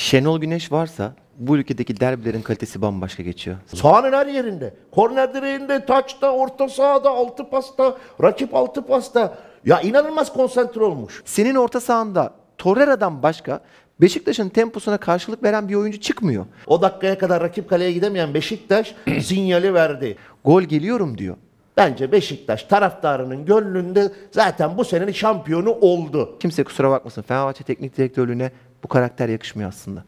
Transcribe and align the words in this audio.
Şenol 0.00 0.40
Güneş 0.40 0.72
varsa 0.72 1.12
bu 1.38 1.56
ülkedeki 1.56 2.00
derbilerin 2.00 2.42
kalitesi 2.42 2.82
bambaşka 2.82 3.22
geçiyor. 3.22 3.56
Sahanın 3.66 4.12
her 4.12 4.26
yerinde. 4.26 4.74
Korner 4.90 5.34
direğinde, 5.34 5.86
taçta, 5.86 6.32
orta 6.32 6.68
sahada, 6.68 7.10
altı 7.10 7.50
pasta, 7.50 7.96
rakip 8.22 8.54
altı 8.54 8.86
pasta. 8.86 9.38
Ya 9.64 9.80
inanılmaz 9.80 10.32
konsantre 10.32 10.84
olmuş. 10.84 11.22
Senin 11.24 11.54
orta 11.54 11.80
sahanda 11.80 12.34
Torreira'dan 12.58 13.22
başka 13.22 13.60
Beşiktaş'ın 14.00 14.48
temposuna 14.48 14.98
karşılık 14.98 15.42
veren 15.42 15.68
bir 15.68 15.74
oyuncu 15.74 16.00
çıkmıyor. 16.00 16.46
O 16.66 16.82
dakikaya 16.82 17.18
kadar 17.18 17.42
rakip 17.42 17.70
kaleye 17.70 17.92
gidemeyen 17.92 18.34
Beşiktaş 18.34 18.94
sinyali 19.22 19.74
verdi. 19.74 20.16
Gol 20.44 20.62
geliyorum 20.62 21.18
diyor. 21.18 21.36
Bence 21.76 22.12
Beşiktaş 22.12 22.64
taraftarının 22.64 23.44
gönlünde 23.44 24.12
zaten 24.32 24.78
bu 24.78 24.84
senenin 24.84 25.12
şampiyonu 25.12 25.70
oldu. 25.70 26.38
Kimse 26.40 26.64
kusura 26.64 26.90
bakmasın 26.90 27.22
Fenerbahçe 27.22 27.64
teknik 27.64 27.96
direktörlüğüne 27.96 28.50
bu 28.84 28.88
karakter 28.88 29.28
yakışmıyor 29.28 29.68
aslında. 29.68 30.04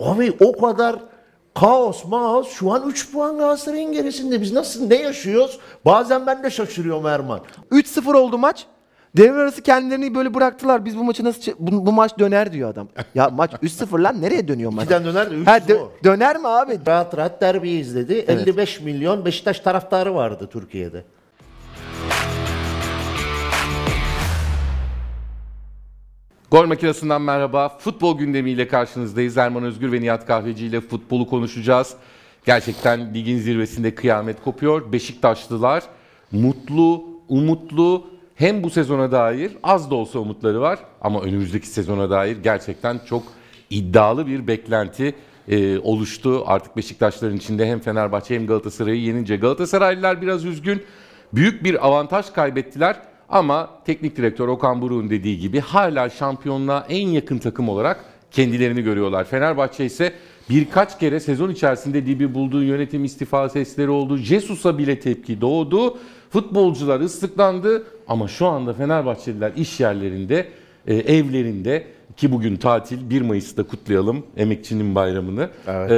Abi 0.00 0.36
o 0.40 0.60
kadar 0.60 0.96
kaos 1.54 2.04
maos 2.04 2.48
şu 2.48 2.72
an 2.72 2.88
3 2.88 3.12
puan 3.12 3.38
Galatasaray'ın 3.38 3.92
gerisinde. 3.92 4.40
Biz 4.40 4.52
nasıl 4.52 4.86
ne 4.86 4.94
yaşıyoruz? 4.96 5.58
Bazen 5.84 6.26
ben 6.26 6.42
de 6.42 6.50
şaşırıyorum 6.50 7.06
Erman. 7.06 7.40
3-0 7.72 8.16
oldu 8.16 8.38
maç. 8.38 8.66
Devre 9.16 9.40
arası 9.40 9.62
kendilerini 9.62 10.14
böyle 10.14 10.34
bıraktılar. 10.34 10.84
Biz 10.84 10.98
bu 10.98 11.04
maçı 11.04 11.24
nasıl 11.24 11.52
bu, 11.58 11.86
bu 11.86 11.92
maç 11.92 12.18
döner 12.18 12.52
diyor 12.52 12.70
adam. 12.70 12.88
Ya 13.14 13.28
maç 13.28 13.52
3-0 13.62 14.02
lan 14.02 14.22
nereye 14.22 14.48
dönüyor 14.48 14.72
maç? 14.72 14.84
İkiden 14.84 15.04
döner 15.04 15.30
de 15.30 15.34
üç 15.34 15.46
Ha, 15.48 15.58
dö- 15.58 15.86
döner 16.04 16.36
mi 16.38 16.48
abi? 16.48 16.78
Rahat 16.86 17.16
rahat 17.16 17.40
derbiyi 17.40 17.80
izledi. 17.80 18.12
55 18.28 18.80
milyon 18.80 19.24
Beşiktaş 19.24 19.60
taraftarı 19.60 20.14
vardı 20.14 20.48
Türkiye'de. 20.52 21.04
Gol 26.50 26.66
makinesinden 26.66 27.22
merhaba. 27.22 27.68
Futbol 27.68 28.18
gündemiyle 28.18 28.68
karşınızdayız. 28.68 29.36
Erman 29.36 29.64
Özgür 29.64 29.92
ve 29.92 30.00
Nihat 30.00 30.26
Kahveci 30.26 30.66
ile 30.66 30.80
futbolu 30.80 31.26
konuşacağız. 31.26 31.94
Gerçekten 32.44 33.14
ligin 33.14 33.38
zirvesinde 33.38 33.94
kıyamet 33.94 34.42
kopuyor. 34.44 34.92
Beşiktaşlılar 34.92 35.82
mutlu, 36.32 37.04
umutlu 37.28 38.06
hem 38.34 38.62
bu 38.62 38.70
sezona 38.70 39.12
dair 39.12 39.52
az 39.62 39.90
da 39.90 39.94
olsa 39.94 40.18
umutları 40.18 40.60
var 40.60 40.78
ama 41.00 41.20
önümüzdeki 41.20 41.66
sezona 41.66 42.10
dair 42.10 42.36
gerçekten 42.36 43.00
çok 43.08 43.22
iddialı 43.70 44.26
bir 44.26 44.46
beklenti 44.46 45.14
e, 45.48 45.78
oluştu. 45.78 46.42
Artık 46.46 46.76
Beşiktaşların 46.76 47.36
içinde 47.36 47.66
hem 47.66 47.80
Fenerbahçe 47.80 48.34
hem 48.34 48.46
Galatasaray'ı 48.46 49.00
yenince 49.00 49.36
Galatasaraylılar 49.36 50.22
biraz 50.22 50.44
üzgün. 50.44 50.82
Büyük 51.32 51.64
bir 51.64 51.86
avantaj 51.86 52.32
kaybettiler 52.32 52.96
ama 53.28 53.70
teknik 53.84 54.16
direktör 54.16 54.48
Okan 54.48 54.82
Buruk'un 54.82 55.10
dediği 55.10 55.38
gibi 55.38 55.60
hala 55.60 56.10
şampiyonluğa 56.10 56.86
en 56.88 57.08
yakın 57.08 57.38
takım 57.38 57.68
olarak 57.68 58.04
kendilerini 58.30 58.82
görüyorlar. 58.82 59.24
Fenerbahçe 59.24 59.84
ise 59.84 60.12
birkaç 60.50 60.98
kere 60.98 61.20
sezon 61.20 61.50
içerisinde 61.50 62.06
dibi 62.06 62.34
bulduğu 62.34 62.62
yönetim 62.62 63.04
istifa 63.04 63.48
sesleri 63.48 63.90
oldu. 63.90 64.16
Jesus'a 64.16 64.78
bile 64.78 65.00
tepki 65.00 65.40
doğdu. 65.40 65.98
Futbolcular 66.30 67.00
ıslıklandı 67.00 67.84
ama 68.08 68.28
şu 68.28 68.46
anda 68.46 68.72
Fenerbahçeliler 68.72 69.52
iş 69.56 69.80
yerlerinde, 69.80 70.48
e, 70.86 70.94
evlerinde 70.94 71.86
ki 72.16 72.32
bugün 72.32 72.56
tatil 72.56 73.10
1 73.10 73.22
Mayıs'ta 73.22 73.62
kutlayalım 73.62 74.26
emekçinin 74.36 74.94
bayramını. 74.94 75.48
Evet. 75.66 75.90
E, 75.90 75.96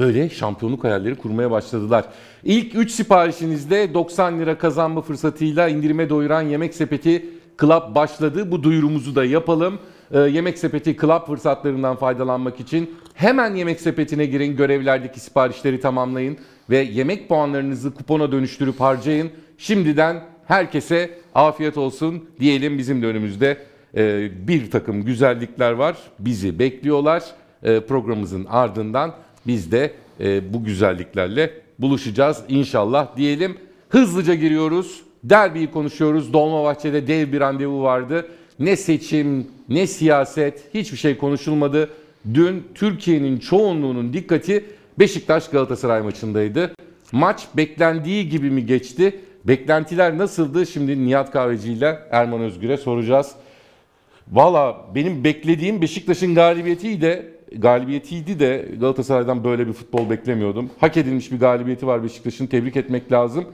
böyle 0.00 0.30
şampiyonluk 0.30 0.84
hayalleri 0.84 1.14
kurmaya 1.14 1.50
başladılar. 1.50 2.04
İlk 2.44 2.74
3 2.74 2.90
siparişinizde 2.90 3.94
90 3.94 4.40
lira 4.40 4.58
kazanma 4.58 5.02
fırsatıyla 5.02 5.68
indirime 5.68 6.10
doyuran 6.10 6.42
Yemek 6.42 6.74
Sepeti 6.74 7.26
Club 7.60 7.94
başladı. 7.94 8.50
Bu 8.50 8.62
duyurumuzu 8.62 9.14
da 9.14 9.24
yapalım. 9.24 9.78
Ee, 10.12 10.18
Yemek 10.18 10.58
Sepeti 10.58 10.96
Club 10.96 11.26
fırsatlarından 11.26 11.96
faydalanmak 11.96 12.60
için 12.60 12.90
hemen 13.14 13.54
Yemek 13.54 13.80
Sepeti'ne 13.80 14.26
girin, 14.26 14.56
görevlerdeki 14.56 15.20
siparişleri 15.20 15.80
tamamlayın 15.80 16.38
ve 16.70 16.78
yemek 16.78 17.28
puanlarınızı 17.28 17.94
kupona 17.94 18.32
dönüştürüp 18.32 18.80
harcayın. 18.80 19.30
Şimdiden 19.58 20.22
herkese 20.46 21.10
afiyet 21.34 21.78
olsun 21.78 22.24
diyelim 22.40 22.78
bizim 22.78 23.02
de 23.02 23.06
önümüzde 23.06 23.58
e, 23.96 24.30
bir 24.48 24.70
takım 24.70 25.04
güzellikler 25.04 25.72
var. 25.72 25.96
Bizi 26.18 26.58
bekliyorlar. 26.58 27.24
E, 27.62 27.80
programımızın 27.80 28.44
ardından 28.44 29.14
biz 29.46 29.72
de 29.72 29.92
e, 30.20 30.54
bu 30.54 30.64
güzelliklerle 30.64 31.50
buluşacağız 31.78 32.42
inşallah 32.48 33.16
diyelim. 33.16 33.56
Hızlıca 33.88 34.34
giriyoruz. 34.34 35.02
Derbiyi 35.24 35.70
konuşuyoruz. 35.70 36.32
Dolmabahçe'de 36.32 37.06
dev 37.06 37.32
bir 37.32 37.40
randevu 37.40 37.82
vardı. 37.82 38.28
Ne 38.58 38.76
seçim, 38.76 39.46
ne 39.68 39.86
siyaset, 39.86 40.74
hiçbir 40.74 40.96
şey 40.96 41.18
konuşulmadı. 41.18 41.90
Dün 42.34 42.64
Türkiye'nin 42.74 43.38
çoğunluğunun 43.38 44.12
dikkati 44.12 44.64
Beşiktaş 44.98 45.48
Galatasaray 45.48 46.02
maçındaydı. 46.02 46.74
Maç 47.12 47.46
beklendiği 47.56 48.28
gibi 48.28 48.50
mi 48.50 48.66
geçti? 48.66 49.20
Beklentiler 49.44 50.18
nasıldı? 50.18 50.66
Şimdi 50.66 51.06
Nihat 51.06 51.30
Kahveci 51.30 51.72
ile 51.72 51.98
Erman 52.10 52.40
Özgür'e 52.40 52.76
soracağız. 52.76 53.32
Valla 54.32 54.76
benim 54.94 55.24
beklediğim 55.24 55.82
Beşiktaş'ın 55.82 56.34
galibiyetiydi. 56.34 57.34
Galibiyetiydi 57.58 58.40
de 58.40 58.68
Galatasaray'dan 58.80 59.44
böyle 59.44 59.66
bir 59.66 59.72
futbol 59.72 60.10
beklemiyordum. 60.10 60.70
Hak 60.80 60.96
edilmiş 60.96 61.32
bir 61.32 61.40
galibiyeti 61.40 61.86
var 61.86 62.02
Beşiktaş'ın. 62.02 62.46
Tebrik 62.46 62.76
etmek 62.76 63.12
lazım. 63.12 63.44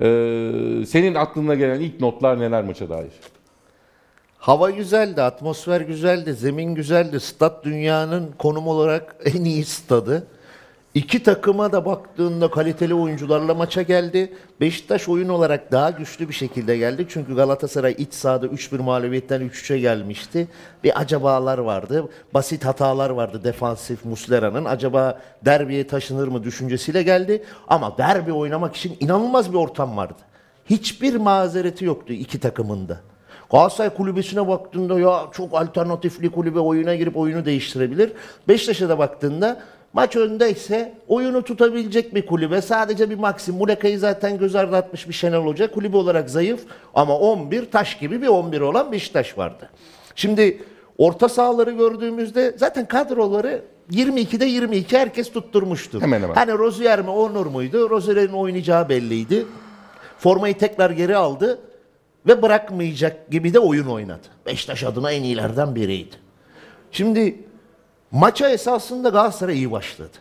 Ee, 0.00 0.50
senin 0.86 1.14
aklına 1.14 1.54
gelen 1.54 1.80
ilk 1.80 2.00
notlar 2.00 2.40
neler 2.40 2.64
maça 2.64 2.88
dair? 2.88 3.12
Hava 4.38 4.70
güzeldi, 4.70 5.22
atmosfer 5.22 5.80
güzeldi, 5.80 6.34
zemin 6.34 6.74
güzeldi. 6.74 7.20
Stat 7.20 7.64
dünyanın 7.64 8.30
konum 8.38 8.66
olarak 8.66 9.16
en 9.24 9.44
iyi 9.44 9.64
stadı. 9.64 10.26
İki 10.94 11.22
takıma 11.22 11.72
da 11.72 11.84
baktığında 11.84 12.50
kaliteli 12.50 12.94
oyuncularla 12.94 13.54
maça 13.54 13.82
geldi. 13.82 14.32
Beşiktaş 14.60 15.08
oyun 15.08 15.28
olarak 15.28 15.72
daha 15.72 15.90
güçlü 15.90 16.28
bir 16.28 16.34
şekilde 16.34 16.76
geldi. 16.76 17.06
Çünkü 17.08 17.36
Galatasaray 17.36 17.94
iç 17.98 18.14
sahada 18.14 18.46
3-1 18.46 18.82
mağlubiyetten 18.82 19.40
3-3'e 19.42 19.78
gelmişti. 19.78 20.48
Bir 20.84 21.00
acabalar 21.00 21.58
vardı. 21.58 22.08
Basit 22.34 22.64
hatalar 22.64 23.10
vardı 23.10 23.40
defansif 23.44 24.04
Muslera'nın. 24.04 24.64
Acaba 24.64 25.20
derbiye 25.44 25.86
taşınır 25.86 26.28
mı 26.28 26.44
düşüncesiyle 26.44 27.02
geldi. 27.02 27.44
Ama 27.68 27.98
derbi 27.98 28.32
oynamak 28.32 28.76
için 28.76 28.96
inanılmaz 29.00 29.52
bir 29.52 29.58
ortam 29.58 29.96
vardı. 29.96 30.22
Hiçbir 30.70 31.16
mazereti 31.16 31.84
yoktu 31.84 32.12
iki 32.12 32.40
takımında. 32.40 33.00
Galatasaray 33.50 33.90
kulübesine 33.90 34.48
baktığında 34.48 35.00
ya 35.00 35.26
çok 35.32 35.54
alternatifli 35.54 36.30
kulübe 36.30 36.58
oyuna 36.58 36.94
girip 36.94 37.16
oyunu 37.16 37.44
değiştirebilir. 37.44 38.12
Beşiktaş'a 38.48 38.88
da 38.88 38.98
baktığında 38.98 39.62
maç 39.94 40.16
öndeyse 40.16 40.94
oyunu 41.08 41.42
tutabilecek 41.42 42.14
bir 42.14 42.26
kulübe. 42.26 42.62
Sadece 42.62 43.10
bir 43.10 43.18
Maxim 43.18 43.54
Muleka'yı 43.54 43.98
zaten 43.98 44.38
göz 44.38 44.54
ardı 44.54 44.76
atmış 44.76 45.08
bir 45.08 45.14
Şenol 45.14 45.46
Hoca. 45.46 45.70
Kulübe 45.70 45.96
olarak 45.96 46.30
zayıf 46.30 46.60
ama 46.94 47.18
11 47.18 47.70
taş 47.70 47.98
gibi 47.98 48.22
bir 48.22 48.26
11 48.26 48.60
olan 48.60 48.92
Beşiktaş 48.92 49.38
vardı. 49.38 49.70
Şimdi 50.14 50.62
orta 50.98 51.28
sahaları 51.28 51.70
gördüğümüzde 51.70 52.54
zaten 52.56 52.88
kadroları 52.88 53.62
22'de 53.92 54.44
22 54.44 54.98
herkes 54.98 55.32
tutturmuştur. 55.32 56.02
Hemen 56.02 56.22
hemen. 56.22 56.34
Hani 56.34 56.52
Rozier 56.52 57.00
mi 57.00 57.10
Onur 57.10 57.46
muydu? 57.46 57.90
Rozier'in 57.90 58.32
oynayacağı 58.32 58.88
belliydi. 58.88 59.46
Formayı 60.18 60.58
tekrar 60.58 60.90
geri 60.90 61.16
aldı 61.16 61.58
ve 62.26 62.42
bırakmayacak 62.42 63.30
gibi 63.30 63.54
de 63.54 63.58
oyun 63.58 63.86
oynadı. 63.86 64.26
Beşiktaş 64.46 64.84
adına 64.84 65.12
en 65.12 65.22
iyilerden 65.22 65.74
biriydi. 65.74 66.16
Şimdi 66.90 67.44
maça 68.14 68.50
esasında 68.50 69.08
Galatasaray 69.08 69.56
iyi 69.56 69.70
başladı. 69.72 70.16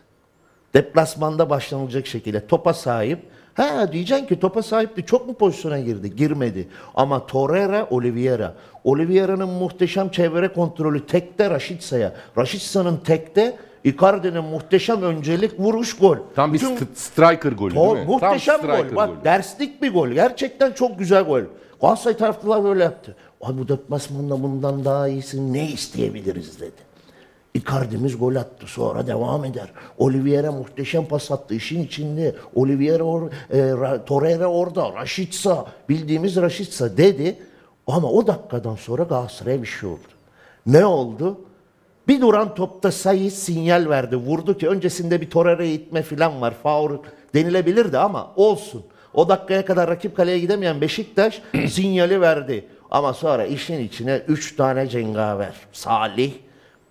Deplasmanda 0.73 1.49
başlanılacak 1.49 2.07
şekilde 2.07 2.47
topa 2.47 2.73
sahip. 2.73 3.19
Ha 3.53 3.91
diyeceksin 3.91 4.25
ki 4.25 4.39
topa 4.39 4.63
sahipti 4.63 5.05
çok 5.05 5.27
mu 5.27 5.33
pozisyona 5.33 5.79
girdi? 5.79 6.15
Girmedi. 6.15 6.67
Ama 6.95 7.25
Torreira, 7.25 7.87
Oliveira. 7.89 8.53
Oliveira'nın 8.83 9.49
muhteşem 9.49 10.09
çevre 10.09 10.47
kontrolü 10.53 11.05
tekte 11.05 11.49
Raşitsa'ya. 11.49 12.13
Raşitsa'nın 12.37 12.97
tekte 12.97 13.55
Icardi'nin 13.83 14.43
muhteşem 14.43 15.01
öncelik 15.03 15.59
vuruş 15.59 15.97
gol. 15.97 16.17
Tam 16.35 16.53
bir 16.53 16.59
st- 16.59 16.95
striker 16.95 17.51
golü 17.51 17.75
değil 17.75 17.85
Gol, 17.85 17.95
mi? 17.97 18.03
muhteşem 18.07 18.61
Tam 18.61 18.67
gol. 18.89 18.95
Bak 18.95 19.09
golü. 19.09 19.23
derslik 19.23 19.81
bir 19.81 19.93
gol. 19.93 20.07
Gerçekten 20.09 20.71
çok 20.71 20.99
güzel 20.99 21.23
gol. 21.23 21.41
Galatasaray 21.81 22.17
taraftarlar 22.17 22.63
böyle 22.63 22.83
yaptı. 22.83 23.15
Ay 23.41 23.57
bu 23.57 23.67
deplasmanda 23.67 24.43
bundan 24.43 24.85
daha 24.85 25.07
iyisini 25.07 25.53
ne 25.53 25.69
isteyebiliriz 25.71 26.59
dedi. 26.61 26.92
Icardi'miz 27.53 28.17
gol 28.17 28.35
attı 28.35 28.67
sonra 28.67 29.07
devam 29.07 29.45
eder. 29.45 29.71
Oliveira 29.97 30.51
muhteşem 30.51 31.05
pas 31.05 31.31
attı 31.31 31.55
işin 31.55 31.83
içinde. 31.83 32.35
Oliveira 32.55 33.03
or, 33.03 33.21
e, 33.51 33.57
Ra- 33.57 34.05
Torreira 34.05 34.47
orada. 34.47 34.93
Raşitsa 34.93 35.65
bildiğimiz 35.89 36.35
Raşitsa 36.35 36.97
dedi. 36.97 37.37
Ama 37.87 38.11
o 38.11 38.27
dakikadan 38.27 38.75
sonra 38.75 39.03
Galatasaray'a 39.03 39.61
bir 39.61 39.67
şey 39.67 39.89
oldu. 39.89 39.99
Ne 40.65 40.85
oldu? 40.85 41.41
Bir 42.07 42.21
duran 42.21 42.55
topta 42.55 42.91
sayı 42.91 43.31
sinyal 43.31 43.89
verdi. 43.89 44.15
Vurdu 44.15 44.57
ki 44.57 44.69
öncesinde 44.69 45.21
bir 45.21 45.29
Torreira'ya 45.29 45.71
itme 45.71 46.01
falan 46.01 46.41
var. 46.41 46.53
Faul 46.63 46.97
denilebilirdi 47.35 47.97
ama 47.97 48.31
olsun. 48.35 48.83
O 49.13 49.29
dakikaya 49.29 49.65
kadar 49.65 49.89
rakip 49.89 50.17
kaleye 50.17 50.39
gidemeyen 50.39 50.81
Beşiktaş 50.81 51.41
sinyali 51.69 52.21
verdi. 52.21 52.65
Ama 52.91 53.13
sonra 53.13 53.45
işin 53.45 53.79
içine 53.79 54.21
3 54.27 54.55
tane 54.55 54.87
cengaver. 54.87 55.53
Salih, 55.71 56.33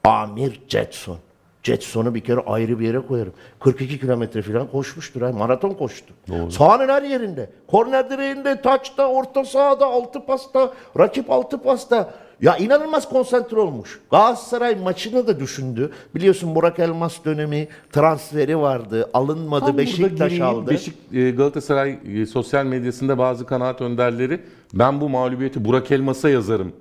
Amir 0.05 0.61
Jetson. 0.69 1.19
Jetson'u 1.63 2.15
bir 2.15 2.21
kere 2.21 2.41
ayrı 2.41 2.81
bir 2.81 2.87
yere 2.87 3.01
koyarım. 3.01 3.33
42 3.61 4.01
kilometre 4.01 4.43
falan 4.43 4.67
koşmuştur. 4.67 5.23
Ha. 5.23 5.33
Maraton 5.33 5.71
koştu. 5.71 6.15
Sahanın 6.51 6.89
her 6.89 7.03
yerinde. 7.03 7.51
Korner 7.67 8.11
direğinde, 8.11 8.61
taçta, 8.61 9.09
orta 9.09 9.45
sahada, 9.45 9.87
altı 9.87 10.27
pasta, 10.27 10.73
rakip 10.99 11.31
altı 11.31 11.63
pasta. 11.63 12.15
Ya 12.41 12.57
inanılmaz 12.57 13.09
konsantre 13.09 13.59
olmuş. 13.61 14.01
Galatasaray 14.11 14.75
maçını 14.77 15.27
da 15.27 15.41
düşündü. 15.41 15.91
Biliyorsun 16.15 16.55
Burak 16.55 16.79
Elmas 16.79 17.25
dönemi 17.25 17.69
transferi 17.93 18.59
vardı. 18.59 19.11
Alınmadı. 19.15 19.67
Tam 19.67 19.79
Beşiktaş 19.79 20.41
aldı. 20.41 20.71
Beşik, 20.71 20.95
e, 21.13 21.31
Galatasaray 21.31 21.99
e, 22.07 22.27
sosyal 22.27 22.65
medyasında 22.67 23.19
bazı 23.19 23.47
kanaat 23.47 23.81
önderleri 23.81 24.41
ben 24.75 25.01
bu 25.01 25.09
mağlubiyeti 25.09 25.65
Burak 25.65 25.91
Elmas'a 25.91 26.29
yazarım. 26.29 26.73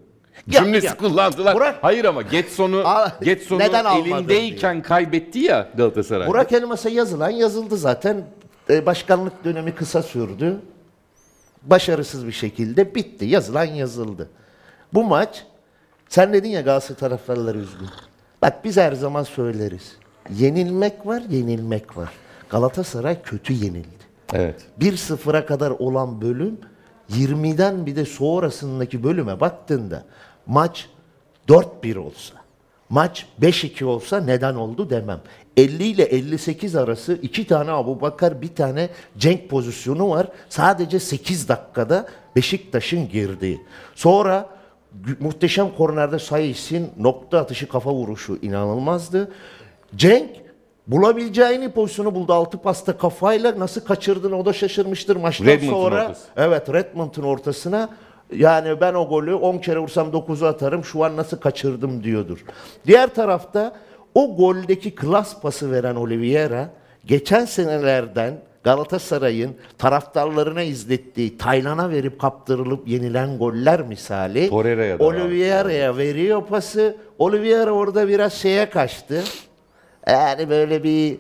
Ya, 0.47 0.63
Cümlesi 0.63 0.85
ya. 0.87 0.97
kullandılar. 0.97 1.55
Burak- 1.55 1.75
Hayır 1.81 2.05
ama 2.05 2.21
Getson'u 2.21 2.83
Getson'u 3.21 3.59
neden 3.59 3.85
elindeyken 3.85 4.81
kaybetti 4.81 5.39
ya 5.39 5.67
Galatasaray. 5.77 6.27
Burak 6.27 6.51
Elmas'a 6.51 6.89
yazılan 6.89 7.29
yazıldı 7.29 7.77
zaten. 7.77 8.25
E, 8.69 8.85
başkanlık 8.85 9.43
dönemi 9.43 9.75
kısa 9.75 10.03
sürdü. 10.03 10.59
Başarısız 11.63 12.27
bir 12.27 12.31
şekilde 12.31 12.95
bitti. 12.95 13.25
Yazılan 13.25 13.65
yazıldı. 13.65 14.29
Bu 14.93 15.03
maç 15.03 15.45
sen 16.09 16.33
dedin 16.33 16.49
ya 16.49 16.61
Galatasaray 16.61 16.99
taraftarları 16.99 17.57
üzgün. 17.57 17.89
Bak 18.41 18.65
biz 18.65 18.77
her 18.77 18.91
zaman 18.93 19.23
söyleriz. 19.23 19.95
Yenilmek 20.37 21.05
var, 21.05 21.23
yenilmek 21.29 21.97
var. 21.97 22.09
Galatasaray 22.49 23.21
kötü 23.21 23.53
yenildi. 23.53 24.01
Evet. 24.33 24.61
1-0'a 24.79 25.45
kadar 25.45 25.71
olan 25.71 26.21
bölüm 26.21 26.57
20'den 27.09 27.85
bir 27.85 27.95
de 27.95 28.05
sonrasındaki 28.05 29.03
bölüme 29.03 29.39
baktığında 29.39 30.03
maç 30.45 30.89
4-1 31.47 31.97
olsa, 31.97 32.35
maç 32.89 33.25
5-2 33.41 33.83
olsa 33.83 34.19
neden 34.21 34.55
oldu 34.55 34.89
demem. 34.89 35.19
50 35.57 35.83
ile 35.83 36.03
58 36.03 36.75
arası 36.75 37.19
iki 37.21 37.47
tane 37.47 37.71
Abu 37.71 38.01
Bakar, 38.01 38.41
bir 38.41 38.55
tane 38.55 38.89
Cenk 39.17 39.49
pozisyonu 39.49 40.09
var. 40.09 40.27
Sadece 40.49 40.99
8 40.99 41.49
dakikada 41.49 42.07
Beşiktaş'ın 42.35 43.09
girdiği. 43.09 43.61
Sonra 43.95 44.49
muhteşem 45.19 45.75
kornerde 45.77 46.19
Sayıs'in 46.19 46.91
nokta 46.99 47.39
atışı 47.39 47.69
kafa 47.69 47.93
vuruşu 47.93 48.39
inanılmazdı. 48.41 49.31
Cenk 49.95 50.29
Bulabileceğini 50.87 51.71
pozisyonu 51.71 52.15
buldu. 52.15 52.33
Altı 52.33 52.57
pasta 52.57 52.97
kafayla 52.97 53.59
nasıl 53.59 53.81
kaçırdığını 53.81 54.35
o 54.37 54.45
da 54.45 54.53
şaşırmıştır 54.53 55.15
maçtan 55.15 55.45
Redmond'un 55.45 55.73
sonra. 55.73 56.03
ortası. 56.03 56.27
Evet 56.37 56.69
Redmond'un 56.69 57.23
ortasına. 57.23 57.89
Yani 58.35 58.81
ben 58.81 58.93
o 58.93 59.09
golü 59.09 59.33
10 59.33 59.57
kere 59.57 59.79
vursam 59.79 60.07
9'u 60.07 60.47
atarım. 60.47 60.85
Şu 60.85 61.03
an 61.03 61.17
nasıl 61.17 61.37
kaçırdım 61.37 62.03
diyordur. 62.03 62.45
Diğer 62.87 63.13
tarafta 63.15 63.75
o 64.15 64.35
goldeki 64.35 64.95
klas 64.95 65.41
pası 65.41 65.71
veren 65.71 65.95
Oliveira 65.95 66.69
geçen 67.05 67.45
senelerden 67.45 68.33
Galatasaray'ın 68.63 69.55
taraftarlarına 69.77 70.61
izlettiği 70.61 71.37
Taylan'a 71.37 71.89
verip 71.89 72.19
kaptırılıp 72.19 72.87
yenilen 72.87 73.37
goller 73.37 73.81
misali 73.81 74.49
Torreira'ya 74.49 74.99
da. 74.99 75.03
Oliveira'ya 75.03 75.97
veriyor 75.97 76.45
pası. 76.45 76.95
Oliveira 77.19 77.71
orada 77.71 78.07
biraz 78.07 78.33
şeye 78.33 78.69
kaçtı. 78.69 79.23
Yani 80.07 80.49
böyle 80.49 80.83
bir 80.83 81.17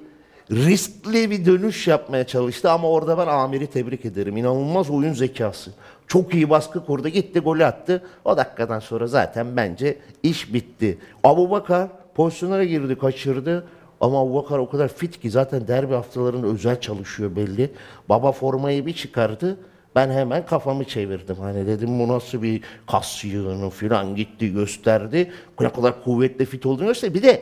riskli 0.51 1.31
bir 1.31 1.45
dönüş 1.45 1.87
yapmaya 1.87 2.27
çalıştı 2.27 2.71
ama 2.71 2.89
orada 2.89 3.17
ben 3.17 3.27
Amir'i 3.27 3.67
tebrik 3.67 4.05
ederim. 4.05 4.37
İnanılmaz 4.37 4.89
oyun 4.89 5.13
zekası. 5.13 5.71
Çok 6.11 6.33
iyi 6.33 6.49
baskı 6.49 6.85
kurdu. 6.85 7.07
Gitti 7.07 7.39
golü 7.39 7.65
attı. 7.65 8.03
O 8.25 8.37
dakikadan 8.37 8.79
sonra 8.79 9.07
zaten 9.07 9.57
bence 9.57 9.97
iş 10.23 10.53
bitti. 10.53 10.97
Abu 11.23 11.51
Bakar 11.51 11.87
pozisyonlara 12.15 12.63
girdi, 12.63 12.97
kaçırdı. 12.97 13.67
Ama 14.01 14.21
Abu 14.21 14.35
Bakar 14.35 14.59
o 14.59 14.69
kadar 14.69 14.87
fit 14.87 15.21
ki 15.21 15.29
zaten 15.29 15.67
derbi 15.67 15.93
haftalarında 15.93 16.47
özel 16.47 16.81
çalışıyor 16.81 17.35
belli. 17.35 17.71
Baba 18.09 18.31
formayı 18.31 18.85
bir 18.85 18.93
çıkardı. 18.93 19.57
Ben 19.95 20.09
hemen 20.09 20.45
kafamı 20.45 20.85
çevirdim. 20.85 21.35
Hani 21.35 21.67
dedim 21.67 21.99
bu 21.99 22.07
nasıl 22.07 22.41
bir 22.41 22.61
kas 22.87 23.23
yığını 23.23 23.69
falan 23.69 24.15
gitti 24.15 24.53
gösterdi. 24.53 25.31
Ne 25.59 25.69
kadar 25.69 26.03
kuvvetli 26.03 26.45
fit 26.45 26.65
olduğunu 26.65 26.87
gösterdi. 26.87 27.13
Bir 27.13 27.23
de 27.23 27.41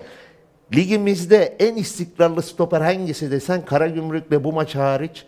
ligimizde 0.76 1.56
en 1.60 1.76
istikrarlı 1.76 2.42
stoper 2.42 2.82
hangisi 2.82 3.32
desen 3.32 3.66
Karagümrük'le 3.66 4.44
bu 4.44 4.54
maç 4.54 4.76
hariç 4.76 5.26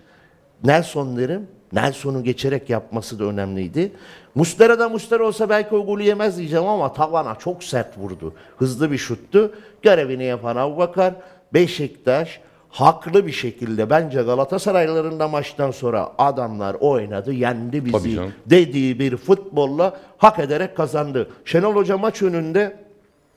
Nelson 0.64 1.18
derim. 1.18 1.48
Nelson'u 1.74 2.24
geçerek 2.24 2.70
yapması 2.70 3.20
da 3.20 3.24
önemliydi. 3.24 3.92
Mustera 4.36 4.80
da 4.80 4.90
Mustera 4.90 5.24
olsa 5.24 5.50
belki 5.50 5.76
o 5.76 5.86
golü 5.86 6.04
yemez 6.04 6.38
diyeceğim 6.38 6.68
ama 6.68 6.94
tavana 6.94 7.36
çok 7.36 7.64
sert 7.64 7.98
vurdu. 7.98 8.34
Hızlı 8.58 8.92
bir 8.92 8.98
şuttu. 8.98 9.52
Görevini 9.82 10.24
yapan 10.24 10.56
Abubakar 10.56 11.14
Beşiktaş 11.54 12.40
haklı 12.70 13.28
bir 13.28 13.32
şekilde 13.32 13.90
bence 13.90 14.22
Galatasaraylıların 14.22 15.20
da 15.20 15.28
maçtan 15.28 15.72
sonra 15.72 16.12
adamlar 16.18 16.74
oynadı, 16.80 17.34
yendi 17.34 17.86
bizi 17.86 18.20
dediği 18.46 19.00
bir 19.00 19.18
futbolla 19.18 20.00
hak 20.18 20.40
ederek 20.40 20.78
kazandı. 20.78 21.30
Şenol 21.46 21.76
Hoca 21.76 21.98
maç 21.98 22.22
önünde 22.22 22.78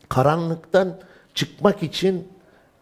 karanlıktan 0.09 0.97
çıkmak 1.35 1.83
için 1.83 2.29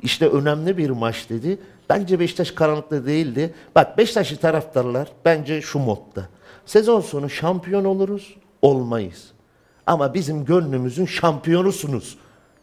işte 0.02 0.28
önemli 0.28 0.78
bir 0.78 0.90
maç 0.90 1.30
dedi. 1.30 1.58
Bence 1.88 2.20
Beşiktaş 2.20 2.50
karanlıkta 2.50 3.06
değildi. 3.06 3.54
Bak 3.74 3.98
Beşiktaşlı 3.98 4.36
taraftarlar 4.36 5.08
bence 5.24 5.60
şu 5.62 5.78
modda. 5.78 6.28
Sezon 6.66 7.00
sonu 7.00 7.30
şampiyon 7.30 7.84
oluruz, 7.84 8.34
olmayız. 8.62 9.24
Ama 9.86 10.14
bizim 10.14 10.44
gönlümüzün 10.44 11.06
şampiyonusunuz 11.06 12.18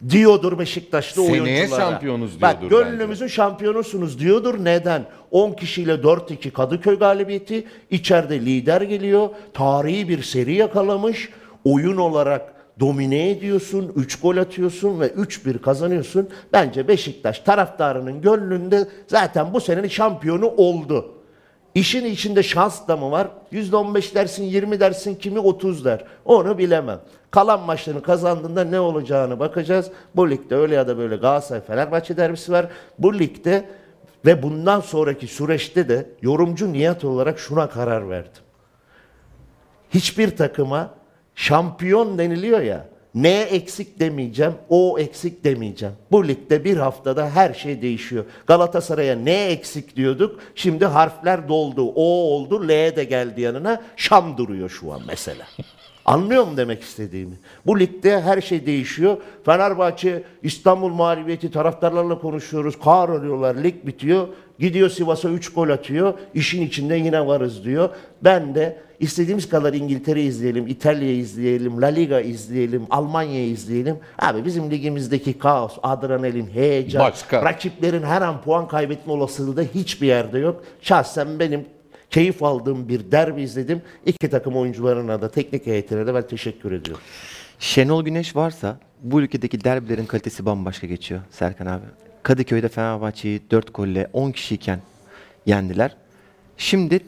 diyordur 0.08 0.58
Beşiktaşlı 0.58 1.22
Seneye 1.22 1.42
oyunculara. 1.42 1.80
şampiyonuz 1.80 2.42
Bak 2.42 2.60
diyordur 2.60 2.76
bence. 2.80 2.90
gönlümüzün 2.90 3.26
şampiyonusunuz 3.26 4.18
diyordur. 4.18 4.64
Neden? 4.64 5.04
10 5.30 5.52
kişiyle 5.52 5.92
4-2 5.92 6.50
Kadıköy 6.50 6.98
galibiyeti. 6.98 7.66
İçeride 7.90 8.40
lider 8.40 8.80
geliyor. 8.80 9.28
Tarihi 9.54 10.08
bir 10.08 10.22
seri 10.22 10.54
yakalamış. 10.54 11.28
Oyun 11.64 11.96
olarak 11.96 12.54
domine 12.80 13.30
ediyorsun. 13.30 13.92
3 13.96 14.20
gol 14.20 14.36
atıyorsun 14.36 15.00
ve 15.00 15.08
3-1 15.08 15.58
kazanıyorsun. 15.58 16.28
Bence 16.52 16.88
Beşiktaş 16.88 17.38
taraftarının 17.38 18.20
gönlünde 18.20 18.88
zaten 19.06 19.54
bu 19.54 19.60
senenin 19.60 19.88
şampiyonu 19.88 20.46
oldu. 20.46 21.14
İşin 21.74 22.04
içinde 22.04 22.42
şans 22.42 22.88
da 22.88 22.96
mı 22.96 23.10
var? 23.10 23.28
%15 23.52 24.14
dersin, 24.14 24.44
20 24.44 24.80
dersin, 24.80 25.14
kimi 25.14 25.38
30 25.38 25.84
der. 25.84 26.04
Onu 26.24 26.58
bilemem. 26.58 27.00
Kalan 27.30 27.60
maçlarını 27.60 28.02
kazandığında 28.02 28.64
ne 28.64 28.80
olacağını 28.80 29.38
bakacağız. 29.38 29.90
Bu 30.16 30.30
ligde 30.30 30.56
öyle 30.56 30.74
ya 30.74 30.88
da 30.88 30.98
böyle 30.98 31.16
Galatasaray 31.16 31.60
Fenerbahçe 31.60 32.16
derbisi 32.16 32.52
var. 32.52 32.66
Bu 32.98 33.18
ligde 33.18 33.64
ve 34.26 34.42
bundan 34.42 34.80
sonraki 34.80 35.26
süreçte 35.26 35.88
de 35.88 36.10
yorumcu 36.22 36.72
niyet 36.72 37.04
olarak 37.04 37.38
şuna 37.38 37.68
karar 37.68 38.10
verdim. 38.10 38.42
Hiçbir 39.90 40.36
takıma 40.36 40.90
şampiyon 41.34 42.18
deniliyor 42.18 42.60
ya. 42.60 42.86
Ne 43.14 43.40
eksik 43.40 44.00
demeyeceğim, 44.00 44.52
o 44.68 44.98
eksik 44.98 45.44
demeyeceğim. 45.44 45.94
Bu 46.10 46.28
ligde 46.28 46.64
bir 46.64 46.76
haftada 46.76 47.30
her 47.30 47.54
şey 47.54 47.82
değişiyor. 47.82 48.24
Galatasaray'a 48.46 49.16
ne 49.16 49.44
eksik 49.46 49.96
diyorduk, 49.96 50.40
şimdi 50.54 50.86
harfler 50.86 51.48
doldu. 51.48 51.92
O 51.94 52.02
oldu, 52.02 52.68
L 52.68 52.96
de 52.96 53.04
geldi 53.04 53.40
yanına. 53.40 53.82
Şam 53.96 54.36
duruyor 54.36 54.68
şu 54.68 54.92
an 54.92 55.00
mesela. 55.06 55.46
Anlıyor 56.04 56.46
mu 56.46 56.56
demek 56.56 56.82
istediğimi? 56.82 57.34
Bu 57.66 57.80
ligde 57.80 58.20
her 58.20 58.40
şey 58.40 58.66
değişiyor. 58.66 59.16
Fenerbahçe 59.44 60.22
İstanbul 60.42 60.88
mağlubiyeti 60.88 61.50
taraftarlarla 61.50 62.18
konuşuyoruz. 62.18 62.78
Kahroluyorlar, 62.78 63.54
lig 63.54 63.86
bitiyor. 63.86 64.28
Gidiyor 64.58 64.90
Sivas'a 64.90 65.28
3 65.28 65.52
gol 65.52 65.68
atıyor. 65.68 66.14
İşin 66.34 66.62
içinde 66.62 66.94
yine 66.94 67.26
varız 67.26 67.64
diyor. 67.64 67.90
Ben 68.24 68.54
de 68.54 68.80
istediğimiz 69.00 69.48
kadar 69.48 69.74
İngiltere 69.74 70.22
izleyelim, 70.22 70.66
İtalya 70.66 71.12
izleyelim, 71.12 71.82
La 71.82 71.86
Liga 71.86 72.20
izleyelim, 72.20 72.86
Almanya 72.90 73.44
izleyelim. 73.44 73.96
Abi 74.18 74.44
bizim 74.44 74.70
ligimizdeki 74.70 75.38
kaos, 75.38 75.78
adrenalin, 75.82 76.46
heyecan, 76.46 77.00
Başka. 77.02 77.44
rakiplerin 77.44 78.02
her 78.02 78.22
an 78.22 78.42
puan 78.42 78.68
kaybetme 78.68 79.12
olasılığı 79.12 79.56
da 79.56 79.62
hiçbir 79.62 80.06
yerde 80.06 80.38
yok. 80.38 80.64
Şahsen 80.82 81.38
benim 81.38 81.64
keyif 82.10 82.42
aldığım 82.42 82.88
bir 82.88 83.12
derbi 83.12 83.42
izledim. 83.42 83.82
İki 84.06 84.30
takım 84.30 84.56
oyuncularına 84.56 85.22
da 85.22 85.30
teknik 85.30 85.66
heyetine 85.66 86.06
de 86.06 86.14
ben 86.14 86.26
teşekkür 86.26 86.72
ediyorum. 86.72 87.02
Şenol 87.58 88.04
Güneş 88.04 88.36
varsa 88.36 88.78
bu 89.02 89.20
ülkedeki 89.20 89.64
derbilerin 89.64 90.06
kalitesi 90.06 90.46
bambaşka 90.46 90.86
geçiyor 90.86 91.20
Serkan 91.30 91.66
abi. 91.66 91.84
Kadıköy'de 92.22 92.68
Fenerbahçe'yi 92.68 93.40
4 93.50 93.74
golle 93.74 94.08
10 94.12 94.30
kişiyken 94.30 94.80
yendiler. 95.46 95.96
Şimdi 96.56 97.00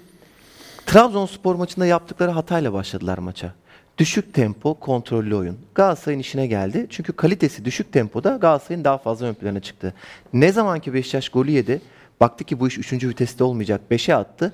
Trabzonspor 0.92 1.54
maçında 1.54 1.86
yaptıkları 1.86 2.30
hatayla 2.30 2.72
başladılar 2.72 3.18
maça. 3.18 3.54
Düşük 3.98 4.34
tempo, 4.34 4.74
kontrollü 4.74 5.34
oyun. 5.34 5.58
Galatasaray'ın 5.74 6.20
işine 6.20 6.46
geldi. 6.46 6.86
Çünkü 6.90 7.12
kalitesi 7.12 7.64
düşük 7.64 7.92
tempoda 7.92 8.36
Galatasaray'ın 8.36 8.84
daha 8.84 8.98
fazla 8.98 9.26
ön 9.26 9.34
plana 9.34 9.60
çıktı. 9.60 9.94
Ne 10.32 10.52
zaman 10.52 10.80
ki 10.80 10.94
Beşiktaş 10.94 11.28
golü 11.28 11.50
yedi, 11.50 11.80
baktı 12.20 12.44
ki 12.44 12.60
bu 12.60 12.68
iş 12.68 12.78
3. 12.78 12.92
viteste 12.92 13.44
olmayacak. 13.44 13.80
5'e 13.90 14.14
attı. 14.14 14.52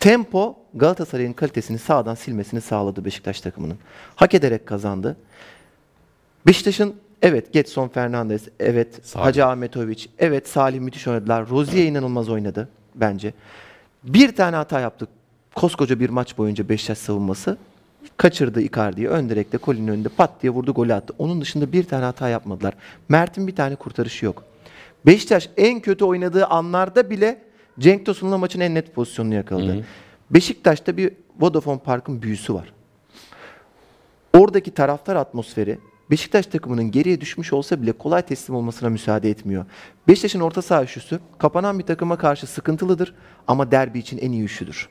Tempo 0.00 0.56
Galatasaray'ın 0.74 1.32
kalitesini 1.32 1.78
sağdan 1.78 2.14
silmesini 2.14 2.60
sağladı 2.60 3.04
Beşiktaş 3.04 3.40
takımının. 3.40 3.78
Hak 4.16 4.34
ederek 4.34 4.66
kazandı. 4.66 5.16
Beşiktaş'ın 6.46 6.94
Evet 7.22 7.52
Getson 7.52 7.88
Fernandez, 7.88 8.48
evet 8.60 9.00
Salih. 9.02 9.26
Hacı 9.26 9.46
Ahmetoviç, 9.46 10.08
evet 10.18 10.48
Salih 10.48 10.80
müthiş 10.80 11.08
oynadılar. 11.08 11.48
Rozier 11.48 11.84
inanılmaz 11.84 12.28
oynadı 12.28 12.68
bence. 12.94 13.34
Bir 14.04 14.36
tane 14.36 14.56
hata 14.56 14.80
yaptık. 14.80 15.08
Koskoca 15.54 16.00
bir 16.00 16.10
maç 16.10 16.38
boyunca 16.38 16.68
Beşiktaş 16.68 16.98
savunması. 16.98 17.56
Kaçırdı 18.16 18.60
Icardi'yi. 18.60 19.08
Ön 19.08 19.28
direkte 19.28 19.58
Colin'in 19.58 19.88
önünde 19.88 20.08
pat 20.08 20.42
diye 20.42 20.50
vurdu 20.50 20.74
golü 20.74 20.94
attı. 20.94 21.14
Onun 21.18 21.40
dışında 21.40 21.72
bir 21.72 21.84
tane 21.84 22.04
hata 22.04 22.28
yapmadılar. 22.28 22.74
Mert'in 23.08 23.46
bir 23.46 23.56
tane 23.56 23.74
kurtarışı 23.74 24.24
yok. 24.24 24.44
Beşiktaş 25.06 25.50
en 25.56 25.80
kötü 25.80 26.04
oynadığı 26.04 26.46
anlarda 26.46 27.10
bile 27.10 27.42
Cenk 27.78 28.06
Tosun'la 28.06 28.38
maçın 28.38 28.60
en 28.60 28.74
net 28.74 28.94
pozisyonunu 28.94 29.34
yakaladı. 29.34 29.84
Beşiktaş'ta 30.30 30.96
bir 30.96 31.12
Vodafone 31.40 31.78
Park'ın 31.78 32.22
büyüsü 32.22 32.54
var. 32.54 32.72
Oradaki 34.34 34.70
taraftar 34.70 35.16
atmosferi 35.16 35.78
Beşiktaş 36.10 36.46
takımının 36.46 36.90
geriye 36.90 37.20
düşmüş 37.20 37.52
olsa 37.52 37.82
bile 37.82 37.92
kolay 37.92 38.22
teslim 38.22 38.56
olmasına 38.56 38.88
müsaade 38.88 39.30
etmiyor. 39.30 39.64
Beşiktaş'ın 40.08 40.40
orta 40.40 40.62
saha 40.62 40.84
üçlüsü 40.84 41.20
kapanan 41.38 41.78
bir 41.78 41.84
takıma 41.84 42.18
karşı 42.18 42.46
sıkıntılıdır 42.46 43.14
ama 43.46 43.70
derbi 43.70 43.98
için 43.98 44.18
en 44.18 44.32
iyi 44.32 44.42
üçlüdür. 44.42 44.88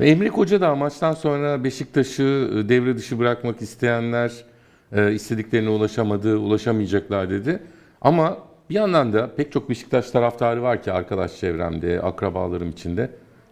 Emre 0.00 0.28
Koca 0.28 0.60
da 0.60 0.74
maçtan 0.74 1.12
sonra 1.12 1.64
Beşiktaş'ı 1.64 2.50
e, 2.52 2.68
devre 2.68 2.96
dışı 2.96 3.18
bırakmak 3.18 3.62
isteyenler 3.62 4.32
e, 4.92 5.12
istediklerine 5.12 5.68
ulaşamadı, 5.68 6.36
ulaşamayacaklar 6.36 7.30
dedi. 7.30 7.62
Ama 8.00 8.38
bir 8.70 8.74
yandan 8.74 9.12
da 9.12 9.34
pek 9.36 9.52
çok 9.52 9.70
Beşiktaş 9.70 10.10
taraftarı 10.10 10.62
var 10.62 10.82
ki 10.82 10.92
arkadaş 10.92 11.40
çevremde, 11.40 12.02
akrabalarım 12.02 12.70
içinde. 12.70 13.10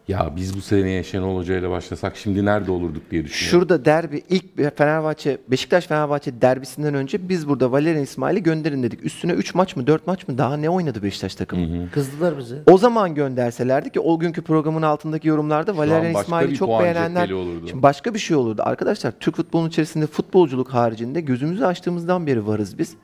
Ya 0.09 0.33
biz 0.37 0.57
bu 0.57 0.61
seneye 0.61 1.03
Şenol 1.05 1.37
Hoca 1.37 1.59
ile 1.59 1.71
başlasak 1.71 2.17
şimdi 2.17 2.45
nerede 2.45 2.71
olurduk 2.71 3.03
diye 3.11 3.25
düşünüyorum. 3.25 3.61
Şurada 3.61 3.85
derbi 3.85 4.23
ilk 4.29 4.77
Fenerbahçe 4.77 5.39
Beşiktaş 5.49 5.87
Fenerbahçe 5.87 6.41
derbisinden 6.41 6.95
önce 6.95 7.29
biz 7.29 7.49
burada 7.49 7.73
Valerian 7.73 8.03
İsmail'i 8.03 8.43
gönderin 8.43 8.83
dedik. 8.83 9.05
Üstüne 9.05 9.33
3 9.33 9.55
maç 9.55 9.77
mı 9.77 9.87
4 9.87 10.07
maç 10.07 10.29
mı 10.29 10.39
daha 10.39 10.57
ne 10.57 10.71
oynadı 10.71 11.03
Beşiktaş 11.03 11.35
takımı? 11.35 11.91
Kızdılar 11.91 12.39
bize. 12.39 12.63
O 12.67 12.79
zaman 12.79 13.15
gönderselerdi 13.15 13.91
ki 13.91 14.01
o 14.01 14.19
günkü 14.19 14.43
programın 14.43 14.83
altındaki 14.83 15.29
yorumlarda 15.29 15.77
Valerian 15.77 16.23
İsmail'i 16.23 16.55
çok 16.55 16.81
beğenenler. 16.81 17.27
Şimdi 17.69 17.83
başka 17.83 18.15
bir 18.15 18.19
şey 18.19 18.37
olurdu. 18.37 18.63
Arkadaşlar 18.65 19.13
Türk 19.21 19.37
futbolunun 19.37 19.69
içerisinde 19.69 20.07
futbolculuk 20.07 20.69
haricinde 20.69 21.21
gözümüzü 21.21 21.65
açtığımızdan 21.65 22.27
beri 22.27 22.47
varız 22.47 22.79
biz. 22.79 22.95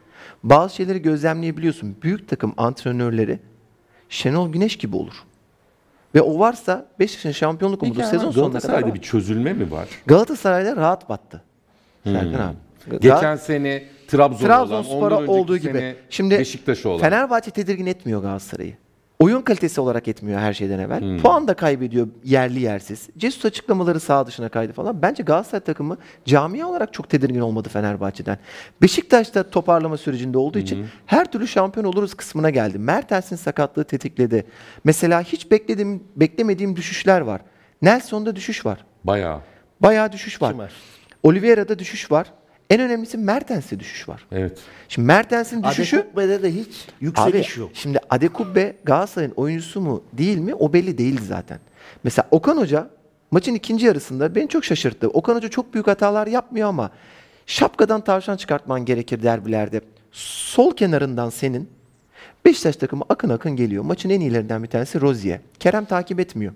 Bazı 0.42 0.74
şeyleri 0.74 1.02
gözlemleyebiliyorsun. 1.02 1.96
Büyük 2.02 2.28
takım 2.28 2.54
antrenörleri 2.56 3.38
Şenol 4.08 4.52
Güneş 4.52 4.76
gibi 4.76 4.96
olur. 4.96 5.14
Ve 6.14 6.22
o 6.22 6.38
varsa 6.38 6.86
Beşiktaş'ın 6.98 7.32
şampiyonluk 7.32 7.80
Peki 7.80 7.90
umudu 7.90 8.02
ama 8.02 8.10
sezon 8.10 8.30
sonuna 8.30 8.46
kadar 8.46 8.50
Galatasaray'da 8.50 8.86
var. 8.86 8.94
bir 8.94 9.00
çözülme 9.00 9.52
mi 9.52 9.70
var? 9.70 9.88
Galatasaray'da 10.06 10.76
rahat 10.76 11.08
battı. 11.08 11.42
Serkan 12.04 12.32
abi. 12.34 12.56
Geçen 13.00 13.36
sene 13.36 13.84
Trabzon'a 14.08 14.58
olan, 14.62 14.68
Trabzonspor'a 14.68 15.04
ondan 15.04 15.22
önceki 15.22 15.30
olduğu 15.32 15.58
sene 15.58 15.72
gibi. 15.72 15.96
Şimdi 16.10 16.38
Beşiktaş'a 16.38 16.88
olan. 16.88 17.00
Fenerbahçe 17.00 17.50
tedirgin 17.50 17.86
etmiyor 17.86 18.22
Galatasaray'ı. 18.22 18.74
Oyun 19.22 19.42
kalitesi 19.42 19.80
olarak 19.80 20.08
etmiyor 20.08 20.40
her 20.40 20.52
şeyden 20.52 20.78
evvel. 20.78 21.20
Puan 21.22 21.48
da 21.48 21.54
kaybediyor 21.54 22.08
yerli 22.24 22.60
yersiz. 22.60 23.08
Cesus 23.18 23.44
açıklamaları 23.44 24.00
sağ 24.00 24.26
dışına 24.26 24.48
kaydı 24.48 24.72
falan. 24.72 25.02
Bence 25.02 25.22
Galatasaray 25.22 25.64
takımı 25.64 25.96
camia 26.24 26.66
olarak 26.66 26.92
çok 26.92 27.08
tedirgin 27.10 27.40
olmadı 27.40 27.68
Fenerbahçe'den. 27.68 28.38
Beşiktaş 28.82 29.34
da 29.34 29.50
toparlama 29.50 29.96
sürecinde 29.96 30.38
olduğu 30.38 30.58
için 30.58 30.86
her 31.06 31.32
türlü 31.32 31.48
şampiyon 31.48 31.84
oluruz 31.84 32.14
kısmına 32.14 32.50
geldi. 32.50 32.78
Mertens'in 32.78 33.36
sakatlığı 33.36 33.84
tetikledi. 33.84 34.44
Mesela 34.84 35.22
hiç 35.22 35.50
beklediğim, 35.50 36.02
beklemediğim 36.16 36.76
düşüşler 36.76 37.20
var. 37.20 37.40
Nelson'da 37.82 38.36
düşüş 38.36 38.66
var. 38.66 38.84
Bayağı. 39.04 39.40
Bayağı 39.80 40.12
düşüş 40.12 40.42
var? 40.42 40.54
Oliveira'da 41.22 41.78
düşüş 41.78 42.10
var. 42.10 42.26
En 42.72 42.80
önemlisi 42.80 43.18
Mertens'te 43.18 43.80
düşüş 43.80 44.08
var. 44.08 44.26
Evet. 44.32 44.58
Şimdi 44.88 45.06
Mertens'in 45.06 45.62
düşüşü... 45.62 45.96
Adekukbe'de 45.96 46.42
de 46.42 46.54
hiç 46.54 46.88
Abi 46.88 47.04
yükseliş 47.04 47.56
yok. 47.56 47.70
şimdi 47.74 47.98
Adekubbe 48.10 48.76
Galatasaray'ın 48.84 49.32
oyuncusu 49.36 49.80
mu 49.80 50.02
değil 50.12 50.38
mi 50.38 50.54
o 50.54 50.72
belli 50.72 50.98
değildi 50.98 51.22
zaten. 51.24 51.58
Mesela 52.04 52.28
Okan 52.30 52.56
Hoca 52.56 52.88
maçın 53.30 53.54
ikinci 53.54 53.86
yarısında 53.86 54.34
beni 54.34 54.48
çok 54.48 54.64
şaşırttı. 54.64 55.08
Okan 55.08 55.34
Hoca 55.34 55.48
çok 55.48 55.74
büyük 55.74 55.86
hatalar 55.86 56.26
yapmıyor 56.26 56.68
ama 56.68 56.90
şapkadan 57.46 58.00
tavşan 58.00 58.36
çıkartman 58.36 58.84
gerekir 58.84 59.22
derbilerde. 59.22 59.80
Sol 60.12 60.76
kenarından 60.76 61.30
senin 61.30 61.68
Beşiktaş 62.44 62.76
takımı 62.76 63.04
akın 63.08 63.28
akın 63.28 63.56
geliyor. 63.56 63.84
Maçın 63.84 64.10
en 64.10 64.20
iyilerinden 64.20 64.62
bir 64.62 64.68
tanesi 64.68 65.00
Rozier. 65.00 65.40
Kerem 65.60 65.84
takip 65.84 66.20
etmiyor. 66.20 66.52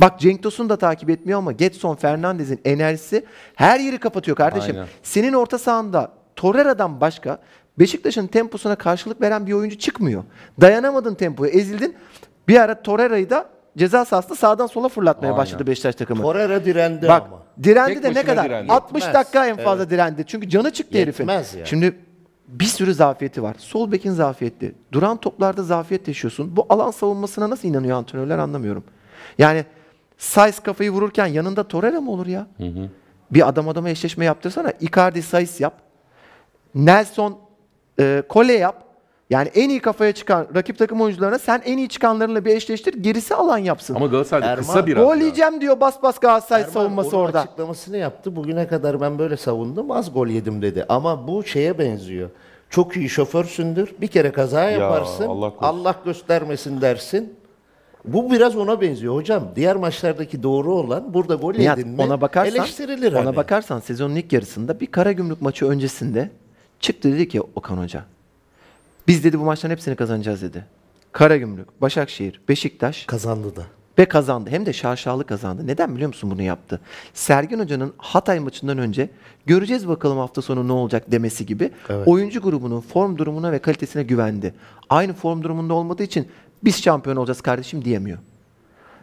Bak 0.00 0.20
Cenk 0.20 0.42
Tosun 0.42 0.68
da 0.68 0.76
takip 0.76 1.10
etmiyor 1.10 1.38
ama 1.38 1.52
Getson 1.52 1.94
Fernandez'in 1.96 2.60
enerjisi 2.64 3.24
her 3.54 3.80
yeri 3.80 3.98
kapatıyor 3.98 4.36
kardeşim. 4.36 4.76
Aynen. 4.76 4.88
Senin 5.02 5.32
orta 5.32 5.58
sahanda 5.58 6.12
Torreira'dan 6.36 7.00
başka 7.00 7.38
Beşiktaş'ın 7.78 8.26
temposuna 8.26 8.76
karşılık 8.76 9.20
veren 9.20 9.46
bir 9.46 9.52
oyuncu 9.52 9.78
çıkmıyor. 9.78 10.24
Dayanamadın 10.60 11.14
tempoya, 11.14 11.50
ezildin. 11.50 11.94
Bir 12.48 12.60
ara 12.60 12.82
Torreira'yı 12.82 13.30
da 13.30 13.46
ceza 13.78 14.04
sahasında 14.04 14.34
sağdan 14.34 14.66
sola 14.66 14.88
fırlatmaya 14.88 15.28
Aynen. 15.28 15.38
başladı 15.38 15.66
Beşiktaş 15.66 15.94
takımı. 15.94 16.22
Torreira 16.22 16.64
direndi 16.64 17.08
Bak 17.08 17.22
ama. 17.28 17.42
direndi 17.62 17.94
Tek 17.94 18.02
de 18.02 18.14
ne 18.14 18.24
kadar? 18.24 18.44
direndi. 18.44 18.72
60 18.72 19.02
Yetmez. 19.04 19.14
dakika 19.14 19.46
en 19.46 19.56
fazla 19.56 19.90
direndi. 19.90 20.24
Çünkü 20.26 20.48
canı 20.48 20.70
çıktı 20.72 20.98
herifin. 20.98 21.24
Yetmez 21.24 21.54
yani. 21.54 21.66
Şimdi 21.66 21.94
bir 22.50 22.64
sürü 22.64 22.94
zafiyeti 22.94 23.42
var. 23.42 23.56
Sol 23.58 23.92
bekin 23.92 24.10
zafiyetli. 24.12 24.74
Duran 24.92 25.16
toplarda 25.16 25.62
zafiyet 25.62 26.08
yaşıyorsun. 26.08 26.56
Bu 26.56 26.66
alan 26.68 26.90
savunmasına 26.90 27.50
nasıl 27.50 27.68
inanıyor 27.68 27.96
antrenörler 27.96 28.38
anlamıyorum. 28.38 28.84
Yani 29.38 29.64
Saiz 30.18 30.60
kafayı 30.60 30.90
vururken 30.90 31.26
yanında 31.26 31.68
Torreira 31.68 32.00
mı 32.00 32.10
olur 32.10 32.26
ya? 32.26 32.46
Bir 33.30 33.48
adam 33.48 33.68
adama 33.68 33.90
eşleşme 33.90 34.24
yaptırsana. 34.24 34.72
Icardi 34.80 35.22
Saiz 35.22 35.60
yap. 35.60 35.74
Nelson 36.74 37.38
e, 38.00 38.22
Kole 38.28 38.52
yap. 38.52 38.84
Yani 39.30 39.48
en 39.54 39.68
iyi 39.68 39.80
kafaya 39.80 40.12
çıkan 40.12 40.46
rakip 40.54 40.78
takım 40.78 41.00
oyuncularına 41.00 41.38
sen 41.38 41.62
en 41.64 41.78
iyi 41.78 41.88
çıkanlarınla 41.88 42.44
bir 42.44 42.56
eşleştir. 42.56 42.94
Gerisi 42.94 43.34
alan 43.34 43.58
yapsın. 43.58 43.94
Ama 43.94 44.06
Galatasaray'da 44.06 44.46
Erman, 44.52 44.64
kısa 44.66 44.86
biraz. 44.86 45.04
Gol 45.04 45.16
ya. 45.16 45.20
yiyeceğim 45.20 45.60
diyor 45.60 45.80
bas 45.80 46.02
bas 46.02 46.18
Galatasaray 46.18 46.62
Erman 46.62 46.72
savunması 46.72 47.16
onun 47.16 47.24
orada. 47.24 47.40
açıklamasını 47.40 47.96
yaptı. 47.96 48.36
Bugüne 48.36 48.66
kadar 48.66 49.00
ben 49.00 49.18
böyle 49.18 49.36
savundum. 49.36 49.90
Az 49.90 50.12
gol 50.12 50.26
yedim 50.26 50.62
dedi. 50.62 50.86
Ama 50.88 51.28
bu 51.28 51.44
şeye 51.44 51.78
benziyor. 51.78 52.30
Çok 52.70 52.96
iyi 52.96 53.08
şoförsündür. 53.08 53.94
Bir 54.00 54.06
kere 54.06 54.32
kaza 54.32 54.70
yaparsın. 54.70 55.24
Allah 55.24 55.50
korusun. 55.50 55.66
Allah 55.66 55.96
göstermesin 56.04 56.80
dersin. 56.80 57.34
Bu 58.04 58.30
biraz 58.32 58.56
ona 58.56 58.80
benziyor 58.80 59.14
hocam. 59.14 59.48
Diğer 59.56 59.76
maçlardaki 59.76 60.42
doğru 60.42 60.74
olan 60.74 61.14
burada 61.14 61.34
gol 61.34 61.54
Nihat, 61.54 61.78
yedin 61.78 61.92
mi 61.92 62.02
ona 62.02 62.20
bakarsan, 62.20 62.56
eleştirilir 62.56 63.12
ona 63.12 63.26
hani. 63.26 63.36
bakarsan 63.36 63.80
sezonun 63.80 64.16
ilk 64.16 64.32
yarısında 64.32 64.80
bir 64.80 64.86
Karagümrük 64.86 65.42
maçı 65.42 65.66
öncesinde 65.66 66.30
çıktı 66.80 67.12
dedi 67.12 67.28
ki 67.28 67.40
Okan 67.40 67.76
Hoca. 67.76 68.04
Biz 69.08 69.24
dedi 69.24 69.40
bu 69.40 69.44
maçların 69.44 69.72
hepsini 69.72 69.96
kazanacağız 69.96 70.42
dedi. 70.42 70.64
Karagümrük, 71.12 71.82
Başakşehir, 71.82 72.40
Beşiktaş 72.48 73.06
Kazandı 73.06 73.56
da. 73.56 73.62
Ve 74.00 74.04
kazandı. 74.04 74.50
Hem 74.50 74.66
de 74.66 74.72
şaşalı 74.72 75.24
kazandı. 75.24 75.66
Neden 75.66 75.94
biliyor 75.94 76.08
musun 76.08 76.30
bunu 76.30 76.42
yaptı? 76.42 76.80
Sergen 77.14 77.58
Hoca'nın 77.58 77.92
Hatay 77.98 78.40
maçından 78.40 78.78
önce 78.78 79.08
göreceğiz 79.46 79.88
bakalım 79.88 80.18
hafta 80.18 80.42
sonu 80.42 80.68
ne 80.68 80.72
olacak 80.72 81.12
demesi 81.12 81.46
gibi 81.46 81.70
Evet. 81.88 82.08
oyuncu 82.08 82.40
grubunun 82.40 82.80
form 82.80 83.18
durumuna 83.18 83.52
ve 83.52 83.58
kalitesine 83.58 84.02
güvendi. 84.02 84.54
Aynı 84.90 85.12
form 85.12 85.42
durumunda 85.42 85.74
olmadığı 85.74 86.02
için 86.02 86.28
biz 86.64 86.82
şampiyon 86.82 87.16
olacağız 87.16 87.40
kardeşim 87.40 87.84
diyemiyor. 87.84 88.18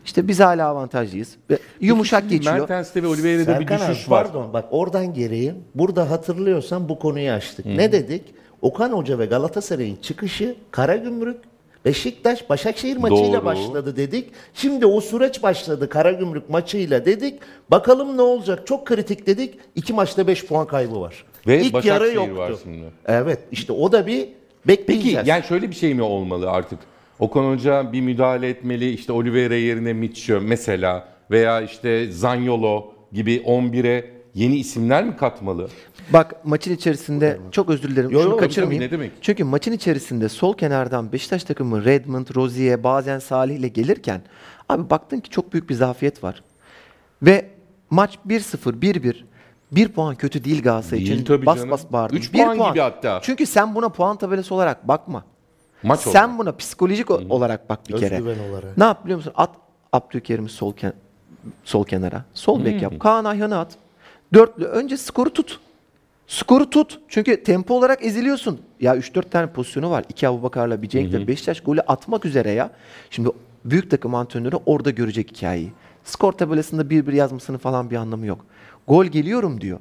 İşte 0.05 0.27
biz 0.27 0.39
hala 0.39 0.67
avantajlıyız. 0.67 1.35
Ve 1.49 1.59
yumuşak 1.81 2.29
geçiyor. 2.29 2.55
Mertens'te 2.55 3.03
ve 3.03 3.07
Oliveira'da 3.07 3.59
bir 3.59 3.67
düşüş 3.67 4.05
abi, 4.05 4.11
var. 4.11 4.23
Pardon 4.23 4.53
bak 4.53 4.65
oradan 4.71 5.13
geriye 5.13 5.55
burada 5.75 6.11
hatırlıyorsan 6.11 6.89
bu 6.89 6.99
konuyu 6.99 7.31
açtık. 7.31 7.65
Ne 7.65 7.91
dedik? 7.91 8.23
Okan 8.61 8.91
Hoca 8.91 9.19
ve 9.19 9.25
Galatasaray'ın 9.25 9.95
çıkışı 9.95 10.55
Karagümrük 10.71 11.37
Beşiktaş 11.91 12.49
Başakşehir 12.49 12.97
maçıyla 12.97 13.33
Doğru. 13.33 13.45
başladı 13.45 13.95
dedik. 13.97 14.29
Şimdi 14.53 14.85
o 14.85 15.01
süreç 15.01 15.43
başladı 15.43 15.89
Karagümrük 15.89 16.49
maçıyla 16.49 17.05
dedik. 17.05 17.39
Bakalım 17.71 18.17
ne 18.17 18.21
olacak? 18.21 18.67
Çok 18.67 18.85
kritik 18.87 19.27
dedik. 19.27 19.53
İki 19.75 19.93
maçta 19.93 20.27
5 20.27 20.45
puan 20.45 20.67
kaybı 20.67 21.01
var. 21.01 21.25
Ve 21.47 21.61
İlk 21.61 21.73
Başakşehir 21.73 22.01
yarı 22.13 22.15
yoktu. 22.15 22.37
var 22.37 22.53
şimdi. 22.63 22.85
Evet 23.05 23.39
işte 23.51 23.73
o 23.73 23.91
da 23.91 24.07
bir 24.07 24.27
Peki 24.67 24.87
bekleyeceğiz. 24.87 25.27
yani 25.27 25.43
şöyle 25.43 25.69
bir 25.69 25.75
şey 25.75 25.93
mi 25.93 26.01
olmalı 26.01 26.51
artık? 26.51 26.79
Okan 27.19 27.51
Hoca 27.51 27.93
bir 27.93 28.01
müdahale 28.01 28.49
etmeli. 28.49 28.89
İşte 28.93 29.11
Oliveira 29.13 29.55
yerine 29.55 29.93
Mitchell 29.93 30.41
mesela 30.41 31.07
veya 31.31 31.61
işte 31.61 32.11
Zaniolo 32.11 32.85
gibi 33.13 33.35
11'e 33.45 34.05
yeni 34.37 34.55
isimler 34.57 35.03
mi 35.05 35.15
katmalı? 35.17 35.67
Bak 36.13 36.45
maçın 36.45 36.73
içerisinde 36.75 37.39
çok 37.51 37.69
özür 37.69 37.89
dilerim 37.89 38.09
Yo, 38.09 38.21
şunu 38.21 38.31
yo, 38.31 38.37
kaçırmayayım. 38.37 38.83
ne 38.83 38.91
demek? 38.91 39.11
Çünkü 39.21 39.43
maçın 39.43 39.71
içerisinde 39.71 40.29
sol 40.29 40.53
kenardan 40.53 41.11
Beşiktaş 41.11 41.43
takımı 41.43 41.85
Redmond, 41.85 42.27
Rozier, 42.35 42.83
bazen 42.83 43.19
Salih 43.19 43.55
ile 43.55 43.67
gelirken 43.67 44.21
abi 44.69 44.89
baktın 44.89 45.19
ki 45.19 45.29
çok 45.29 45.53
büyük 45.53 45.69
bir 45.69 45.73
zafiyet 45.75 46.23
var. 46.23 46.43
Ve 47.21 47.49
maç 47.89 48.17
1-0, 48.27 48.81
1-1. 48.81 49.15
Bir 49.71 49.87
puan 49.89 50.15
kötü 50.15 50.43
değil 50.43 50.63
Galatasaray 50.63 50.99
Değil 50.99 51.11
için. 51.11 51.25
tabii 51.25 51.45
bas 51.45 51.57
canım. 51.57 51.71
bas 51.71 51.85
bağırdın. 51.91 52.15
Üç 52.15 52.33
Bir 52.33 52.43
puan 52.43 52.57
gibi 52.71 52.79
hatta. 52.79 53.19
Çünkü 53.23 53.45
sen 53.45 53.75
buna 53.75 53.89
puan 53.89 54.17
tabelası 54.17 54.55
olarak 54.55 54.87
bakma. 54.87 55.25
Maç 55.83 55.99
sen 55.99 56.23
olarak. 56.23 56.39
buna 56.39 56.51
psikolojik 56.55 57.11
o- 57.11 57.21
olarak 57.29 57.69
bak 57.69 57.79
bir 57.89 57.97
kere. 57.97 58.15
Özgüven 58.15 58.49
olarak. 58.49 58.77
Ne 58.77 58.83
yap 58.83 59.03
biliyor 59.03 59.17
musun? 59.17 59.33
At 59.35 59.49
Abdülkerim'i 59.93 60.49
sol, 60.49 60.73
ken- 60.73 60.93
sol 61.63 61.83
kenara. 61.85 62.25
Sol 62.33 62.65
bek 62.65 62.81
yap. 62.81 62.99
Kaan 62.99 63.25
Ayhan'ı 63.25 63.59
at. 63.59 63.75
Dörtlü. 64.33 64.65
Önce 64.65 64.97
skoru 64.97 65.33
tut. 65.33 65.59
Skoru 66.27 66.69
tut. 66.69 66.99
Çünkü 67.07 67.43
tempo 67.43 67.73
olarak 67.73 68.05
eziliyorsun. 68.05 68.61
Ya 68.79 68.97
3-4 68.97 69.29
tane 69.29 69.47
pozisyonu 69.47 69.91
var. 69.91 70.05
İki 70.09 70.27
Abubakar'la 70.27 70.81
bir 70.81 70.89
Cenk'le 70.89 71.27
Beşiktaş 71.27 71.61
golü 71.61 71.81
atmak 71.81 72.25
üzere 72.25 72.51
ya. 72.51 72.71
Şimdi 73.09 73.29
büyük 73.65 73.91
takım 73.91 74.15
antrenörü 74.15 74.55
orada 74.65 74.89
görecek 74.89 75.31
hikayeyi. 75.31 75.71
Skor 76.03 76.31
tabelasında 76.31 76.81
1-1 76.81 77.15
yazmasının 77.15 77.57
falan 77.57 77.89
bir 77.89 77.95
anlamı 77.95 78.25
yok. 78.25 78.45
Gol 78.87 79.05
geliyorum 79.05 79.61
diyor. 79.61 79.79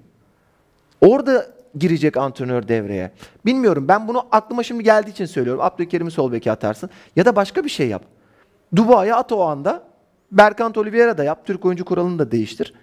Orada 1.01 1.47
girecek 1.79 2.17
antrenör 2.17 2.69
devreye. 2.69 3.11
Bilmiyorum 3.45 3.89
ben 3.89 4.09
bunu 4.09 4.27
aklıma 4.33 4.63
şimdi 4.63 4.85
geldiği 4.85 5.11
için 5.11 5.27
söylüyorum. 5.27 5.63
Abdülkerim'i 5.63 6.11
sol 6.11 6.33
beke 6.33 6.53
atarsın. 6.53 6.91
Ya 7.17 7.25
da 7.25 7.37
başka 7.37 7.65
bir 7.65 7.69
şey 7.69 7.89
yap. 7.89 8.03
Dubai'ye 8.77 9.15
at 9.15 9.33
o 9.33 9.43
anda. 9.43 9.83
Berkant 10.33 10.79
Oliveira 10.79 11.19
da 11.19 11.25
yap. 11.25 11.47
Türk 11.47 11.65
oyuncu 11.65 11.85
kuralını 11.85 12.19
da 12.19 12.31
değiştir. 12.31 12.75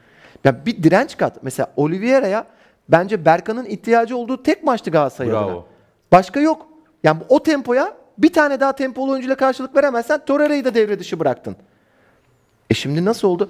Ya 0.43 0.65
bir 0.65 0.83
direnç 0.83 1.17
kat. 1.17 1.43
Mesela 1.43 1.73
Oliveira'ya 1.75 2.45
bence 2.89 3.25
Berkan'ın 3.25 3.65
ihtiyacı 3.65 4.17
olduğu 4.17 4.43
tek 4.43 4.63
maçtı 4.63 4.91
Galatasaray 4.91 5.31
Bravo. 5.31 5.49
adına. 5.49 5.63
Başka 6.11 6.39
yok. 6.39 6.67
Yani 7.03 7.21
o 7.29 7.43
tempoya 7.43 7.93
bir 8.17 8.33
tane 8.33 8.59
daha 8.59 8.73
tempolu 8.75 9.11
oyuncuyla 9.11 9.35
karşılık 9.35 9.75
veremezsen 9.75 10.25
Torreira'yı 10.25 10.65
da 10.65 10.73
devre 10.75 10.99
dışı 10.99 11.19
bıraktın. 11.19 11.55
E 12.69 12.73
şimdi 12.73 13.05
nasıl 13.05 13.27
oldu? 13.27 13.49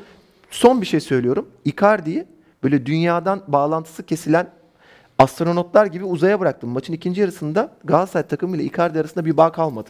Son 0.49 0.81
bir 0.81 0.85
şey 0.85 0.99
söylüyorum. 0.99 1.49
Icardi'yi 1.65 2.25
böyle 2.63 2.85
dünyadan 2.85 3.43
bağlantısı 3.47 4.05
kesilen 4.05 4.47
astronotlar 5.19 5.85
gibi 5.85 6.05
uzaya 6.05 6.39
bıraktım. 6.39 6.69
Maçın 6.69 6.93
ikinci 6.93 7.21
yarısında 7.21 7.69
Galatasaray 7.83 8.27
takımı 8.27 8.57
ile 8.57 8.63
Icardi 8.63 8.99
arasında 8.99 9.25
bir 9.25 9.37
bağ 9.37 9.51
kalmadı. 9.51 9.89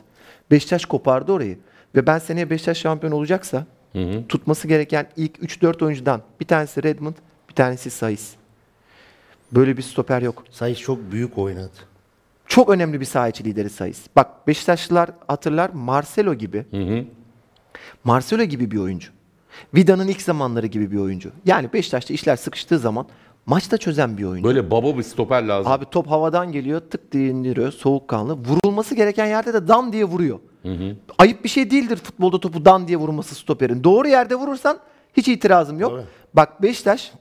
Beşiktaş 0.51 0.85
kopardı 0.85 1.31
orayı. 1.31 1.57
Ve 1.95 2.07
ben 2.07 2.19
seneye 2.19 2.49
Beşiktaş 2.49 2.77
şampiyon 2.77 3.13
olacaksa 3.13 3.63
tutması 4.29 4.67
gereken 4.67 5.07
ilk 5.17 5.37
3-4 5.37 5.85
oyuncudan 5.85 6.21
bir 6.39 6.45
tanesi 6.45 6.83
Redmond, 6.83 7.15
bir 7.49 7.53
tanesi 7.53 7.89
Saiz. 7.89 8.35
Böyle 9.51 9.77
bir 9.77 9.81
stoper 9.81 10.21
yok. 10.21 10.43
Sayıs 10.51 10.79
çok 10.79 11.11
büyük 11.11 11.37
oynadı. 11.37 11.71
Çok 12.47 12.69
önemli 12.69 12.99
bir 12.99 13.05
saha 13.05 13.27
içi 13.27 13.43
lideri 13.43 13.69
Saiz. 13.69 14.05
Bak 14.15 14.47
Beşiktaşlılar 14.47 15.09
hatırlar 15.27 15.69
Marcelo 15.69 16.33
gibi. 16.33 16.65
Marcelo 18.03 18.43
gibi 18.43 18.71
bir 18.71 18.77
oyuncu. 18.77 19.11
Vida'nın 19.75 20.07
ilk 20.07 20.21
zamanları 20.21 20.67
gibi 20.67 20.91
bir 20.91 20.97
oyuncu. 20.97 21.31
Yani 21.45 21.73
Beşiktaş'ta 21.73 22.13
işler 22.13 22.35
sıkıştığı 22.35 22.79
zaman 22.79 23.07
maçta 23.45 23.77
çözen 23.77 24.17
bir 24.17 24.23
oyuncu. 24.23 24.47
Böyle 24.49 24.71
baba 24.71 24.97
bir 24.97 25.03
stoper 25.03 25.43
lazım. 25.43 25.71
Abi 25.71 25.85
top 25.85 26.07
havadan 26.07 26.51
geliyor 26.51 26.81
tık 26.89 27.11
diye 27.11 27.29
indiriyor 27.29 27.71
soğukkanlı. 27.71 28.33
Vurulması 28.33 28.95
gereken 28.95 29.25
yerde 29.25 29.53
de 29.53 29.67
dan 29.67 29.93
diye 29.93 30.03
vuruyor. 30.05 30.39
Ayıp 31.17 31.43
bir 31.43 31.49
şey 31.49 31.71
değildir 31.71 31.97
futbolda 31.97 32.39
topu 32.39 32.65
dan 32.65 32.87
diye 32.87 32.97
vurması 32.97 33.35
stoperin. 33.35 33.83
Doğru 33.83 34.07
yerde 34.07 34.35
vurursan 34.35 34.79
hiç 35.17 35.27
itirazım 35.27 35.79
yok. 35.79 35.91
Tabii. 35.91 36.05
Bak 36.33 36.61
Beşiktaş 36.61 37.11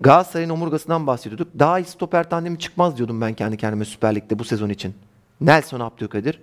Galatasaray'ın 0.00 0.50
omurgasından 0.50 1.06
bahsediyorduk. 1.06 1.48
Daha 1.58 1.78
iyi 1.78 1.84
stoper 1.84 2.30
tandemi 2.30 2.58
çıkmaz 2.58 2.96
diyordum 2.96 3.20
ben 3.20 3.34
kendi 3.34 3.56
kendime 3.56 3.84
Süper 3.84 4.14
Lig'de 4.14 4.38
bu 4.38 4.44
sezon 4.44 4.68
için. 4.68 4.94
Nelson 5.40 5.80
Abdülkadir, 5.80 6.40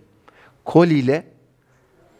Koli 0.66 1.00
ile 1.00 1.24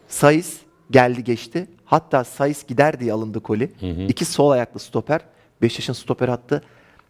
Sayıs 0.08 0.56
geldi 0.90 1.24
geçti. 1.24 1.68
Hatta 1.84 2.24
Sayıs 2.24 2.66
gider 2.66 3.00
diye 3.00 3.12
alındı 3.12 3.40
Koli. 3.40 3.72
İki 4.08 4.24
sol 4.24 4.50
ayaklı 4.50 4.80
stoper. 4.80 5.20
Beşiktaş'ın 5.62 5.92
stoper 5.92 6.28
attı. 6.28 6.62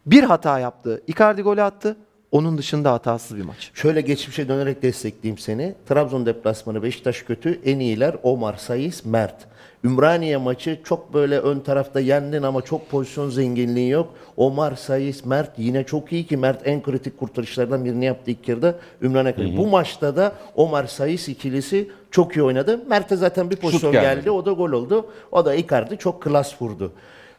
Bir 0.05 0.23
hata 0.23 0.59
yaptı. 0.59 1.01
Icardi 1.07 1.41
golü 1.41 1.61
attı. 1.61 1.97
Onun 2.31 2.57
dışında 2.57 2.91
hatasız 2.91 3.37
bir 3.37 3.41
maç. 3.43 3.71
Şöyle 3.73 4.01
geçmişe 4.01 4.47
dönerek 4.47 4.83
destekleyeyim 4.83 5.37
seni. 5.37 5.75
Trabzon 5.89 6.25
deplasmanı 6.25 6.83
Beşiktaş 6.83 7.21
kötü. 7.21 7.59
En 7.65 7.79
iyiler 7.79 8.15
Omar, 8.23 8.55
Sayıs, 8.57 9.05
Mert. 9.05 9.35
Ümraniye 9.83 10.37
maçı 10.37 10.79
çok 10.83 11.13
böyle 11.13 11.39
ön 11.39 11.59
tarafta 11.59 11.99
yendin 11.99 12.43
ama 12.43 12.61
çok 12.61 12.89
pozisyon 12.89 13.29
zenginliği 13.29 13.89
yok. 13.89 14.13
Omar, 14.37 14.75
Sayıs, 14.75 15.25
Mert 15.25 15.59
yine 15.59 15.83
çok 15.83 16.11
iyi 16.11 16.25
ki 16.27 16.37
Mert 16.37 16.67
en 16.67 16.83
kritik 16.83 17.19
kurtarışlardan 17.19 17.85
birini 17.85 18.05
yaptı 18.05 18.31
ilk 18.31 18.47
yarıda. 18.47 18.75
Ümraniye 19.01 19.35
kaleci. 19.35 19.57
Bu 19.57 19.67
maçta 19.67 20.15
da 20.15 20.35
Omar, 20.55 20.87
Sayıs 20.87 21.29
ikilisi 21.29 21.89
çok 22.11 22.35
iyi 22.35 22.43
oynadı. 22.43 22.79
Mert'e 22.89 23.15
zaten 23.15 23.49
bir 23.49 23.55
pozisyon 23.55 23.91
gelmedi. 23.91 24.15
geldi. 24.15 24.31
O 24.31 24.45
da 24.45 24.51
gol 24.51 24.71
oldu. 24.71 25.05
O 25.31 25.45
da 25.45 25.55
Icardi 25.55 25.97
çok 25.97 26.23
klas 26.23 26.61
vurdu. 26.61 26.91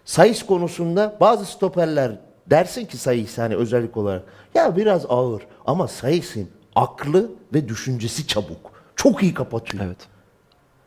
Sayıs 0.05 0.43
konusunda 0.47 1.17
bazı 1.21 1.45
stoperler 1.47 2.13
dersin 2.51 2.85
ki 2.85 2.97
Sayıs 2.97 3.39
hani 3.39 3.57
özellik 3.57 3.97
olarak 3.97 4.23
ya 4.55 4.77
biraz 4.77 5.07
ağır 5.09 5.43
ama 5.67 5.89
Sayıs'ın 5.89 6.49
aklı 6.75 7.31
ve 7.55 7.69
düşüncesi 7.69 8.27
çabuk. 8.27 8.73
Çok 8.97 9.23
iyi 9.23 9.35
kapatıyor. 9.35 9.85
Evet. 9.87 10.09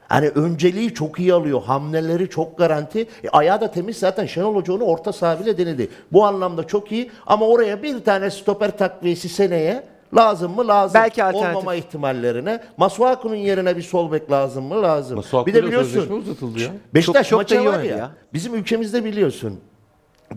Hani 0.07 0.27
önceliği 0.27 0.93
çok 0.93 1.19
iyi 1.19 1.33
alıyor. 1.33 1.61
Hamleleri 1.63 2.29
çok 2.29 2.57
garanti. 2.57 3.07
E, 3.23 3.29
ayağı 3.29 3.61
da 3.61 3.71
temiz 3.71 3.97
zaten. 3.97 4.25
Şenol 4.25 4.55
Hoca 4.55 4.73
onu 4.73 4.83
orta 4.83 5.13
saha 5.13 5.39
bile 5.39 5.57
denedi. 5.57 5.89
Bu 6.11 6.25
anlamda 6.25 6.67
çok 6.67 6.91
iyi. 6.91 7.11
Ama 7.25 7.45
oraya 7.47 7.83
bir 7.83 8.03
tane 8.03 8.31
stoper 8.31 8.77
takviyesi 8.77 9.29
seneye 9.29 9.83
lazım 10.15 10.55
mı? 10.55 10.67
Lazım. 10.67 11.01
Belki 11.01 11.23
alternatif. 11.23 11.55
Olmama 11.55 11.75
ihtimallerine. 11.75 12.59
Masuaku'nun 12.77 13.35
yerine 13.35 13.77
bir 13.77 13.81
sol 13.81 14.11
bek 14.11 14.31
lazım 14.31 14.65
mı? 14.65 14.81
Lazım. 14.81 15.15
Masuaku'yla 15.15 15.57
bir 15.57 15.63
de 15.63 15.67
biliyorsun. 15.67 16.09
uzatıldı 16.09 16.59
ya. 16.59 16.69
Beşiktaş 16.93 17.29
Çok- 17.29 17.39
maçı 17.39 17.55
iyi 17.55 17.65
var 17.65 17.83
ya, 17.83 17.97
ya. 17.97 18.11
Bizim 18.33 18.55
ülkemizde 18.55 19.05
biliyorsun. 19.05 19.59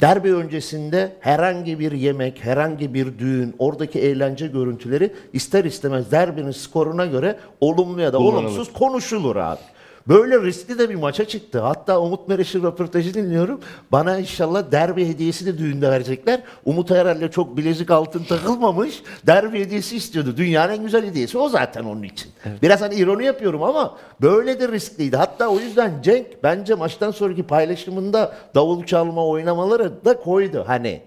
Derbi 0.00 0.34
öncesinde 0.34 1.12
herhangi 1.20 1.78
bir 1.78 1.92
yemek, 1.92 2.44
herhangi 2.44 2.94
bir 2.94 3.18
düğün, 3.18 3.54
oradaki 3.58 3.98
eğlence 4.00 4.46
görüntüleri 4.46 5.12
ister 5.32 5.64
istemez 5.64 6.10
derbinin 6.12 6.50
skoruna 6.50 7.06
göre 7.06 7.38
olumlu 7.60 8.00
ya 8.00 8.12
da 8.12 8.18
olumsuz 8.18 8.72
konuşulur 8.72 9.36
abi. 9.36 9.60
Böyle 10.08 10.42
riskli 10.42 10.78
de 10.78 10.90
bir 10.90 10.94
maça 10.94 11.24
çıktı. 11.24 11.60
Hatta 11.60 12.00
Umut 12.00 12.28
Meraş'ın 12.28 12.62
röportajı 12.62 13.14
dinliyorum. 13.14 13.60
Bana 13.92 14.18
inşallah 14.18 14.72
derbi 14.72 15.08
hediyesi 15.08 15.46
de 15.46 15.58
düğünde 15.58 15.90
verecekler. 15.90 16.40
Umut 16.64 16.90
herhalde 16.90 17.30
çok 17.30 17.56
bilezik 17.56 17.90
altın 17.90 18.24
takılmamış. 18.24 19.02
Derbi 19.26 19.60
hediyesi 19.60 19.96
istiyordu. 19.96 20.34
Dünyanın 20.36 20.72
en 20.72 20.82
güzel 20.82 21.06
hediyesi 21.06 21.38
o 21.38 21.48
zaten 21.48 21.84
onun 21.84 22.02
için. 22.02 22.32
Biraz 22.62 22.80
hani 22.80 22.94
ironi 22.94 23.24
yapıyorum 23.24 23.62
ama 23.62 23.98
böyle 24.22 24.60
de 24.60 24.68
riskliydi. 24.68 25.16
Hatta 25.16 25.48
o 25.48 25.60
yüzden 25.60 26.02
Cenk 26.02 26.26
bence 26.42 26.74
maçtan 26.74 27.10
sonraki 27.10 27.42
paylaşımında 27.42 28.36
davul 28.54 28.84
çalma 28.84 29.26
oynamaları 29.26 30.04
da 30.04 30.20
koydu 30.20 30.64
hani. 30.66 31.02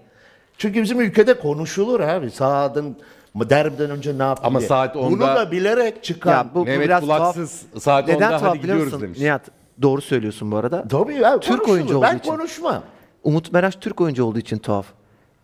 Çünkü 0.58 0.82
bizim 0.82 1.00
ülkede 1.00 1.34
konuşulur 1.34 2.00
abi. 2.00 2.30
Sahadın 2.30 2.96
derbiden 3.34 3.90
önce 3.90 4.18
ne 4.18 4.22
yaptı 4.22 4.46
Ama 4.46 4.58
diye. 4.58 4.68
saat 4.68 4.94
Bunu 4.94 5.16
10'da 5.24 5.36
da 5.36 5.50
bilerek 5.52 6.04
çıkan. 6.04 6.30
Ya 6.32 6.46
bu, 6.54 6.60
bu 6.60 6.64
Mehmet 6.64 6.84
biraz 6.86 7.00
Kulaksız 7.00 7.60
tuhaf. 7.70 7.82
saat 7.82 8.08
Neden 8.08 8.20
10'da 8.20 8.38
tuhaf 8.38 8.42
hadi 8.50 8.62
biliyor 8.62 8.74
gidiyoruz 8.76 8.92
musun? 8.92 9.06
demiş. 9.06 9.18
Nihat 9.20 9.42
doğru 9.82 10.00
söylüyorsun 10.00 10.50
bu 10.52 10.56
arada. 10.56 10.88
Tabii 10.88 11.14
ya 11.14 11.40
Türk 11.40 11.58
konuşulur. 11.58 11.74
oyuncu 11.74 11.96
olduğu 11.96 12.06
Ben 12.06 12.18
için. 12.18 12.30
konuşmam. 12.30 12.82
Umut 13.24 13.52
Meraş 13.52 13.74
Türk 13.76 14.00
oyuncu 14.00 14.24
olduğu 14.24 14.38
için 14.38 14.58
tuhaf. 14.58 14.86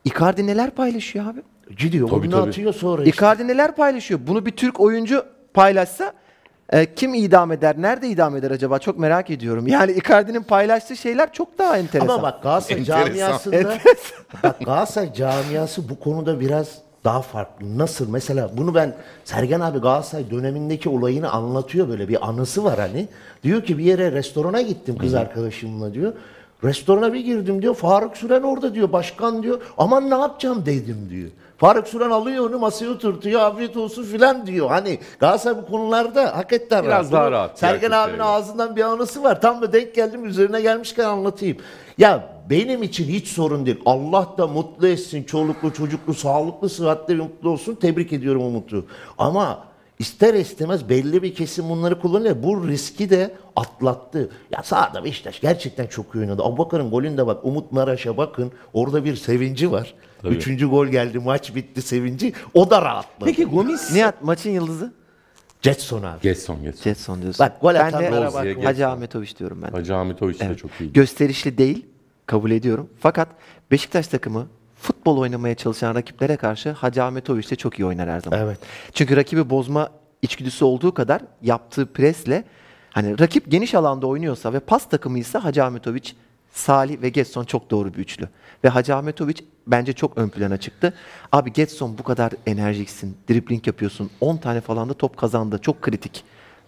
Icardi 0.04 0.46
neler 0.46 0.70
paylaşıyor 0.70 1.24
abi? 1.32 1.40
Gidiyor 1.78 2.08
Tabii, 2.08 2.20
onu 2.26 2.30
tabii. 2.30 2.48
atıyor 2.48 2.74
sonra 2.74 3.02
işte. 3.04 3.16
Icardi 3.16 3.48
neler 3.48 3.76
paylaşıyor? 3.76 4.20
Bunu 4.26 4.46
bir 4.46 4.50
Türk 4.50 4.80
oyuncu 4.80 5.24
paylaşsa 5.54 6.12
e, 6.72 6.94
kim 6.94 7.14
idam 7.14 7.52
eder? 7.52 7.74
Nerede 7.78 8.08
idam 8.08 8.36
eder 8.36 8.50
acaba? 8.50 8.78
Çok 8.78 8.98
merak 8.98 9.30
ediyorum. 9.30 9.66
Yani 9.66 9.92
Icardi'nin 9.92 10.42
paylaştığı 10.42 10.96
şeyler 10.96 11.32
çok 11.32 11.58
daha 11.58 11.78
enteresan. 11.78 12.08
Ama 12.14 12.22
bak 12.22 12.42
Galatasaray 12.42 12.80
Enteresan. 12.80 13.06
camiasında 13.14 13.74
bak 14.42 14.60
Galatasaray 14.64 15.12
camiası 15.12 15.88
bu 15.88 16.00
konuda 16.00 16.40
biraz 16.40 16.68
daha 17.04 17.22
farklı. 17.22 17.78
Nasıl? 17.78 18.08
Mesela 18.10 18.50
bunu 18.56 18.74
ben 18.74 18.94
Sergen 19.24 19.60
abi 19.60 19.78
Galatasaray 19.78 20.30
dönemindeki 20.30 20.88
olayını 20.88 21.30
anlatıyor 21.30 21.88
böyle 21.88 22.08
bir 22.08 22.28
anısı 22.28 22.64
var 22.64 22.78
hani. 22.78 23.08
Diyor 23.42 23.62
ki 23.62 23.78
bir 23.78 23.84
yere 23.84 24.12
restorana 24.12 24.60
gittim 24.60 24.98
kız 24.98 25.14
arkadaşımla 25.14 25.94
diyor. 25.94 26.12
Restorana 26.64 27.12
bir 27.12 27.20
girdim 27.20 27.62
diyor. 27.62 27.74
Faruk 27.74 28.16
Süren 28.16 28.42
orada 28.42 28.74
diyor. 28.74 28.92
Başkan 28.92 29.42
diyor. 29.42 29.60
Aman 29.78 30.10
ne 30.10 30.14
yapacağım 30.14 30.66
dedim 30.66 31.06
diyor. 31.10 31.30
Faruk 31.58 31.88
Süren 31.88 32.10
alıyor 32.10 32.50
onu 32.50 32.58
masaya 32.58 32.90
oturtuyor. 32.90 33.40
Afiyet 33.40 33.76
olsun 33.76 34.02
filan 34.02 34.46
diyor. 34.46 34.68
Hani 34.68 34.98
Galatasaray 35.20 35.62
bu 35.62 35.66
konularda 35.66 36.36
hakikaten 36.36 36.84
Biraz 36.84 37.12
daha 37.12 37.24
Bunu 37.24 37.30
rahat 37.30 37.58
Sergen 37.58 37.90
abinin 37.90 38.18
ağzından 38.18 38.76
bir 38.76 38.82
anısı 38.82 39.22
var. 39.22 39.40
Tam 39.40 39.62
da 39.62 39.72
denk 39.72 39.94
geldim 39.94 40.24
üzerine 40.24 40.60
gelmişken 40.60 41.04
anlatayım. 41.04 41.56
Ya 41.98 42.37
benim 42.50 42.82
için 42.82 43.08
hiç 43.08 43.28
sorun 43.28 43.66
değil. 43.66 43.80
Allah 43.86 44.34
da 44.38 44.46
mutlu 44.46 44.88
etsin. 44.88 45.22
Çoluklu, 45.24 45.72
çocuklu, 45.72 46.14
sağlıklı, 46.14 46.68
sıhhatli 46.68 47.18
ve 47.18 47.22
mutlu 47.22 47.50
olsun. 47.50 47.74
Tebrik 47.74 48.12
ediyorum 48.12 48.42
Umut'u. 48.42 48.86
Ama 49.18 49.64
ister 49.98 50.34
istemez 50.34 50.88
belli 50.88 51.22
bir 51.22 51.34
kesim 51.34 51.68
bunları 51.70 52.00
kullanıyor. 52.00 52.42
Bu 52.42 52.68
riski 52.68 53.10
de 53.10 53.34
atlattı. 53.56 54.30
Ya 54.50 54.62
sahada 54.62 55.04
Beşiktaş 55.04 55.40
gerçekten 55.40 55.86
çok 55.86 56.14
iyi 56.14 56.18
oynadı. 56.18 56.42
Abubakar'ın 56.42 56.90
golünde 56.90 57.26
bak 57.26 57.44
Umut 57.44 57.72
Maraş'a 57.72 58.16
bakın. 58.16 58.52
Orada 58.72 59.04
bir 59.04 59.16
sevinci 59.16 59.70
var. 59.72 59.94
Tabii. 60.22 60.34
Üçüncü 60.34 60.66
gol 60.68 60.86
geldi. 60.86 61.18
Maç 61.18 61.54
bitti 61.54 61.82
sevinci. 61.82 62.32
O 62.54 62.70
da 62.70 62.82
rahatladı. 62.82 63.24
Peki 63.24 63.44
Gomis? 63.44 63.92
Nihat 63.92 64.22
maçın 64.22 64.50
yıldızı? 64.50 64.92
Jetson 65.62 66.02
abi. 66.02 66.20
Getson 66.22 66.62
Getson. 66.62 66.82
Jetson 66.82 67.22
diyorsun. 67.22 67.46
Bak, 67.46 67.60
gol 67.60 67.74
ben 67.74 67.92
de 67.92 67.96
atanlara 67.96 68.34
bak. 68.34 68.64
Hacı. 68.64 68.88
Ahmetoviç 68.88 69.38
diyorum 69.38 69.62
ben. 69.62 69.70
Hacı 69.70 69.96
Ahmetoviç 69.96 70.40
de 70.40 70.44
Evet. 70.44 70.58
çok 70.58 70.70
iyi. 70.80 70.92
Gösterişli 70.92 71.58
değil, 71.58 71.86
kabul 72.28 72.50
ediyorum. 72.50 72.90
Fakat 73.00 73.28
Beşiktaş 73.70 74.06
takımı 74.06 74.46
futbol 74.76 75.18
oynamaya 75.18 75.54
çalışan 75.54 75.94
rakiplere 75.94 76.36
karşı 76.36 76.70
Hacı 76.70 77.04
Ahmetoviç 77.04 77.50
de 77.50 77.56
çok 77.56 77.78
iyi 77.78 77.86
oynar 77.86 78.10
her 78.10 78.20
zaman. 78.20 78.38
Evet. 78.38 78.58
Çünkü 78.92 79.16
rakibi 79.16 79.50
bozma 79.50 79.90
içgüdüsü 80.22 80.64
olduğu 80.64 80.94
kadar 80.94 81.22
yaptığı 81.42 81.92
presle 81.92 82.44
hani 82.90 83.20
rakip 83.20 83.50
geniş 83.50 83.74
alanda 83.74 84.06
oynuyorsa 84.06 84.52
ve 84.52 84.60
pas 84.60 84.88
takımıysa 84.88 85.44
Hacı 85.44 85.64
Ahmetoviç, 85.64 86.16
Salih 86.52 87.02
ve 87.02 87.08
Getson 87.08 87.44
çok 87.44 87.70
doğru 87.70 87.94
bir 87.94 87.98
üçlü. 87.98 88.28
Ve 88.64 88.68
Hacı 88.68 88.96
Ahmetoviç 88.96 89.44
bence 89.66 89.92
çok 89.92 90.18
ön 90.18 90.28
plana 90.28 90.56
çıktı. 90.56 90.94
Abi 91.32 91.52
Getson 91.52 91.98
bu 91.98 92.02
kadar 92.02 92.32
enerjiksin. 92.46 93.16
Dribling 93.30 93.66
yapıyorsun. 93.66 94.10
10 94.20 94.36
tane 94.36 94.60
falan 94.60 94.88
da 94.88 94.94
top 94.94 95.16
kazandı. 95.16 95.58
Çok 95.62 95.82
kritik. 95.82 96.24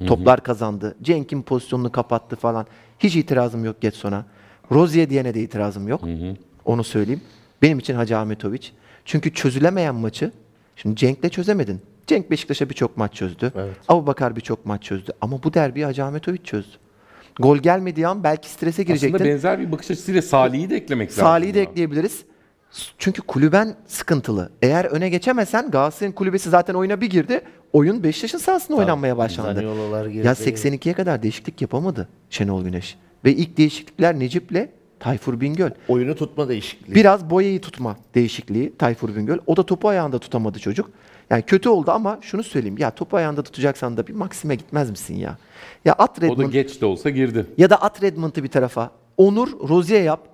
Toplar 0.07 0.43
kazandı. 0.43 0.97
Cenk'in 1.03 1.43
pozisyonunu 1.43 1.93
kapattı 1.93 2.37
falan. 2.37 2.67
Hiç 2.99 3.17
itirazım 3.17 3.65
yok 3.65 3.81
Getson'a. 3.81 4.25
Rozier 4.73 5.11
diyene 5.11 5.35
de 5.35 5.41
itirazım 5.41 5.89
yok. 5.89 6.01
Onu 6.65 6.85
söyleyeyim. 6.85 7.21
Benim 7.63 7.79
için 7.79 7.95
Hacı 7.95 8.19
Ahmetoviç. 8.19 8.73
Çünkü 9.05 9.35
çözülemeyen 9.35 9.95
maçı 9.95 10.33
şimdi 10.77 10.97
Cenk'le 10.97 11.31
çözemedin. 11.31 11.81
Cenk 12.07 12.31
Beşiktaş'a 12.31 12.69
birçok 12.71 12.97
maç 12.97 13.15
çözdü. 13.15 13.53
Evet. 13.57 13.77
Abu 13.89 14.07
Bakar 14.07 14.37
birçok 14.37 14.67
maç 14.67 14.83
çözdü. 14.83 15.13
Ama 15.21 15.43
bu 15.43 15.55
derbiyi 15.55 15.85
Hacı 15.85 16.05
Ahmetoviç 16.05 16.45
çözdü. 16.45 16.77
Gol 17.39 17.57
gelmediği 17.57 18.07
an 18.07 18.25
belki 18.25 18.51
strese 18.51 18.83
girecektin. 18.83 19.15
Aslında 19.15 19.31
benzer 19.31 19.61
bir 19.61 19.73
bakış 19.73 19.91
açısıyla 19.91 20.23
Salih'i 20.23 20.71
de 20.71 20.77
eklemek 20.77 21.11
lazım. 21.11 21.25
Salih'i 21.25 21.55
de 21.55 21.59
ya. 21.59 21.65
ekleyebiliriz. 21.65 22.25
Çünkü 22.99 23.23
kulüben 23.23 23.77
sıkıntılı. 23.87 24.51
Eğer 24.63 24.85
öne 24.85 25.09
geçemesen 25.09 25.71
Galatasaray'ın 25.71 26.13
kulübesi 26.13 26.51
zaten 26.51 26.75
oyuna 26.75 27.01
bir 27.01 27.11
girdi. 27.11 27.41
Oyun 27.73 28.03
Beşiktaş'ın 28.03 28.39
sahasında 28.39 28.77
oynanmaya 28.77 29.17
başlandı. 29.17 29.63
Ya 30.13 30.33
82'ye 30.33 30.95
kadar 30.95 31.23
değişiklik 31.23 31.63
yapamadı 31.63 32.09
Şenol 32.31 32.65
Güneş. 32.65 32.99
Ve 33.25 33.33
ilk 33.35 33.57
değişiklikler 33.57 34.19
Necip'le 34.19 34.69
Tayfur 35.01 35.41
Bingöl. 35.41 35.71
Oyunu 35.89 36.15
tutma 36.15 36.49
değişikliği. 36.49 36.95
Biraz 36.95 37.31
boyayı 37.31 37.61
tutma 37.61 37.97
değişikliği 38.15 38.73
Tayfur 38.79 39.17
Bingöl. 39.17 39.39
O 39.47 39.57
da 39.57 39.63
topu 39.67 39.89
ayağında 39.89 40.19
tutamadı 40.19 40.59
çocuk. 40.59 40.91
Yani 41.31 41.43
kötü 41.43 41.69
oldu 41.69 41.91
ama 41.91 42.19
şunu 42.23 42.43
söyleyeyim. 42.43 42.79
Ya 42.79 42.91
topu 42.91 43.17
ayağında 43.17 43.43
tutacaksan 43.43 43.97
da 43.97 44.07
bir 44.07 44.15
Maxim'e 44.15 44.55
gitmez 44.55 44.91
misin 44.91 45.15
ya? 45.17 45.39
Ya 45.85 45.93
at 45.93 46.19
O 46.19 46.23
da 46.23 46.27
Redmond 46.27 46.53
geç 46.53 46.81
de 46.81 46.87
olsa 46.87 47.11
girdi. 47.11 47.47
ya 47.59 47.71
da 47.71 47.83
at 47.83 48.03
Redmond'ı 48.03 48.43
bir 48.43 48.49
tarafa. 48.49 48.91
Onur 49.17 49.69
Rozier 49.69 50.03
yap. 50.03 50.30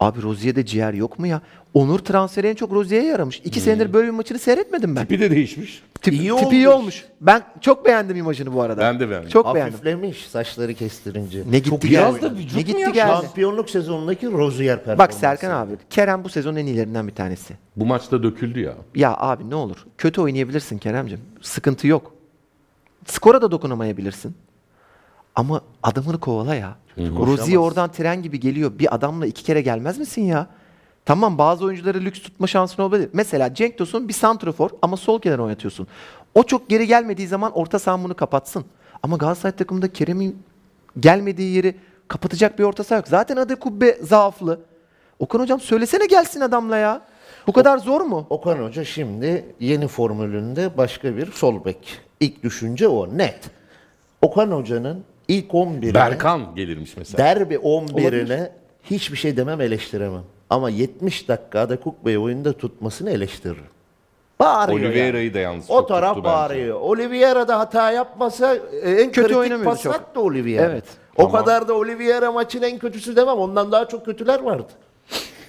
Abi 0.00 0.22
Rozier'de 0.22 0.66
ciğer 0.66 0.94
yok 0.94 1.18
mu 1.18 1.26
ya? 1.26 1.40
Onur 1.74 1.98
transferi 1.98 2.46
en 2.46 2.54
çok 2.54 2.72
Rozier'e 2.72 3.04
yaramış. 3.06 3.40
İki 3.44 3.60
senedir 3.60 3.92
böyle 3.92 4.06
bir 4.06 4.12
maçını 4.12 4.38
seyretmedim 4.38 4.96
ben. 4.96 5.02
Tipi 5.02 5.20
de 5.20 5.30
değişmiş. 5.30 5.82
Tip, 6.02 6.14
İyi 6.14 6.36
tipi 6.36 6.56
iyi 6.56 6.68
olmuş. 6.68 6.80
olmuş. 6.80 7.04
Ben 7.20 7.42
çok 7.60 7.86
beğendim 7.86 8.16
imajını 8.16 8.54
bu 8.54 8.62
arada. 8.62 8.80
Ben 8.80 9.00
de 9.00 9.10
beğendim. 9.10 9.28
Çok 9.30 9.54
beğendim. 9.54 9.72
Hafiflemiş 9.72 10.28
saçları 10.28 10.74
kestirince. 10.74 11.42
Ne 11.50 11.58
gitti 11.58 11.88
biraz 11.88 12.14
geldi. 12.20 12.22
da 12.22 12.36
vücut 12.38 12.52
ne 12.56 12.60
mu 12.60 12.66
gitti 12.66 12.80
ya? 12.80 12.88
geldi. 12.90 13.22
Şampiyonluk 13.22 13.70
sezonundaki 13.70 14.32
Rozier 14.32 14.76
performansı. 14.76 14.98
Bak 14.98 15.14
Serkan 15.14 15.50
abi. 15.50 15.72
Kerem 15.90 16.24
bu 16.24 16.28
sezonun 16.28 16.56
en 16.56 16.66
iyilerinden 16.66 17.08
bir 17.08 17.14
tanesi. 17.14 17.54
Bu 17.76 17.86
maçta 17.86 18.22
döküldü 18.22 18.60
ya. 18.60 18.74
Ya 18.94 19.14
abi 19.18 19.50
ne 19.50 19.54
olur. 19.54 19.86
Kötü 19.98 20.20
oynayabilirsin 20.20 20.78
Kerem'cim. 20.78 21.20
Sıkıntı 21.40 21.86
yok. 21.86 22.14
Skora 23.06 23.42
da 23.42 23.50
dokunamayabilirsin. 23.50 24.34
Ama 25.34 25.60
adamını 25.82 26.20
kovala 26.20 26.54
ya. 26.54 26.76
Rozier 27.08 27.56
oradan 27.56 27.92
tren 27.92 28.22
gibi 28.22 28.40
geliyor. 28.40 28.78
Bir 28.78 28.94
adamla 28.94 29.26
iki 29.26 29.42
kere 29.42 29.60
gelmez 29.60 29.98
misin 29.98 30.22
ya? 30.22 30.46
Tamam 31.04 31.38
bazı 31.38 31.64
oyuncuları 31.64 32.00
lüks 32.00 32.22
tutma 32.22 32.46
şansın 32.46 32.82
olabilir. 32.82 33.10
Mesela 33.12 33.54
Cenk 33.54 33.78
Tosun 33.78 34.08
bir 34.08 34.12
santrofor 34.12 34.70
ama 34.82 34.96
sol 34.96 35.20
kenar 35.20 35.38
oynatıyorsun. 35.38 35.86
O 36.34 36.42
çok 36.42 36.68
geri 36.68 36.86
gelmediği 36.86 37.28
zaman 37.28 37.52
orta 37.52 37.78
sahan 37.78 38.04
bunu 38.04 38.14
kapatsın. 38.14 38.64
Ama 39.02 39.16
Galatasaray 39.16 39.56
takımında 39.56 39.92
Kerem'in 39.92 40.42
gelmediği 41.00 41.54
yeri 41.56 41.74
kapatacak 42.08 42.58
bir 42.58 42.64
orta 42.64 42.84
saha 42.84 42.96
yok. 42.96 43.08
Zaten 43.08 43.36
adı 43.36 43.56
kubbe 43.56 43.98
zaaflı. 44.02 44.60
Okan 45.18 45.40
hocam 45.40 45.60
söylesene 45.60 46.06
gelsin 46.06 46.40
adamla 46.40 46.76
ya. 46.76 47.02
Bu 47.46 47.52
kadar 47.52 47.78
zor 47.78 48.00
mu? 48.00 48.26
Okan 48.30 48.58
Hoca 48.58 48.84
şimdi 48.84 49.44
yeni 49.60 49.88
formülünde 49.88 50.76
başka 50.76 51.16
bir 51.16 51.32
sol 51.32 51.64
bek. 51.64 52.00
İlk 52.20 52.42
düşünce 52.42 52.88
o 52.88 53.18
net. 53.18 53.50
Okan 54.22 54.50
Hoca'nın 54.50 55.04
ilk 55.30 55.50
11'ine 55.50 55.94
Berkan 55.94 56.54
gelirmiş 56.56 56.96
mesela. 56.96 57.24
derbi 57.24 57.54
11'ine 57.54 58.50
hiçbir 58.84 59.16
şey 59.16 59.36
demem 59.36 59.60
eleştiremem. 59.60 60.22
Ama 60.50 60.70
70 60.70 61.28
dakikada 61.28 61.78
Cook 61.84 62.06
Bey 62.06 62.18
oyunda 62.18 62.52
tutmasını 62.52 63.10
eleştiririm. 63.10 63.64
Bağırıyor 64.40 64.78
Oliveira'yı 64.80 65.24
yani. 65.24 65.34
da 65.34 65.38
yalnız 65.38 65.64
O 65.70 65.78
çok 65.80 65.88
taraf 65.88 66.14
tuttu 66.14 66.24
bence. 66.24 66.34
bağırıyor. 66.34 66.80
Oliveira 66.80 67.48
da 67.48 67.58
hata 67.58 67.90
yapmasa 67.92 68.54
e, 68.82 68.90
en 68.90 69.06
Kötü 69.12 69.20
kritik 69.22 69.36
oynamıyordu 69.36 69.70
pas 69.74 69.82
çok. 69.82 69.94
attı 69.94 70.20
Oliveira. 70.20 70.62
Evet. 70.62 70.84
O 71.16 71.22
Tamam. 71.22 71.32
kadar 71.40 71.68
da 71.68 71.74
Oliveira 71.74 72.32
maçın 72.32 72.62
en 72.62 72.78
kötüsü 72.78 73.16
demem. 73.16 73.36
Ondan 73.38 73.72
daha 73.72 73.88
çok 73.88 74.04
kötüler 74.04 74.40
vardı. 74.40 74.66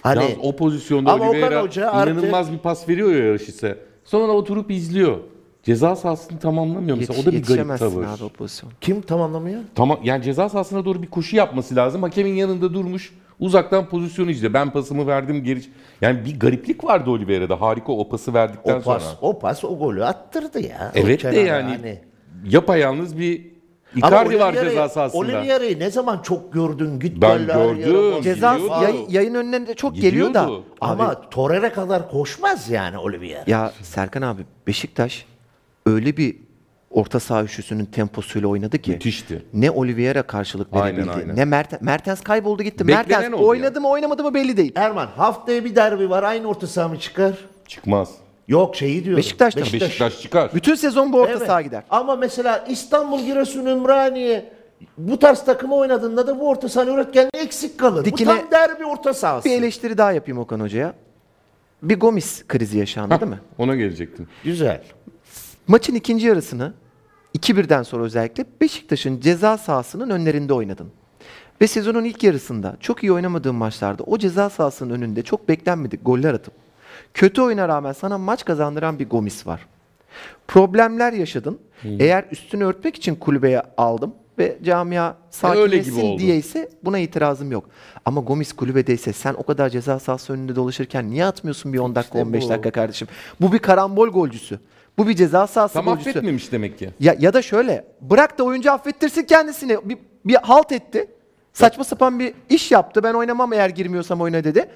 Hani 0.01 0.23
Yalnız 0.23 0.37
o 0.43 0.55
pozisyonda 0.55 1.11
Ama 1.11 1.23
Okan 1.23 1.33
Oliveira 1.35 1.61
Hoca 1.61 1.91
artık- 1.91 2.13
inanılmaz 2.17 2.51
bir 2.51 2.57
pas 2.57 2.89
veriyor 2.89 3.11
ya 3.11 3.25
Yarışise. 3.25 3.77
Sonra 4.05 4.31
oturup 4.31 4.71
izliyor. 4.71 5.17
Ceza 5.63 5.95
sahasını 5.95 6.39
tamamlamıyor 6.39 6.97
mesela. 6.97 7.17
Yetiş- 7.19 7.23
o 7.23 7.31
da 7.31 7.35
bir 7.35 7.43
garip 7.43 7.79
tavır. 7.79 8.03
abi 8.03 8.23
o 8.23 8.29
pozisyon. 8.29 8.71
kim 8.81 9.01
tamamlamıyor? 9.01 9.61
Tamam 9.75 9.99
yani 10.03 10.23
ceza 10.23 10.49
sahasına 10.49 10.85
doğru 10.85 11.01
bir 11.01 11.07
koşu 11.07 11.35
yapması 11.35 11.75
lazım. 11.75 12.03
Hakemin 12.03 12.33
yanında 12.33 12.73
durmuş. 12.73 13.13
Uzaktan 13.39 13.89
pozisyonu 13.89 14.31
izliyor. 14.31 14.53
Ben 14.53 14.69
pasımı 14.71 15.07
verdim 15.07 15.43
geri. 15.43 15.61
Yani 16.01 16.25
bir 16.25 16.39
gariplik 16.39 16.83
vardı 16.83 17.09
Oliveira'da. 17.09 17.61
Harika 17.61 17.91
o 17.91 18.09
pası 18.09 18.33
verdikten 18.33 18.79
O 18.79 18.81
pas, 18.81 19.03
sonra. 19.03 19.15
o 19.21 19.39
pas 19.39 19.63
o 19.63 19.77
golü 19.77 20.05
attırdı 20.05 20.59
ya. 20.59 20.91
Evet 20.95 21.23
de 21.23 21.39
yani 21.39 21.69
hani. 21.77 22.01
yapayalnız 22.45 23.17
bir 23.17 23.51
Icardi 23.95 24.39
var 24.39 24.53
ceza 24.53 24.89
sahasında. 24.89 25.19
Oliveira'yı 25.21 25.79
ne 25.79 25.89
zaman 25.91 26.21
çok 26.21 26.53
gördün? 26.53 26.99
Git 26.99 27.21
Ben 27.21 27.45
gördüm. 27.47 28.21
Ceza 28.21 28.57
Gidiyordu. 28.57 29.05
yayın, 29.09 29.33
önüne 29.35 29.67
de 29.67 29.73
çok 29.73 29.95
geliyor 29.95 30.33
da. 30.33 30.41
Gidiyordu. 30.41 30.63
Ama 30.81 31.29
Torreira 31.29 31.73
kadar 31.73 32.11
koşmaz 32.11 32.69
yani 32.69 32.97
Oliveira. 32.97 33.43
Ya 33.47 33.71
Serkan 33.81 34.21
abi 34.21 34.41
Beşiktaş 34.67 35.25
öyle 35.85 36.17
bir 36.17 36.35
orta 36.91 37.19
saha 37.19 37.43
üçlüsünün 37.43 37.85
temposuyla 37.85 38.47
oynadı 38.47 38.77
ki. 38.77 38.91
Müthişti. 38.91 39.45
Ne 39.53 39.71
Oliveira 39.71 40.23
karşılık 40.23 40.67
Aynen, 40.71 40.97
verebildi. 40.97 41.11
aynen. 41.17 41.35
Ne 41.35 41.45
Mertens. 41.45 41.81
Mertens 41.81 42.21
kayboldu 42.21 42.63
gitti. 42.63 42.87
Beklenen 42.87 43.07
Mertens 43.09 43.33
oldu 43.33 43.47
oynadı 43.47 43.75
ya. 43.75 43.81
mı 43.81 43.89
oynamadı 43.89 44.23
mı 44.23 44.33
belli 44.33 44.57
değil. 44.57 44.71
Erman 44.75 45.07
haftaya 45.07 45.65
bir 45.65 45.75
derbi 45.75 46.09
var 46.09 46.23
aynı 46.23 46.47
orta 46.47 46.67
saha 46.67 46.87
mı 46.87 46.99
çıkar? 46.99 47.33
Çıkmaz. 47.67 48.09
Yok 48.47 48.75
şeyi 48.75 49.03
diyorum. 49.03 49.17
Beşiktaş'ta 49.17 49.59
mı? 49.59 49.65
Beşiktaş 49.73 50.21
çıkar. 50.21 50.51
Bütün 50.55 50.75
sezon 50.75 51.13
bu 51.13 51.19
orta 51.19 51.31
Evet. 51.31 51.47
saha 51.47 51.61
gider. 51.61 51.83
Ama 51.89 52.15
mesela 52.15 52.65
İstanbul, 52.69 53.25
Giresun, 53.25 53.65
Ümraniye 53.65 54.51
bu 54.97 55.19
tarz 55.19 55.45
takımı 55.45 55.75
oynadığında 55.75 56.27
da 56.27 56.39
bu 56.39 56.49
orta 56.49 56.69
saha 56.69 56.85
üretkenliği 56.85 57.43
eksik 57.45 57.79
kalır. 57.79 58.05
Dikine- 58.05 58.35
bu 58.35 58.37
tam 58.41 58.51
derbi 58.51 58.85
orta 58.85 59.13
sahası. 59.13 59.49
Bir 59.49 59.53
eleştiri 59.53 59.97
daha 59.97 60.11
yapayım 60.11 60.37
Okan 60.39 60.59
Hoca'ya. 60.59 60.93
Bir 61.83 61.99
Gomis 61.99 62.47
krizi 62.47 62.77
yaşandı 62.77 63.19
değil 63.19 63.31
mi? 63.31 63.39
Ona 63.57 63.75
gelecektim. 63.75 64.27
Güzel. 64.43 64.83
Maçın 65.71 65.95
ikinci 65.95 66.27
yarısını 66.27 66.73
2-1'den 67.37 67.83
sonra 67.83 68.03
özellikle 68.03 68.45
Beşiktaş'ın 68.61 69.19
ceza 69.19 69.57
sahasının 69.57 70.09
önlerinde 70.09 70.53
oynadın. 70.53 70.91
Ve 71.61 71.67
sezonun 71.67 72.03
ilk 72.03 72.23
yarısında 72.23 72.77
çok 72.79 73.03
iyi 73.03 73.11
oynamadığın 73.11 73.55
maçlarda 73.55 74.03
o 74.03 74.17
ceza 74.17 74.49
sahasının 74.49 74.93
önünde 74.93 75.21
çok 75.21 75.49
beklenmedik 75.49 76.05
goller 76.05 76.33
atıp 76.33 76.53
kötü 77.13 77.41
oyuna 77.41 77.67
rağmen 77.67 77.91
sana 77.91 78.17
maç 78.17 78.45
kazandıran 78.45 78.99
bir 78.99 79.09
Gomis 79.09 79.47
var. 79.47 79.67
Problemler 80.47 81.13
yaşadın. 81.13 81.59
Eğer 81.99 82.25
üstünü 82.31 82.63
örtmek 82.63 82.95
için 82.95 83.15
kulübeye 83.15 83.61
aldım 83.77 84.15
ve 84.37 84.57
camia 84.63 85.09
gibi 85.09 85.17
sakinleşsin 85.31 86.17
diye 86.17 86.35
ise 86.37 86.69
buna 86.83 86.99
itirazım 86.99 87.51
yok. 87.51 87.69
Ama 88.05 88.21
Gomis 88.21 88.53
kulübedeyse 88.53 89.13
sen 89.13 89.33
o 89.33 89.43
kadar 89.43 89.69
ceza 89.69 89.99
sahası 89.99 90.33
önünde 90.33 90.55
dolaşırken 90.55 91.09
niye 91.09 91.25
atmıyorsun 91.25 91.73
bir 91.73 91.79
10 91.79 91.95
dakika 91.95 92.17
İşte 92.17 92.27
15 92.27 92.43
bu. 92.45 92.49
dakika 92.49 92.71
kardeşim? 92.71 93.07
Bu 93.41 93.53
bir 93.53 93.59
karambol 93.59 94.07
golcüsü. 94.09 94.59
Bu 94.97 95.07
bir 95.07 95.15
ceza 95.15 95.47
sahası 95.47 95.73
Tam 95.73 95.85
golcüsü. 95.85 96.09
affetmemiş 96.09 96.51
demek 96.51 96.79
ki. 96.79 96.89
Ya, 96.99 97.15
ya 97.19 97.33
da 97.33 97.41
şöyle 97.41 97.85
bırak 98.01 98.37
da 98.37 98.43
oyuncu 98.43 98.71
affettirsin 98.71 99.23
kendisini. 99.23 99.77
Bir, 99.89 99.97
bir 100.25 100.35
halt 100.35 100.71
etti. 100.71 101.07
Saçma 101.53 101.83
sapan 101.83 102.19
bir 102.19 102.33
iş 102.49 102.71
yaptı. 102.71 103.03
Ben 103.03 103.13
oynamam 103.13 103.53
eğer 103.53 103.69
girmiyorsam 103.69 104.21
oyna 104.21 104.43
dedi. 104.43 104.69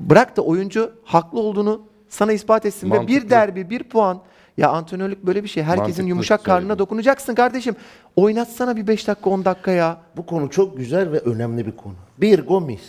Bırak 0.00 0.36
da 0.36 0.42
oyuncu 0.42 0.92
haklı 1.04 1.40
olduğunu 1.40 1.82
sana 2.08 2.32
ispat 2.32 2.66
etsin. 2.66 2.90
Ve 2.90 2.96
Mantıklı. 2.96 3.16
bir 3.16 3.30
derbi, 3.30 3.70
bir 3.70 3.82
puan. 3.82 4.20
Ya 4.56 4.68
antrenörlük 4.70 5.26
böyle 5.26 5.44
bir 5.44 5.48
şey. 5.48 5.62
Herkesin 5.62 5.82
Mantıklı 5.82 6.08
yumuşak 6.08 6.44
karnına 6.44 6.78
dokunacaksın 6.78 7.34
kardeşim. 7.34 7.76
Oynatsana 8.16 8.76
bir 8.76 8.86
5 8.86 9.08
dakika 9.08 9.30
10 9.30 9.44
dakika 9.44 9.70
ya. 9.70 9.98
Bu 10.16 10.26
konu 10.26 10.50
çok 10.50 10.76
güzel 10.76 11.12
ve 11.12 11.18
önemli 11.18 11.66
bir 11.66 11.72
konu. 11.72 11.94
Bir 12.18 12.46
Gomis. 12.46 12.82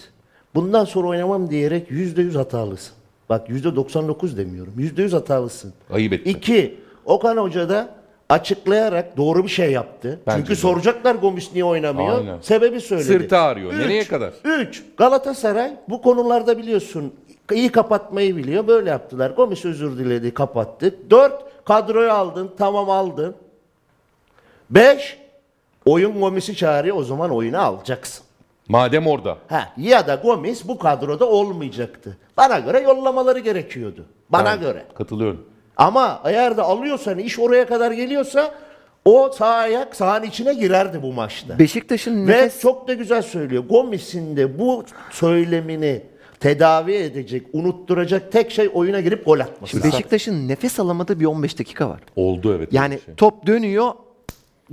Bundan 0.55 0.85
sonra 0.85 1.07
oynamam 1.07 1.49
diyerek 1.49 1.91
yüzde 1.91 2.21
yüz 2.21 2.35
hatalısın. 2.35 2.93
Bak 3.29 3.49
yüzde 3.49 3.75
99 3.75 4.37
demiyorum. 4.37 4.73
Yüzde 4.77 5.01
yüz 5.01 5.13
hatalısın. 5.13 5.73
Ayıp 5.91 6.13
etti. 6.13 6.29
İki, 6.29 6.79
Okan 7.05 7.37
Hoca 7.37 7.69
da 7.69 7.89
açıklayarak 8.29 9.17
doğru 9.17 9.43
bir 9.43 9.49
şey 9.49 9.71
yaptı. 9.71 10.19
Bence 10.27 10.37
Çünkü 10.37 10.51
de. 10.51 10.55
soracaklar 10.55 11.15
Gomis 11.15 11.53
niye 11.53 11.63
oynamıyor. 11.65 12.17
Aynen. 12.17 12.37
Sebebi 12.41 12.81
söyledi. 12.81 13.05
Sırtı 13.07 13.37
ağrıyor. 13.37 13.73
Nereye 13.73 14.03
kadar? 14.03 14.33
Üç, 14.43 14.83
Galatasaray 14.97 15.71
bu 15.89 16.01
konularda 16.01 16.57
biliyorsun 16.57 17.13
iyi 17.53 17.69
kapatmayı 17.69 18.37
biliyor. 18.37 18.67
Böyle 18.67 18.89
yaptılar. 18.89 19.31
Gomis 19.31 19.65
özür 19.65 19.97
diledi, 19.97 20.33
kapattık. 20.33 21.09
Dört, 21.11 21.46
kadroyu 21.67 22.11
aldın, 22.11 22.51
tamam 22.57 22.89
aldın. 22.89 23.35
Beş, 24.69 25.17
oyun 25.85 26.19
Gomis'i 26.19 26.55
çağırıyor, 26.55 26.97
o 26.97 27.03
zaman 27.03 27.31
oyunu 27.31 27.59
alacaksın. 27.59 28.25
Madem 28.67 29.07
orada. 29.07 29.37
Ha, 29.47 29.69
ya 29.77 30.07
da 30.07 30.15
Gomis 30.15 30.67
bu 30.67 30.77
kadroda 30.79 31.29
olmayacaktı. 31.29 32.17
Bana 32.37 32.59
göre 32.59 32.79
yollamaları 32.79 33.39
gerekiyordu. 33.39 34.05
Bana 34.29 34.45
Ben 34.45 34.59
göre. 34.59 34.85
Katılıyorum. 34.95 35.45
Ama 35.77 36.21
eğer 36.25 36.57
de 36.57 36.61
alıyorsan, 36.61 37.19
iş 37.19 37.39
oraya 37.39 37.65
kadar 37.65 37.91
geliyorsa 37.91 38.51
o 39.05 39.31
sağ 39.37 39.47
ayak 39.47 39.95
sahanın 39.95 40.25
içine 40.25 40.53
girerdi 40.53 41.01
bu 41.01 41.13
maçta. 41.13 41.59
Beşiktaş'ın 41.59 42.27
Ve 42.27 42.31
nefes... 42.31 42.61
çok 42.61 42.87
da 42.87 42.93
güzel 42.93 43.21
söylüyor. 43.21 43.63
Gomis'in 43.69 44.37
de 44.37 44.59
bu 44.59 44.83
söylemini 45.11 46.03
tedavi 46.39 46.93
edecek, 46.93 47.47
unutturacak 47.53 48.31
tek 48.31 48.51
şey 48.51 48.69
oyuna 48.73 49.01
girip 49.01 49.25
gol 49.25 49.39
atması. 49.39 49.71
Şimdi 49.71 49.83
Beşiktaş'ın 49.83 50.47
nefes 50.47 50.79
alamadığı 50.79 51.19
bir 51.19 51.25
15 51.25 51.59
dakika 51.59 51.89
var. 51.89 51.99
Oldu 52.15 52.55
evet. 52.57 52.73
Yani 52.73 52.99
şey. 53.05 53.15
top 53.15 53.47
dönüyor 53.47 53.91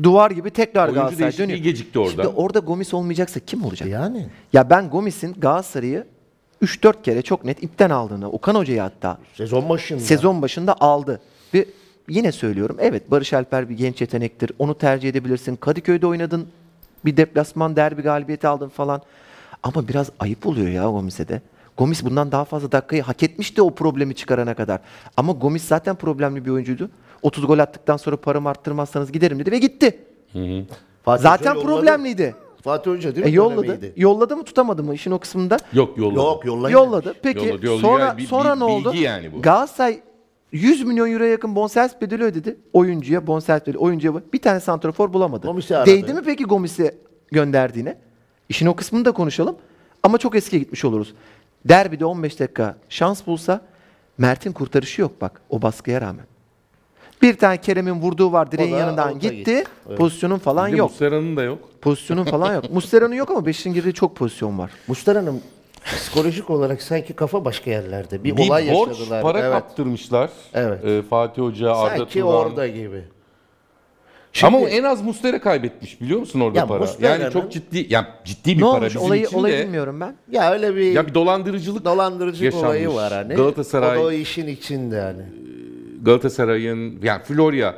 duvar 0.03 0.31
gibi 0.31 0.51
tekrar 0.51 0.85
Oyuncu 0.89 1.01
Galatasaray 1.01 1.39
dönüyor. 1.39 1.59
gecikti 1.59 1.99
orada. 1.99 2.11
Şimdi 2.11 2.29
orada 2.29 2.59
Gomis 2.59 2.95
olmayacaksa 2.95 3.41
kim 3.41 3.65
olacak? 3.65 3.89
Yani. 3.89 4.27
Ya 4.53 4.71
ben 4.71 4.91
Gomis'in 4.91 5.33
Galatasaray'ı 5.33 6.07
3-4 6.63 7.03
kere 7.03 7.23
çok 7.23 7.45
net 7.45 7.63
ipten 7.63 7.91
aldığını, 7.91 8.31
Okan 8.31 8.55
Hoca'yı 8.55 8.81
hatta 8.81 9.19
Sezon 9.35 9.69
başında. 9.69 10.01
sezon 10.01 10.43
başında 10.43 10.81
aldı. 10.81 11.21
Ve 11.55 11.65
yine 12.09 12.33
söylüyorum 12.33 12.77
evet 12.81 13.11
Barış 13.11 13.33
Alper 13.33 13.69
bir 13.69 13.77
genç 13.77 14.01
yetenektir. 14.01 14.53
Onu 14.59 14.75
tercih 14.79 15.09
edebilirsin. 15.09 15.57
Kadıköy'de 15.57 16.07
oynadın. 16.07 16.47
Bir 17.05 17.17
deplasman 17.17 17.77
derbi 17.77 18.03
galibiyeti 18.03 18.49
aldın 18.49 18.69
falan. 18.69 19.03
Ama 19.63 19.89
biraz 19.89 20.11
ayıp 20.19 20.47
oluyor 20.47 20.69
ya 20.69 20.85
Gomis'e 20.85 21.29
de. 21.29 21.41
Gomis 21.77 22.05
bundan 22.05 22.33
daha 22.33 22.45
fazla 22.45 22.73
dakikayı 22.73 23.03
hak 23.03 23.23
etmişti 23.23 23.63
o 23.63 23.75
problemi 23.75 24.15
çıkarana 24.15 24.55
kadar. 24.55 24.81
Ama 25.17 25.33
Gomis 25.33 25.65
zaten 25.65 25.97
problemli 25.97 26.45
bir 26.45 26.51
oyuncuydu. 26.51 26.91
30 27.23 27.47
gol 27.47 27.59
attıktan 27.59 27.97
sonra 27.97 28.17
paramı 28.17 28.49
arttırmazsanız 28.49 29.13
giderim 29.13 29.39
dedi 29.39 29.51
ve 29.53 29.59
gitti. 29.59 29.99
Fatih 31.05 31.23
Zaten 31.23 31.51
Hoca 31.51 31.61
yolladı. 31.61 31.77
problemliydi. 31.77 32.35
Fatih 32.63 32.91
Hoca 32.91 33.15
değil 33.15 33.27
E 33.27 33.31
mi? 33.31 33.37
yolladı. 33.37 33.63
Dönemiydi. 33.63 33.93
Yolladı 33.97 34.37
mı 34.37 34.45
tutamadı 34.45 34.83
mı 34.83 34.95
işin 34.95 35.11
o 35.11 35.19
kısmında? 35.19 35.57
Yok 35.73 35.99
yolladı. 35.99 36.17
Yok 36.19 36.45
yollayın. 36.45 36.77
Yolladı. 36.77 37.15
Peki 37.23 37.47
Yolladı, 37.47 37.67
yolladı. 37.67 37.81
sonra 37.83 38.05
Yani 38.05 38.19
bir- 38.19 38.27
sonra 38.27 38.55
bir 38.55 38.61
ne 38.61 38.65
oldu? 38.65 38.93
bilgi 38.93 39.03
yani 39.05 39.33
bu. 39.33 39.43
Galatasaray 39.43 40.01
100 40.53 40.85
milyon 40.85 41.11
euroya 41.13 41.31
yakın 41.31 41.55
bonservis 41.57 42.01
bedeli 42.01 42.23
ödedi 42.25 42.57
oyuncuya, 42.73 43.27
bonservis 43.27 43.63
bedeli 43.67 43.79
oyuncuya. 43.79 44.15
Bir 44.33 44.43
tane 44.43 44.61
santrafor 44.61 45.13
bulamadı. 45.13 45.47
Gomis'i 45.47 45.77
aradı. 45.77 45.91
Değdi 45.91 46.15
mi 46.15 46.21
peki 46.25 46.45
Gomis'i 46.45 46.95
gönderdiğine? 47.33 47.97
İşin 48.49 48.67
o 48.67 48.77
kısmını 48.77 49.05
da 49.05 49.13
konuşalım. 49.13 49.57
Ama 50.03 50.19
çok 50.19 50.35
eskiye 50.37 50.63
gitmiş 50.63 50.85
oluruz. 50.85 51.15
Derbide 51.65 52.05
15 52.05 52.41
dakika 52.41 52.77
şans 52.89 53.27
bulsa 53.27 53.61
Mert'in 54.19 54.53
kurtarışı 54.53 55.01
yok 55.01 55.21
bak 55.21 55.41
o 55.51 55.63
baskıya 55.63 56.01
rağmen. 56.01 56.25
Bir 57.23 57.37
tane 57.39 57.61
Kerem'in 57.61 58.01
vurduğu 58.03 58.33
var 58.33 58.53
direğin 58.53 58.73
O 58.73 58.77
da 58.77 58.79
yanından 58.81 59.19
gitti. 59.19 59.37
gitti. 59.37 59.65
Pozisyonun 59.97 60.39
falan 60.39 60.67
Bir 60.69 60.73
de 60.73 60.77
yok. 60.77 60.91
Muslera'nın 60.91 61.37
da 61.37 61.43
yok. 61.43 61.59
Pozisyonun 61.83 62.25
falan 62.25 62.55
yok. 62.55 62.71
Muslera'nın 62.73 63.15
yok 63.15 63.31
ama 63.31 63.47
Beşiktaş'ın 63.47 63.75
girdiği 63.75 63.93
çok 63.95 64.17
pozisyon 64.17 64.59
var. 64.59 64.71
Mustara'nın 64.89 65.41
psikolojik 65.85 66.51
olarak 66.51 66.83
sanki 66.83 67.13
kafa 67.13 67.45
başka 67.45 67.71
yerlerde. 67.71 68.25
Bir, 68.25 68.37
Bir 68.37 68.47
olay 68.47 68.73
borç 68.73 68.89
yaşadılar. 68.89 69.23
para 69.23 69.39
evet. 69.39 69.51
kaptırmışlar. 69.53 70.31
Evet. 70.55 70.85
Ee, 70.85 71.03
Fatih 71.11 71.43
Hoca, 71.43 71.73
Arda 71.77 71.97
Sanki 71.97 72.13
Turan. 72.21 72.27
orada 72.35 72.69
gibi. 72.69 73.05
Ama 74.43 74.59
o 74.59 74.67
en 74.69 74.83
az 74.85 75.03
Muslera 75.03 75.41
kaybetmiş 75.41 76.01
biliyor 76.01 76.21
musun 76.21 76.41
orada 76.41 76.59
Ya 76.59 76.67
para? 76.67 76.79
Muslera'nın- 76.81 77.23
Yani 77.23 77.33
çok 77.33 77.53
ciddi, 77.53 77.87
ya 77.91 78.07
ciddi 78.25 78.51
bir 78.51 78.57
Ne 78.57 78.61
para 78.61 78.77
olmuş? 78.77 78.89
bizim 78.95 79.03
Olayı, 79.07 79.23
için 79.25 79.39
olayı 79.39 79.59
de. 79.59 79.65
bilmiyorum 79.65 80.01
ben. 80.01 80.15
Ya 80.31 80.53
öyle 80.53 80.77
bir, 80.77 80.93
Ya 80.93 81.07
bir 81.07 81.15
dolandırıcılık 81.15 81.85
dolandırıcı 81.85 82.45
yaşanmış. 82.45 82.67
olayı 82.69 82.89
var 82.89 83.13
hani. 83.13 83.33
Galatasaray- 83.35 83.99
O 83.99 84.01
da 84.03 84.07
o 84.07 84.11
işin 84.13 84.47
içinde 84.47 85.01
hani. 85.01 85.23
Galatasaray'ın 86.03 86.99
yani 87.03 87.23
Florya 87.23 87.75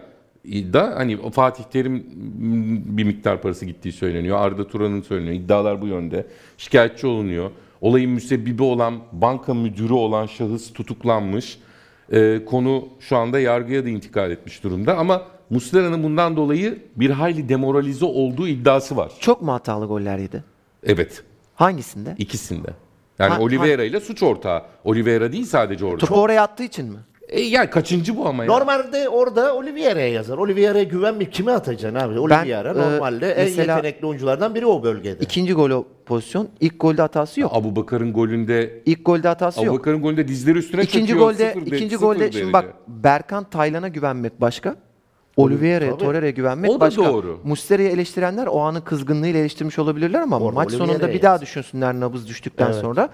da 0.47 0.93
hani 0.97 1.31
Fatih 1.31 1.65
Terim 1.65 2.05
bir 2.99 3.05
miktar 3.05 3.43
parası 3.43 3.67
gittiği 3.67 3.93
söyleniyor. 3.93 4.39
Arda 4.41 4.69
Turan'ın 4.69 5.03
söyleniyor. 5.03 5.35
İddialar 5.35 5.83
bu 5.83 5.87
yönde. 5.87 6.27
Şikayetçi 6.59 7.07
olunuyor. 7.07 7.51
Olayın 7.81 8.11
müsebbibi 8.11 8.63
olan 8.63 8.95
banka 9.13 9.55
müdürü 9.55 9.93
olan 9.93 10.27
şahıs 10.27 10.73
tutuklanmış. 10.73 11.59
Ee, 12.13 12.41
konu 12.47 12.89
şu 13.01 13.17
anda 13.17 13.41
yargıya 13.41 13.85
da 13.85 13.89
intikal 13.89 14.31
etmiş 14.31 14.65
durumda 14.65 14.97
ama 14.97 15.23
Muslera'nın 15.51 16.03
bundan 16.03 16.37
dolayı 16.37 16.79
bir 16.97 17.11
hayli 17.11 17.49
demoralize 17.49 18.05
olduğu 18.05 18.49
iddiası 18.49 18.97
var. 18.97 19.13
Çok 19.21 19.43
mu 19.43 19.53
hatalı 19.53 19.87
goller 19.87 20.19
yedi? 20.19 20.45
Evet. 20.85 21.23
Hangisinde? 21.55 22.15
ikisinde. 22.19 22.69
Yani 23.19 23.33
Ha- 23.35 23.41
Oliveira 23.41 23.85
ile 23.85 24.01
suç 24.01 24.23
ortağı. 24.23 24.63
Oliveira 24.85 25.33
değil 25.33 25.45
sadece 25.45 25.85
orada. 25.85 25.99
Topu 26.07 26.21
oraya 26.21 26.43
attığı 26.43 26.63
için 26.65 26.87
mi? 26.87 26.99
E, 27.29 27.41
yani 27.41 27.71
kaçıncı 27.71 28.17
bu 28.17 28.27
ama 28.27 28.45
ya? 28.45 28.51
Normalde 28.51 29.09
orada 29.09 29.55
Oliveira'ya 29.57 30.09
yazar. 30.13 30.39
Oliveira'ya 30.39 30.85
güvenmeyip 30.85 31.33
kime 31.33 31.53
atacaksın 31.53 31.99
abi? 31.99 32.19
Oliveira 32.19 32.71
e, 32.71 32.75
normalde 32.77 33.31
en 33.33 33.45
mesela- 33.45 33.77
yetenekli 33.77 34.07
oyunculardan 34.07 34.55
biri 34.55 34.67
o 34.67 34.83
bölgede. 34.83 35.25
İkinci 35.25 35.53
gol 35.53 35.71
o 35.71 35.85
pozisyon. 36.07 36.49
İlk 36.61 36.81
golde 36.81 37.03
hatası 37.03 37.41
yok. 37.41 37.51
Abu 37.55 37.77
Bakar'ın 37.77 38.13
golünde 38.13 38.83
İlk 38.87 39.07
golde 39.07 39.29
hatası 39.29 39.61
Abu 39.61 39.67
yok. 39.67 39.79
Bakar'ın 39.79 40.03
golünde 40.03 40.29
dizleri 40.29 40.59
üstüne 40.59 40.83
İkinci 40.83 41.07
çöküyor. 41.07 41.27
golde 41.31 41.49
Sıfır 41.49 41.67
de- 41.71 41.77
ikinci 41.77 41.95
sıfır 41.95 42.07
golde 42.07 42.21
derece. 42.21 42.39
şimdi 42.39 42.53
bak 42.53 42.65
Berkan 42.89 43.45
Taylan'a 43.51 43.89
güvenmek 43.89 44.41
başka. 44.41 44.77
Oliveira'ya, 45.37 45.91
tabii. 45.91 46.03
Torreira'ya 46.05 46.31
güvenmek 46.31 46.71
O 46.71 46.75
da 46.75 46.81
başka. 46.81 47.05
doğru. 47.05 47.41
Muslera'yı 47.45 47.89
eleştirenler 47.89 48.47
o 48.47 48.61
anın 48.61 48.81
kızgınlığıyla 48.81 49.41
eleştirmiş 49.41 49.79
olabilirler 49.79 50.21
ama 50.21 50.39
Orada 50.39 50.55
maç 50.55 50.73
sonunda 50.73 51.09
bir 51.13 51.23
daha 51.23 51.41
düşünsünler 51.41 51.95
nabız 51.95 52.29
düştükten 52.29 52.67
Evet. 52.67 52.77
sonra. 52.81 53.09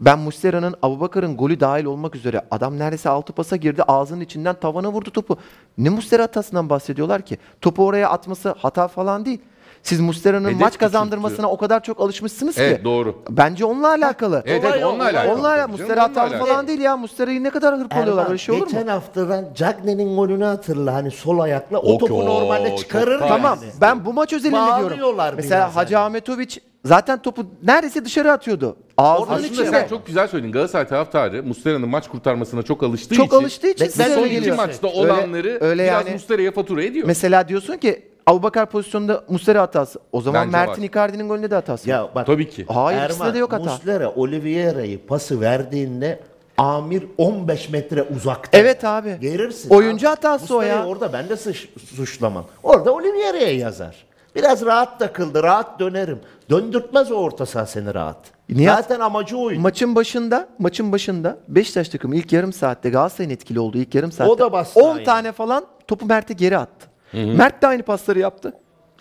Ben 0.00 0.18
Muslera'nın, 0.18 0.74
Abubakar'ın 0.82 1.36
golü 1.36 1.60
dahil 1.60 1.84
olmak 1.84 2.14
üzere 2.16 2.42
adam 2.50 2.78
neredeyse 2.78 3.08
altı 3.08 3.32
pasa 3.32 3.56
girdi 3.56 3.82
ağzının 3.82 4.20
içinden 4.20 4.54
tavana 4.60 4.92
vurdu 4.92 5.10
topu. 5.10 5.38
Ne 5.78 5.88
Muslera 5.88 6.22
hatasından 6.22 6.70
bahsediyorlar 6.70 7.22
ki? 7.22 7.38
Topu 7.60 7.86
oraya 7.86 8.10
atması 8.10 8.54
hata 8.58 8.88
falan 8.88 9.24
değil. 9.24 9.40
Siz 9.88 10.00
Muslera'nın 10.00 10.48
Hedef 10.48 10.60
maç 10.60 10.78
kazandırmasına 10.78 11.50
o 11.50 11.56
kadar 11.56 11.82
çok 11.82 12.00
alışmışsınız 12.00 12.54
ki. 12.54 12.62
Evet, 12.62 12.84
doğru. 12.84 13.22
Bence 13.30 13.64
onunla 13.64 13.88
alakalı. 13.88 14.42
Evet, 14.46 14.64
evet 14.72 14.84
onunla 14.84 15.04
alakalı. 15.04 15.40
Onlar 15.40 15.56
canım, 15.56 15.70
Muslera 15.70 15.88
onunla 15.92 16.02
hatalı 16.02 16.24
alakalı. 16.30 16.48
falan 16.48 16.68
değil 16.68 16.80
ya. 16.80 16.96
Muslera'yı 16.96 17.42
ne 17.44 17.50
kadar 17.50 17.78
hırpalıyorlar 17.78 18.12
Erman, 18.22 18.28
öyle 18.32 18.38
şey 18.38 18.54
olur 18.54 18.62
mu? 18.62 18.68
geçen 18.72 18.86
haftadan 18.86 19.44
Cagney'in 19.54 20.16
golünü 20.16 20.44
hatırla 20.44 20.94
hani 20.94 21.10
sol 21.10 21.38
ayakla 21.38 21.78
o 21.78 21.94
O 21.94 21.98
topu 21.98 22.06
ki, 22.06 22.12
o 22.12 22.24
normalde 22.26 22.68
çok 22.68 22.78
çıkarır 22.78 23.18
Tamam 23.18 23.58
yani. 23.62 23.72
ben 23.80 24.04
bu 24.04 24.12
maç 24.12 24.32
özelinde 24.32 24.78
diyorum. 24.78 25.16
Mesela 25.36 25.60
biraz 25.66 25.76
Hacı 25.76 25.94
yani. 25.94 26.04
Ahmetoviç 26.04 26.60
zaten 26.84 27.22
topu 27.22 27.46
neredeyse 27.62 28.04
dışarı 28.04 28.32
atıyordu. 28.32 28.76
Ağzının 28.96 29.34
Aslında 29.34 29.46
içinde. 29.46 29.66
sen 29.70 29.88
çok 29.88 30.06
güzel 30.06 30.28
söyledin. 30.28 30.52
Galatasaray 30.52 30.88
taraftarı 30.88 31.42
Muslera'nın 31.42 31.88
maç 31.88 32.08
kurtarmasına 32.08 32.62
çok 32.62 32.82
alıştığı 32.82 33.14
Çok 33.14 33.26
için 33.26 33.36
alıştığı 33.36 33.68
için 33.68 33.84
Ve 33.84 33.90
size 33.90 34.04
son 34.04 34.12
öyle 34.12 34.26
iki 34.26 34.34
geliyor. 34.34 34.56
maçta 34.56 34.88
Öyle- 34.88 34.98
olanları 35.00 35.58
öyle 35.60 35.84
biraz 35.84 36.04
yani- 36.06 36.12
Muslera'ya 36.14 36.52
fatura 36.52 36.82
ediyor. 36.82 37.06
Mesela 37.06 37.48
diyorsun 37.48 37.76
ki 37.76 38.07
Abubakar 38.28 38.66
pozisyonunda 38.70 39.24
Muslera 39.28 39.62
hatası. 39.62 39.98
O 40.12 40.20
zaman 40.20 40.46
Bence 40.46 40.56
Mert'in 40.56 40.82
var. 40.82 40.88
Icardi'nin 40.88 41.28
golünde 41.28 41.50
de 41.50 41.54
hatası. 41.54 41.88
var. 41.90 41.94
Ya 41.94 42.08
bak 42.14 42.26
Tabii 42.26 42.48
ki. 42.50 42.66
Hayır 42.68 43.04
ikisinde 43.04 43.34
de 43.34 43.38
yok 43.38 43.52
hata. 43.52 43.64
Muslera 43.64 44.10
Oliveira'yı 44.10 45.06
pası 45.06 45.40
verdiğinde 45.40 46.20
Amir 46.58 47.04
15 47.18 47.68
metre 47.68 48.02
uzakta. 48.02 48.58
Evet 48.58 48.84
abi. 48.84 49.18
Gerirsin. 49.20 49.70
Oyuncu 49.70 50.08
abi. 50.08 50.14
hatası 50.14 50.54
o 50.54 50.58
Muslera'yı 50.58 50.80
ya. 50.82 50.86
Orada 50.86 51.12
ben 51.12 51.28
de 51.28 51.36
suç, 51.36 51.68
suçlamam. 51.96 52.44
Orada 52.62 52.94
Oliveira'ya 52.94 53.56
yazar. 53.56 53.96
Biraz 54.34 54.64
rahat 54.66 54.98
takıldı, 54.98 55.42
rahat 55.42 55.80
dönerim. 55.80 56.18
Döndürtmez 56.50 57.12
o 57.12 57.14
orta 57.14 57.46
saha 57.46 57.66
seni 57.66 57.94
rahat. 57.94 58.16
Nihat- 58.48 58.76
Zaten 58.82 59.00
amacı 59.00 59.36
oydu. 59.38 59.60
Maçın 59.60 59.94
başında, 59.94 60.48
maçın 60.58 60.92
başında 60.92 61.38
Beşiktaş 61.48 61.88
takımı 61.88 62.16
ilk 62.16 62.32
yarım 62.32 62.52
saatte 62.52 62.90
Galatasaray'ın 62.90 63.30
etkili 63.30 63.60
olduğu 63.60 63.78
ilk 63.78 63.94
yarım 63.94 64.12
saatte 64.12 64.32
O 64.32 64.38
da 64.38 64.52
bastı 64.52 64.80
10 64.80 64.94
aynı. 64.94 65.04
tane 65.04 65.32
falan 65.32 65.64
topu 65.88 66.06
Mert'e 66.06 66.34
geri 66.34 66.58
attı. 66.58 66.87
Mert 67.12 67.62
de 67.62 67.66
aynı 67.66 67.82
pasları 67.82 68.18
yaptı. 68.18 68.52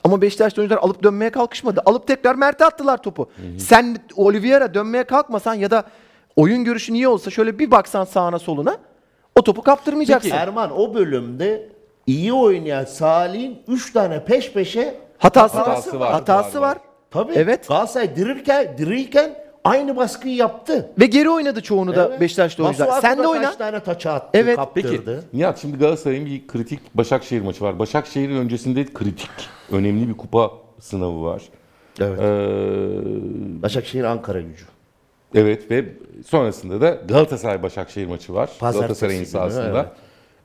Ama 0.03 0.21
Beşiktaş'ta 0.21 0.61
oyuncular 0.61 0.81
alıp 0.81 1.03
dönmeye 1.03 1.29
kalkışmadı. 1.29 1.81
Alıp 1.85 2.07
tekrar 2.07 2.35
Mert'e 2.35 2.65
attılar 2.65 3.03
topu. 3.03 3.29
Sen 3.57 3.97
Oliveira 4.15 4.73
dönmeye 4.73 5.03
kalkmasan 5.03 5.53
ya 5.53 5.71
da 5.71 5.83
oyun 6.35 6.63
görüşün 6.63 6.93
iyi 6.93 7.07
olsa 7.07 7.29
şöyle 7.31 7.59
bir 7.59 7.71
baksan 7.71 8.03
sağına 8.03 8.39
soluna 8.39 8.77
o 9.35 9.43
topu 9.43 9.61
kaptırmayacaksın. 9.61 10.31
Erman 10.31 10.79
o 10.79 10.93
bölümde 10.93 11.69
iyi 12.07 12.33
oynayan 12.33 12.85
Salih'in 12.85 13.59
3 13.67 13.93
tane 13.93 14.25
peş 14.25 14.51
peşe 14.51 14.95
hatası, 15.17 15.57
Hatası 15.57 15.99
var. 15.99 16.11
Hatası 16.11 16.61
var, 16.61 16.67
var. 16.67 16.75
var. 16.75 16.81
Tabii. 17.11 17.33
Evet. 17.35 17.67
Galatasaray 17.67 18.15
dirirken, 18.15 18.77
dirirken 18.77 19.46
aynı 19.67 19.95
baskıyı 19.95 20.35
yaptı. 20.35 20.89
Ve 20.99 21.05
geri 21.05 21.29
oynadı 21.29 21.61
çoğunu 21.61 21.95
da 21.95 22.07
Evet. 22.09 22.21
Beşiktaş'ta 22.21 22.63
oyuncular. 22.63 22.85
Masuaku 22.87 23.07
Sen 23.07 23.17
da 23.17 23.23
de 23.23 23.27
oyna. 23.27 23.43
Kaç 23.43 23.55
tane 23.55 23.79
taça 23.79 24.11
attı, 24.11 24.29
Evet. 24.33 24.59
Peki 24.73 24.87
kaptırdı. 24.87 25.23
Nihat 25.33 25.61
şimdi 25.61 25.77
Galatasaray'ın 25.77 26.25
bir 26.25 26.47
kritik 26.47 26.79
Başakşehir 26.93 27.41
maçı 27.41 27.63
var. 27.63 27.79
Başakşehir'in 27.79 28.37
öncesinde 28.37 28.85
kritik, 28.85 29.29
önemli 29.71 30.09
bir 30.09 30.17
kupa 30.17 30.51
sınavı 30.79 31.23
var. 31.23 31.41
Evet. 32.01 32.19
Ee, 32.19 33.61
Başakşehir 33.61 34.03
Ankara 34.03 34.41
gücü. 34.41 34.65
evet 35.35 35.71
ve 35.71 35.85
sonrasında 36.27 36.81
da 36.81 36.97
Galatasaray 37.07 37.63
Başakşehir 37.63 38.07
maçı 38.07 38.33
var. 38.33 38.49
Pazartesi 38.59 38.81
Galatasaray'ın 38.81 39.19
günü, 39.19 39.29
sahasında. 39.31 39.91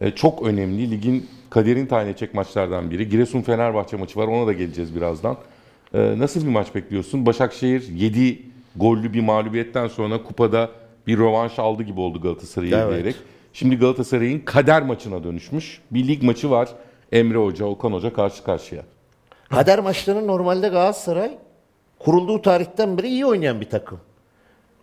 Ee, 0.01 0.11
çok 0.11 0.43
önemli 0.47 0.91
ligin 0.91 1.29
kaderin 1.51 1.87
tayin 1.87 2.09
edecek 2.09 2.35
maçlardan 2.35 2.91
biri. 2.91 3.09
Giresun 3.09 3.43
Fenerbahçe 3.43 3.97
maçı 3.97 4.19
var. 4.19 4.27
Ona 4.29 4.47
da 4.47 4.53
geleceğiz 4.53 4.97
birazdan. 4.97 5.37
Ee, 5.95 6.15
nasıl 6.19 6.43
bir 6.43 6.51
maç 6.51 6.75
bekliyorsun? 6.75 7.27
Başakşehir 7.27 7.89
7 7.89 8.52
gollü 8.77 9.13
bir 9.13 9.21
mağlubiyetten 9.21 9.89
sonra 9.89 10.23
kupada 10.23 10.71
bir 11.07 11.19
rövanş 11.19 11.59
aldı 11.59 11.83
gibi 11.83 12.01
oldu 12.01 12.21
Galatasaray'ı 12.21 12.75
Evet. 12.75 12.91
diyerek. 12.95 13.17
Şimdi 13.53 13.77
Galatasaray'ın 13.79 14.39
kader 14.41 14.83
maçına 14.83 15.25
dönüşmüş. 15.25 15.81
Bir 15.91 16.09
lig 16.09 16.23
maçı 16.23 16.51
var. 16.51 16.69
Emre 17.13 17.39
Hoca, 17.39 17.65
Okan 17.67 17.93
Hoca 17.93 18.13
karşı 18.13 18.45
karşıya. 18.45 18.83
Kader 19.51 19.79
maçlarını 19.79 20.27
normalde 20.27 20.69
Galatasaray 20.69 21.39
kurulduğu 21.99 22.43
tarihten 22.43 22.99
beri 22.99 23.09
iyi 23.09 23.27
oynayan 23.27 23.61
bir 23.61 23.71
takım. 23.71 24.01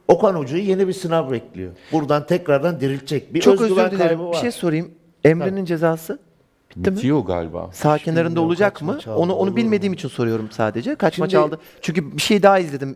Okan 0.08 0.36
Hoca'yı 0.36 0.63
yeni 0.65 0.88
bir 0.88 0.93
sınav 0.93 1.32
bekliyor. 1.32 1.71
Buradan 1.91 2.25
tekrardan 2.25 2.80
diriltecek. 2.80 3.34
Bir 3.34 3.41
Çok 3.41 3.62
özgüven 3.62 3.86
özür 3.86 3.97
dilerim. 3.99 4.19
Bir 4.32 4.38
şey 4.38 4.52
sorayım. 4.52 4.91
Emre'nin 5.23 5.65
cezası 5.65 6.19
bitti 6.75 6.91
mi? 6.91 6.97
Bitiyor 6.97 7.19
galiba. 7.19 7.69
Sağ 7.73 7.97
kenarında 7.97 8.25
bilmiyorum 8.25 8.47
olacak 8.49 8.82
mı? 8.82 8.93
maç 8.93 9.08
aldı, 9.08 9.17
Onu 9.17 9.34
onu 9.34 9.49
mu? 9.52 9.56
bilmediğim 9.56 9.93
için 9.93 10.08
soruyorum 10.10 10.49
sadece. 10.52 10.95
Kaç 10.95 11.19
maç 11.19 11.32
Şimdi- 11.32 11.43
aldı? 11.43 11.60
Çünkü 11.82 12.17
bir 12.17 12.21
şey 12.21 12.43
daha 12.43 12.60
izledim. 12.60 12.95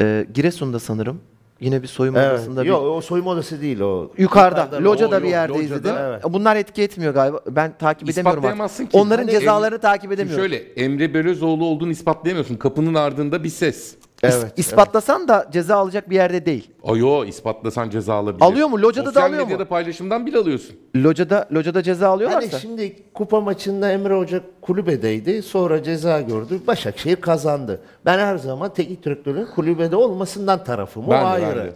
Ee, 0.00 0.26
Giresun'da 0.34 0.78
sanırım. 0.78 1.20
Yine 1.60 1.82
bir 1.82 1.86
soyunma 1.88 2.20
Evet. 2.20 2.32
odasında 2.32 2.62
bir 2.62 2.68
Yok 2.68 2.82
o 2.82 3.00
soyunma 3.00 3.30
odası 3.30 3.60
değil 3.60 3.80
o. 3.80 4.12
Yukarıda, 4.18 4.60
Yukarıda, 4.62 4.90
locada 4.90 5.16
o- 5.16 5.22
bir 5.22 5.28
yerde 5.28 5.52
locada, 5.52 5.64
izledim. 5.64 5.94
evet. 5.98 6.22
Bunlar 6.28 6.56
etki 6.56 6.82
etmiyor 6.82 7.14
galiba. 7.14 7.40
Ben 7.50 7.78
takip 7.78 8.08
edemiyorum 8.10 8.38
İspatlayamazsın 8.38 8.82
artık. 8.84 8.92
ki. 8.92 8.98
Onların 8.98 9.22
Hani 9.22 9.30
cezalarını 9.38 9.76
Emre- 9.76 9.80
takip 9.80 10.12
edemiyorum. 10.12 10.42
şöyle 10.42 10.56
Emre 10.56 11.14
Belözoğlu 11.14 11.64
olduğunu 11.64 11.90
ispatlayamıyorsun. 11.90 12.56
Kapının 12.56 12.94
ardında 12.94 13.44
bir 13.44 13.48
ses. 13.48 13.94
Evet. 14.24 14.52
İspatlasan 14.58 15.28
da 15.28 15.46
ceza 15.52 15.76
alacak 15.76 16.10
bir 16.10 16.14
yerde 16.14 16.46
değil. 16.46 16.70
Ayo 16.84 17.24
ispatlasan 17.24 17.90
ceza 17.90 18.14
alabilir. 18.14 18.42
Alıyor 18.44 18.68
mu? 18.68 18.82
Locada 18.82 19.06
da 19.06 19.10
Sosyal 19.10 19.26
alıyor 19.26 19.40
mu? 19.42 19.46
medyada 19.46 19.68
paylaşımdan 19.68 20.26
bile 20.26 20.38
alıyorsun. 20.38 20.76
Locada 20.96 21.48
locada 21.52 21.82
ceza 21.82 22.08
alıyorlarsa. 22.08 22.52
Hani 22.52 22.60
şimdi 22.60 23.12
kupa 23.14 23.40
maçında 23.40 23.90
Emre 23.90 24.18
Hoca 24.18 24.40
kulübedeydi. 24.60 25.42
Sonra 25.42 25.82
ceza 25.82 26.20
gördü. 26.20 26.60
Başakşehir 26.66 27.16
kazandı. 27.16 27.80
Ben 28.04 28.18
her 28.18 28.36
zaman 28.36 28.74
teknik 28.74 29.04
direktörün 29.04 29.46
kulübede 29.54 29.96
olmasından 29.96 30.64
tarafım. 30.64 31.08
O 31.08 31.10
Ben 31.10 31.22
de, 31.22 31.26
ayrı. 31.26 31.46
ben 31.58 31.66
de. 31.66 31.72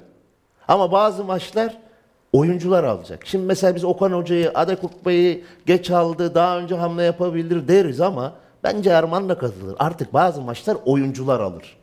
Ama 0.68 0.92
bazı 0.92 1.24
maçlar 1.24 1.78
oyuncular 2.32 2.84
alacak. 2.84 3.26
Şimdi 3.26 3.44
mesela 3.46 3.74
biz 3.74 3.84
Okan 3.84 4.12
Hoca'yı, 4.12 4.50
Adekutba'yı 4.54 5.40
geç 5.66 5.90
aldı, 5.90 6.34
daha 6.34 6.58
önce 6.58 6.74
hamle 6.74 7.02
yapabilir 7.02 7.68
deriz 7.68 8.00
ama 8.00 8.32
bence 8.64 8.90
Erman 8.90 9.28
da 9.28 9.38
katılır. 9.38 9.76
Artık 9.78 10.14
bazı 10.14 10.40
maçlar 10.42 10.76
oyuncular 10.84 11.40
alır. 11.40 11.76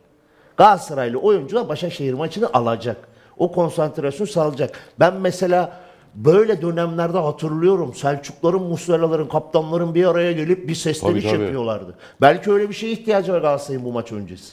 Galatasaraylı 0.56 1.18
oyuncular 1.18 1.68
Başakşehir 1.68 2.14
maçını 2.14 2.48
alacak. 2.52 2.96
O 3.38 3.52
konsantrasyon 3.52 4.26
sağlayacak. 4.26 4.78
Ben 5.00 5.14
mesela 5.14 5.80
böyle 6.14 6.62
dönemlerde 6.62 7.18
hatırlıyorum. 7.18 7.94
Selçukların, 7.94 8.62
Musleraların, 8.62 9.28
kaptanların 9.28 9.94
bir 9.94 10.04
araya 10.04 10.32
gelip 10.32 10.68
bir 10.68 10.74
sesleniş 10.74 11.24
Tabii, 11.24 11.32
tabii. 11.32 11.42
yapıyorlardı. 11.42 11.94
Belki 12.20 12.50
öyle 12.52 12.68
bir 12.68 12.74
şeye 12.74 12.92
ihtiyacı 12.92 13.32
var 13.32 13.40
Galatasaray'ın 13.40 13.84
bu 13.84 13.92
maç 13.92 14.12
öncesi. 14.12 14.52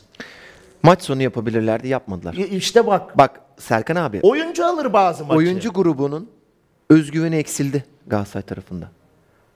Maç 0.84 1.02
sonu 1.02 1.22
yapabilirlerdi, 1.22 1.88
yapmadılar. 1.88 2.34
İşte 2.34 2.88
bak. 2.88 3.18
Bak 3.18 3.42
Serkan 3.58 3.96
abi, 3.96 4.20
Oyuncu 4.24 4.66
alır 4.66 4.94
bazı 4.94 5.26
maçı. 5.26 5.38
oyuncu 5.38 5.70
grubunun 5.74 6.30
özgüveni 6.90 7.36
eksildi 7.36 7.84
Galatasaray 8.08 8.44
tarafında. 8.44 8.88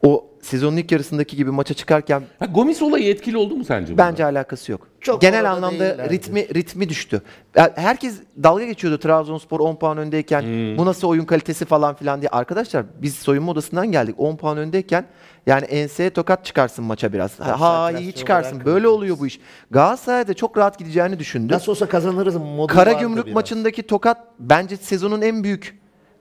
O 0.06 0.26
sezonun 0.42 0.78
ilk 0.78 0.92
yarısındaki 0.92 1.36
gibi 1.38 1.52
maça 1.52 1.74
çıkarken 1.74 2.24
Ha, 2.40 2.46
Gomis 2.46 2.82
olayı 2.82 3.10
etkili 3.10 3.38
oldu 3.38 3.56
mu 3.56 3.64
sence? 3.66 3.92
bunda? 3.94 3.98
bence 4.04 4.26
alakası 4.26 4.72
yok. 4.72 4.88
Çok 5.02 5.22
Genel 5.22 5.40
orada 5.42 5.50
anlamda 5.52 5.80
değillerdi. 5.80 6.14
ritmi 6.14 6.48
ritmi 6.56 6.90
düştü. 6.90 7.22
Ya 7.56 7.74
Herkes 7.76 8.16
dalga 8.44 8.66
geçiyordu 8.66 8.98
Trabzonspor 9.00 9.60
10 9.60 9.76
puan 9.76 9.98
öndeyken. 9.98 10.42
Hmm. 10.42 10.78
Bu 10.78 10.86
nasıl 10.86 11.08
oyun 11.08 11.26
kalitesi 11.26 11.66
falan 11.66 11.96
filan 11.96 12.22
diye. 12.22 12.30
Arkadaşlar 12.30 12.86
biz 13.02 13.16
soyunma 13.16 13.52
odasından 13.52 13.92
geldik. 13.92 14.16
10 14.18 14.36
puan 14.36 14.58
öndeyken 14.58 15.06
yani 15.48 15.66
enseye 15.66 16.10
tokat 16.10 16.46
çıkarsın 16.46 16.86
maça 16.86 17.14
biraz. 17.14 17.40
Ha, 17.40 17.46
ha 17.46 17.52
Konsantrasyon 17.58 18.02
iyi 18.02 18.14
çıkarsın. 18.14 18.52
olarak 18.52 18.66
Böyle 18.66 18.88
oluyor 18.88 19.20
bu 19.20 19.28
iş. 19.28 19.40
Galatasaray'da 19.72 20.34
çok 20.34 20.58
rahat 20.58 20.80
gideceğini 20.80 21.20
düşündü. 21.20 21.54
Nasıl 21.54 21.72
olsa 21.72 21.86
kazanırız 21.86 22.36
modu 22.36 22.74
Kara 22.74 22.90
vardı 22.92 23.02
Gümrük 23.02 23.26
biraz. 23.26 23.36
maçındaki 23.36 23.84
tokat 23.84 24.18
bence 24.40 24.78
sezonun 24.78 25.22
en 25.22 25.44
büyük 25.44 25.80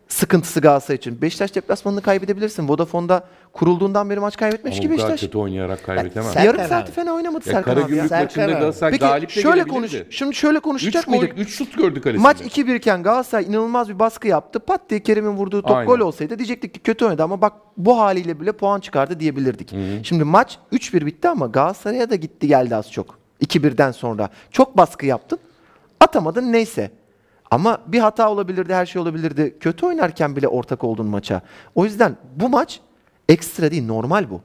sıkıntısı 0.09 0.61
Galatasaray 0.61 0.97
için. 0.97 1.23
Beşiktaş 1.23 1.55
deplasmanını 1.55 2.01
kaybedebilirsin. 2.03 2.69
Vodafone'da 2.69 3.25
kurulduğundan 3.53 4.11
beri 4.11 4.21
maç 4.21 4.37
kaybetmiş 4.37 4.81
ki 4.81 4.90
Beşiktaş. 4.90 5.21
kötü 5.21 5.38
oynayarak 5.38 5.85
kaybetemez. 5.85 6.33
Sen- 6.33 6.45
Yarım 6.45 6.57
Serkan 6.61 6.69
saati 6.77 6.88
abi. 6.88 6.95
fena 6.95 7.12
oynamadı 7.12 7.49
Ya 7.49 7.53
Serkan 7.55 7.73
abi 7.73 7.81
ya. 7.81 7.87
Gümrük 7.87 8.09
Serkan 8.09 8.25
maçında 8.25 8.45
abi. 8.45 8.53
Galatasaray 8.53 8.92
Peki 8.92 9.01
galip 9.01 9.29
de 9.29 9.33
şöyle 9.33 9.49
gelebilirdi. 9.62 9.75
konuş. 9.75 9.95
Şimdi 10.11 10.35
şöyle 10.35 10.59
3 10.59 10.62
konuşacak 10.64 11.05
gol, 11.07 11.12
mıydık? 11.19 11.38
3 11.38 11.49
şut 11.55 11.77
gördü 11.79 12.01
kalesinde. 12.01 12.23
Maç 12.23 12.40
2-1 12.40 12.75
iken 12.75 13.03
Galatasaray 13.03 13.45
inanılmaz 13.45 13.88
bir 13.88 13.99
baskı 13.99 14.29
yaptı. 14.29 14.61
Pat 14.61 14.90
diye 14.90 15.03
Kerem'in 15.03 15.31
vurduğu 15.37 15.62
top 15.62 15.71
Aynen. 15.77 15.87
gol 15.87 15.99
olsaydı 16.01 16.38
diyecektik 16.38 16.75
ki 16.75 16.81
kötü 16.81 17.05
oynadı 17.05 17.23
ama 17.23 17.40
bak 17.40 17.53
bu 17.77 17.99
haliyle 17.99 18.40
bile 18.40 18.53
puan 18.53 18.81
çıkardı 18.81 19.21
diyebilirdik. 19.21 19.75
Şimdi 20.03 20.25
maç 20.25 20.59
3-1 20.73 21.07
bitti 21.07 21.29
ama 21.29 21.47
Galatasaray'a 21.47 22.11
da 22.11 22.14
gitti 22.16 22.47
geldi 22.49 22.77
az 22.77 22.92
çok. 22.92 23.19
2-1'den 23.40 23.90
sonra. 23.92 24.29
Çok 24.51 24.77
baskı 24.77 25.07
yaptın. 25.07 25.38
Atamadın 26.01 26.53
neyse. 26.53 26.90
Ama 27.51 27.79
bir 27.87 27.99
hata 27.99 28.31
olabilirdi, 28.31 28.75
her 28.75 28.87
şey 28.87 29.03
olabilirdi. 29.03 29.57
Kötü 29.61 29.87
oynarken 29.87 30.37
bile 30.37 30.49
ortak 30.49 30.85
oldun 30.85 31.07
maça. 31.07 31.43
O 31.75 31.85
yüzden 31.85 32.17
bu 32.37 32.49
maç 32.49 32.81
ekstra 33.29 33.71
değil, 33.71 33.87
normal 33.87 34.31
bu. 34.31 34.41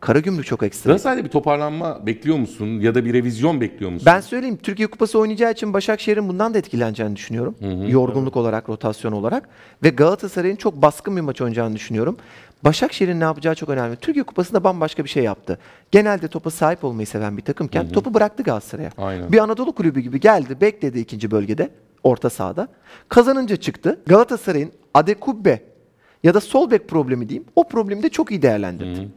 Karagümrük 0.00 0.46
çok 0.46 0.62
ekstra. 0.62 0.88
Galatasaray'da 0.88 1.24
bir 1.24 1.30
toparlanma 1.30 2.06
bekliyor 2.06 2.36
musun? 2.36 2.66
Ya 2.80 2.94
da 2.94 3.04
bir 3.04 3.12
revizyon 3.12 3.60
bekliyor 3.60 3.90
musun? 3.90 4.06
Ben 4.06 4.20
söyleyeyim 4.20 4.58
Türkiye 4.62 4.88
Kupası 4.88 5.18
oynayacağı 5.18 5.52
için 5.52 5.72
Başakşehir'in 5.72 6.28
bundan 6.28 6.54
da 6.54 6.58
etkileneceğini 6.58 7.16
düşünüyorum. 7.16 7.54
Yorgunluk 7.88 8.36
olarak, 8.36 8.68
rotasyon 8.68 9.12
olarak 9.12 9.48
ve 9.82 9.88
Galatasaray'ın 9.88 10.56
çok 10.56 10.82
baskın 10.82 11.16
bir 11.16 11.20
maç 11.20 11.40
oynayacağını 11.40 11.74
düşünüyorum. 11.74 12.16
Başakşehir'in 12.64 13.20
ne 13.20 13.24
yapacağı 13.24 13.54
çok 13.54 13.68
önemli. 13.68 13.96
Türkiye 13.96 14.22
Kupası'nda 14.24 14.64
bambaşka 14.64 15.04
bir 15.04 15.08
şey 15.08 15.24
yaptı. 15.24 15.58
Genelde 15.90 16.28
topa 16.28 16.50
sahip 16.50 16.84
olmayı 16.84 17.06
seven 17.06 17.36
bir 17.36 17.42
takımken 17.42 17.88
topu 17.88 18.14
bıraktı 18.14 18.42
Galatasaray'a. 18.42 18.90
Aynen. 18.98 19.32
Bir 19.32 19.38
Anadolu 19.38 19.72
kulübü 19.72 20.00
gibi 20.00 20.20
geldi, 20.20 20.60
bekledi 20.60 20.98
ikinci 20.98 21.30
bölgede, 21.30 21.70
orta 22.04 22.30
sahada. 22.30 22.68
Kazanınca 23.08 23.56
çıktı. 23.56 24.00
Galatasaray'ın 24.06 24.72
Adekubbe 24.94 25.62
ya 26.22 26.34
da 26.34 26.40
sol 26.40 26.70
bek 26.70 26.88
problemi 26.88 27.28
diyeyim. 27.28 27.48
O 27.56 27.68
problemi 27.68 28.02
de 28.02 28.08
çok 28.08 28.30
iyi 28.30 28.42
değerlendirdi. 28.42 29.08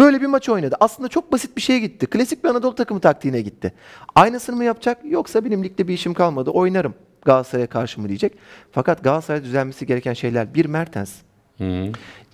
Böyle 0.00 0.20
bir 0.20 0.26
maç 0.26 0.48
oynadı. 0.48 0.76
Aslında 0.80 1.08
çok 1.08 1.32
basit 1.32 1.56
bir 1.56 1.62
şeye 1.62 1.78
gitti. 1.78 2.06
Klasik 2.06 2.44
bir 2.44 2.48
Anadolu 2.48 2.74
takımı 2.74 3.00
taktiğine 3.00 3.40
gitti. 3.40 3.72
Aynısını 4.14 4.56
mı 4.56 4.64
yapacak 4.64 4.98
yoksa 5.04 5.44
benim 5.44 5.64
ligde 5.64 5.88
bir 5.88 5.94
işim 5.94 6.14
kalmadı 6.14 6.50
oynarım 6.50 6.94
Galatasaray'a 7.24 7.66
karşı 7.66 8.00
mı 8.00 8.08
diyecek. 8.08 8.32
Fakat 8.72 9.04
Galatasaray'a 9.04 9.44
düzelmesi 9.44 9.86
gereken 9.86 10.12
şeyler 10.12 10.54
bir 10.54 10.66
Mertens. 10.66 11.12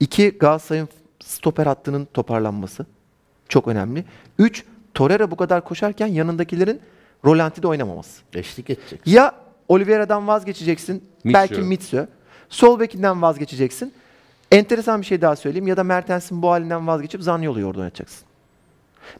İki 0.00 0.30
Galatasaray'ın 0.30 0.88
stoper 1.20 1.66
hattının 1.66 2.08
toparlanması. 2.14 2.86
Çok 3.48 3.68
önemli. 3.68 4.04
Üç 4.38 4.64
Torreira 4.94 5.30
bu 5.30 5.36
kadar 5.36 5.64
koşarken 5.64 6.06
yanındakilerin 6.06 6.80
rolantide 7.24 7.68
oynamaması. 7.68 8.22
Eşlik 8.34 8.70
edecek. 8.70 9.00
Ya 9.06 9.34
Oliveira'dan 9.68 10.26
vazgeçeceksin. 10.28 10.94
Mitsö. 11.24 11.34
Belki 11.34 11.60
Mitsö. 11.60 12.06
Sol 12.48 12.80
bekinden 12.80 13.22
vazgeçeceksin. 13.22 13.92
Enteresan 14.52 15.00
bir 15.00 15.06
şey 15.06 15.20
daha 15.20 15.36
söyleyeyim. 15.36 15.66
Ya 15.66 15.76
da 15.76 15.84
Mertens'in 15.84 16.42
bu 16.42 16.50
halinden 16.50 16.86
vazgeçip 16.86 17.22
Zaniolo'yu 17.22 17.66
orada 17.66 17.78
oynatacaksın. 17.80 18.26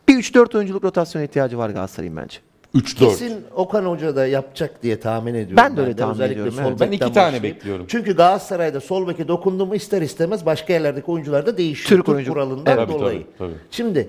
Bir 0.09 0.15
3-4 0.15 0.57
oyunculuk 0.57 0.85
rotasyon 0.85 1.23
ihtiyacı 1.23 1.59
var 1.59 1.71
Galatasaray'ın 1.71 2.17
bence. 2.17 2.39
3-4. 2.75 2.95
Kesin 2.99 3.45
Okan 3.55 3.85
Hoca 3.85 4.17
da 4.17 4.27
yapacak 4.27 4.83
diye 4.83 5.01
tahmin 5.01 5.35
ediyorum. 5.35 5.57
Ben 5.57 5.77
de 5.77 5.81
öyle 5.81 5.97
tahmin 5.97 6.15
Özellikle 6.15 6.33
ediyorum, 6.35 6.53
sol 6.63 6.71
evet. 6.71 6.81
Ben 6.81 6.93
iki 6.93 7.13
tane 7.13 7.43
bekliyorum. 7.43 7.85
Çünkü 7.89 8.17
Galatasaray'da 8.17 8.81
sol 8.81 9.09
beke 9.09 9.29
dokundu 9.29 9.67
mu 9.67 9.75
ister 9.75 10.03
istemez 10.03 10.47
başka 10.47 10.73
yerlerdeki 10.73 11.11
oyuncular 11.11 11.47
da 11.47 11.57
değişiyor. 11.59 11.89
Türk 11.89 12.09
oyuncu- 12.09 12.33
kuralından 12.33 12.79
Evet. 12.79 12.89
Dolayı. 12.89 13.23
tabii, 13.23 13.39
tabii. 13.39 13.55
Şimdi 13.71 14.09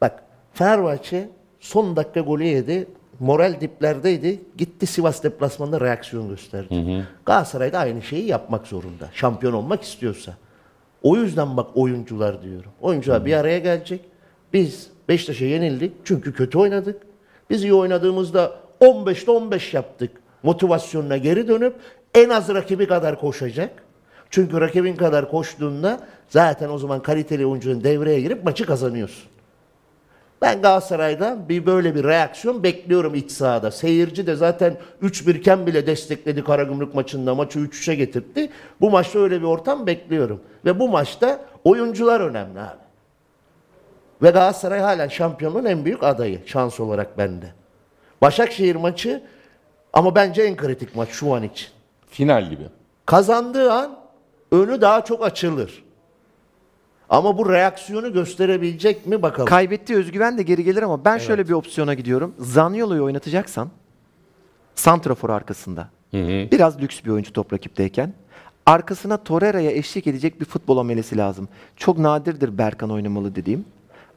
bak 0.00 0.22
Fenerbahçe 0.54 1.28
son 1.60 1.96
dakika 1.96 2.20
golü 2.20 2.44
yedi. 2.44 2.88
Moral 3.20 3.60
diplerdeydi. 3.60 4.40
Gitti 4.58 4.86
Sivas 4.86 5.22
deplasmanında 5.22 5.80
reaksiyon 5.80 6.28
gösterdi. 6.28 7.04
Galatasaray 7.26 7.72
da 7.72 7.78
aynı 7.78 8.02
şeyi 8.02 8.26
yapmak 8.26 8.66
zorunda. 8.66 9.08
Şampiyon 9.12 9.52
olmak 9.52 9.82
istiyorsa. 9.82 10.34
O 11.02 11.16
yüzden 11.16 11.56
bak 11.56 11.66
oyuncular 11.74 12.42
diyorum. 12.42 12.70
Oyuncular 12.80 13.24
bir 13.24 13.32
araya 13.32 13.58
gelecek. 13.58 14.00
Biz 14.52 14.90
Beşiktaş'a 15.08 15.44
yenildik 15.44 15.92
çünkü 16.04 16.32
kötü 16.32 16.58
oynadık. 16.58 17.02
Biz 17.50 17.62
iyi 17.62 17.74
oynadığımızda 17.74 18.52
15'te 18.80 19.30
15 19.30 19.74
yaptık. 19.74 20.10
Motivasyonuna 20.42 21.16
geri 21.16 21.48
dönüp 21.48 21.74
en 22.14 22.28
az 22.28 22.48
rakibi 22.48 22.86
kadar 22.86 23.20
koşacak. 23.20 23.70
Çünkü 24.30 24.60
rakibin 24.60 24.96
kadar 24.96 25.30
koştuğunda 25.30 26.00
zaten 26.28 26.70
o 26.70 26.78
zaman 26.78 27.02
kaliteli 27.02 27.46
oyuncunun 27.46 27.84
devreye 27.84 28.20
girip 28.20 28.44
maçı 28.44 28.66
kazanıyorsun. 28.66 29.24
Ben 30.42 30.62
Galatasaray'dan 30.62 31.48
bir 31.48 31.66
böyle 31.66 31.94
bir 31.94 32.04
reaksiyon 32.04 32.62
bekliyorum 32.62 33.14
iç 33.14 33.30
sahada. 33.30 33.70
Seyirci 33.70 34.26
de 34.26 34.34
zaten 34.34 34.76
3-1 35.02 35.36
iken 35.36 35.66
bile 35.66 35.86
destekledi 35.86 36.44
Karagümrük 36.44 36.94
maçında. 36.94 37.34
Maçı 37.34 37.58
3-3'e 37.58 37.94
getirdi. 37.94 38.50
Bu 38.80 38.90
maçta 38.90 39.18
öyle 39.18 39.40
bir 39.40 39.46
ortam 39.46 39.86
bekliyorum. 39.86 40.40
Ve 40.64 40.78
bu 40.80 40.88
maçta 40.88 41.40
oyuncular 41.64 42.20
önemli 42.20 42.60
abi. 42.60 42.86
Ve 44.22 44.30
Galatasaray 44.30 44.80
halen 44.80 45.08
şampiyonluğun 45.08 45.64
en 45.64 45.84
büyük 45.84 46.02
adayı 46.02 46.40
şans 46.46 46.80
olarak 46.80 47.18
bende. 47.18 47.46
Başakşehir 48.22 48.76
maçı 48.76 49.22
ama 49.92 50.14
bence 50.14 50.42
en 50.42 50.56
kritik 50.56 50.96
maç 50.96 51.08
şu 51.08 51.34
an 51.34 51.42
için. 51.42 51.68
Final 52.10 52.50
gibi. 52.50 52.64
Kazandığı 53.06 53.72
an 53.72 53.98
önü 54.52 54.80
daha 54.80 55.04
çok 55.04 55.24
açılır. 55.24 55.85
Ama 57.10 57.38
bu 57.38 57.48
reaksiyonu 57.52 58.12
gösterebilecek 58.12 59.06
mi 59.06 59.22
bakalım. 59.22 59.48
Kaybettiği 59.48 59.98
özgüven 59.98 60.38
de 60.38 60.42
geri 60.42 60.64
gelir 60.64 60.82
ama 60.82 61.04
ben 61.04 61.18
şöyle 61.18 61.48
bir 61.48 61.52
opsiyona 61.52 61.94
gidiyorum. 61.94 62.34
Zaniolo'yu 62.38 63.04
oynatacaksan 63.04 63.70
Santrafor 64.74 65.30
arkasında. 65.30 65.88
Biraz 66.52 66.80
lüks 66.80 67.04
bir 67.04 67.10
oyuncu 67.10 67.32
top 67.32 67.52
rakipteyken. 67.52 68.12
Arkasına 68.66 69.16
Torreira'ya 69.16 69.70
eşlik 69.70 70.06
edecek 70.06 70.40
bir 70.40 70.44
futbol 70.44 70.78
amelesi 70.78 71.16
lazım. 71.16 71.48
Çok 71.76 71.98
nadirdir 71.98 72.58
Berkan 72.58 72.90
oynamalı 72.90 73.34
dediğim. 73.34 73.64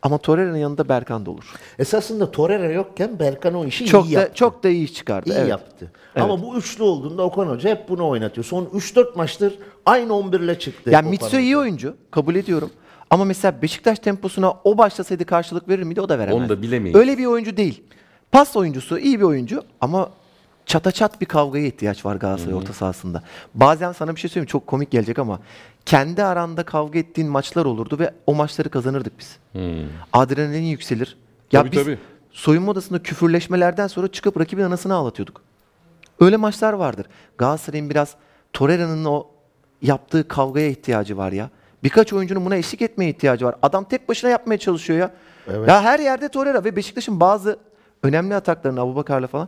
Ama 0.01 0.17
Torreira'nın 0.17 0.57
yanında 0.57 0.89
Berkan 0.89 1.25
da 1.25 1.31
olur. 1.31 1.53
Esasında 1.79 2.31
Torreira 2.31 2.71
yokken 2.71 3.19
Berkan 3.19 3.53
o 3.53 3.65
işi 3.65 3.85
Çok 3.85 4.05
iyi 4.05 4.15
da 4.15 4.19
yaptı. 4.19 4.35
çok 4.35 4.63
da 4.63 4.69
iyi 4.69 4.93
çıkardı. 4.93 5.29
İyi 5.29 5.33
evet. 5.33 5.49
yaptı. 5.49 5.91
Ama 6.15 6.41
bu 6.41 6.57
üçlü 6.57 6.83
olduğunda 6.83 7.23
Okan 7.23 7.47
Hoca 7.47 7.69
hep 7.69 7.89
bunu 7.89 8.07
oynatıyor. 8.07 8.45
Son 8.45 8.65
3-4 8.65 9.17
maçtır 9.17 9.59
aynı 9.85 10.13
11 10.13 10.39
ile 10.39 10.59
çıktı. 10.59 10.89
Yani 10.89 11.09
Mitsu 11.09 11.39
iyi 11.39 11.57
oyuncu. 11.57 11.95
Kabul 12.11 12.35
ediyorum. 12.35 12.69
Ama 13.09 13.25
mesela 13.25 13.61
Beşiktaş 13.61 13.99
temposuna 13.99 14.53
o 14.63 14.77
başlasaydı 14.77 15.25
karşılık 15.25 15.69
verir 15.69 15.83
miydi? 15.83 16.01
O 16.01 16.09
da 16.09 16.19
veremez. 16.19 16.41
Onu 16.41 16.49
da 16.49 16.61
bilemeyiz. 16.61 16.95
Öyle 16.99 17.17
bir 17.17 17.25
oyuncu 17.25 17.57
değil. 17.57 17.83
Pas 18.31 18.55
oyuncusu, 18.55 18.99
iyi 18.99 19.19
bir 19.19 19.25
oyuncu 19.25 19.63
ama 19.81 20.09
çata 20.69 20.91
çat 20.91 21.21
bir 21.21 21.25
kavgaya 21.25 21.65
ihtiyaç 21.65 22.05
var 22.05 22.15
Galatasaray 22.15 22.53
orta 22.53 22.73
sahasında. 22.73 23.23
Bazen 23.55 23.91
sana 23.91 24.15
bir 24.15 24.19
şey 24.19 24.29
söyleyeyim 24.29 24.47
çok 24.47 24.67
komik 24.67 24.91
gelecek 24.91 25.19
ama 25.19 25.39
kendi 25.85 26.23
aranda 26.23 26.63
kavga 26.63 26.99
ettiğin 26.99 27.29
maçlar 27.29 27.65
olurdu 27.65 27.99
ve 27.99 28.13
o 28.27 28.35
maçları 28.35 28.69
kazanırdık 28.69 29.13
biz. 29.19 29.37
Adrenalin 30.13 30.63
yükselir. 30.63 31.17
Ya 31.51 31.61
Tabii, 31.61 31.71
biz 31.71 31.83
tabii. 31.83 31.97
soyunma 32.31 32.71
odasında 32.71 33.03
küfürleşmelerden 33.03 33.87
sonra 33.87 34.07
çıkıp 34.07 34.39
rakibin 34.39 34.63
anasını 34.63 34.93
ağlatıyorduk. 34.93 35.41
Öyle 36.19 36.37
maçlar 36.37 36.73
vardır. 36.73 37.05
Galatasaray'ın 37.37 37.89
biraz 37.89 38.15
Torreira'nın 38.53 39.05
o 39.05 39.27
yaptığı 39.81 40.27
kavgaya 40.27 40.67
ihtiyacı 40.67 41.17
var 41.17 41.31
ya. 41.31 41.49
Birkaç 41.83 42.13
oyuncunun 42.13 42.45
buna 42.45 42.55
eşlik 42.55 42.81
etmeye 42.81 43.09
ihtiyacı 43.09 43.45
var. 43.45 43.55
Adam 43.61 43.83
tek 43.83 44.09
başına 44.09 44.29
yapmaya 44.29 44.57
çalışıyor 44.57 44.99
ya. 44.99 45.11
Ya 45.67 45.81
her 45.81 45.99
yerde 45.99 46.29
Torreira 46.29 46.63
ve 46.63 46.75
Beşiktaş'ın 46.75 47.19
bazı 47.19 47.59
önemli 48.03 48.35
ataklarını 48.35 48.81
Abubakar'la 48.81 49.27
falan 49.27 49.47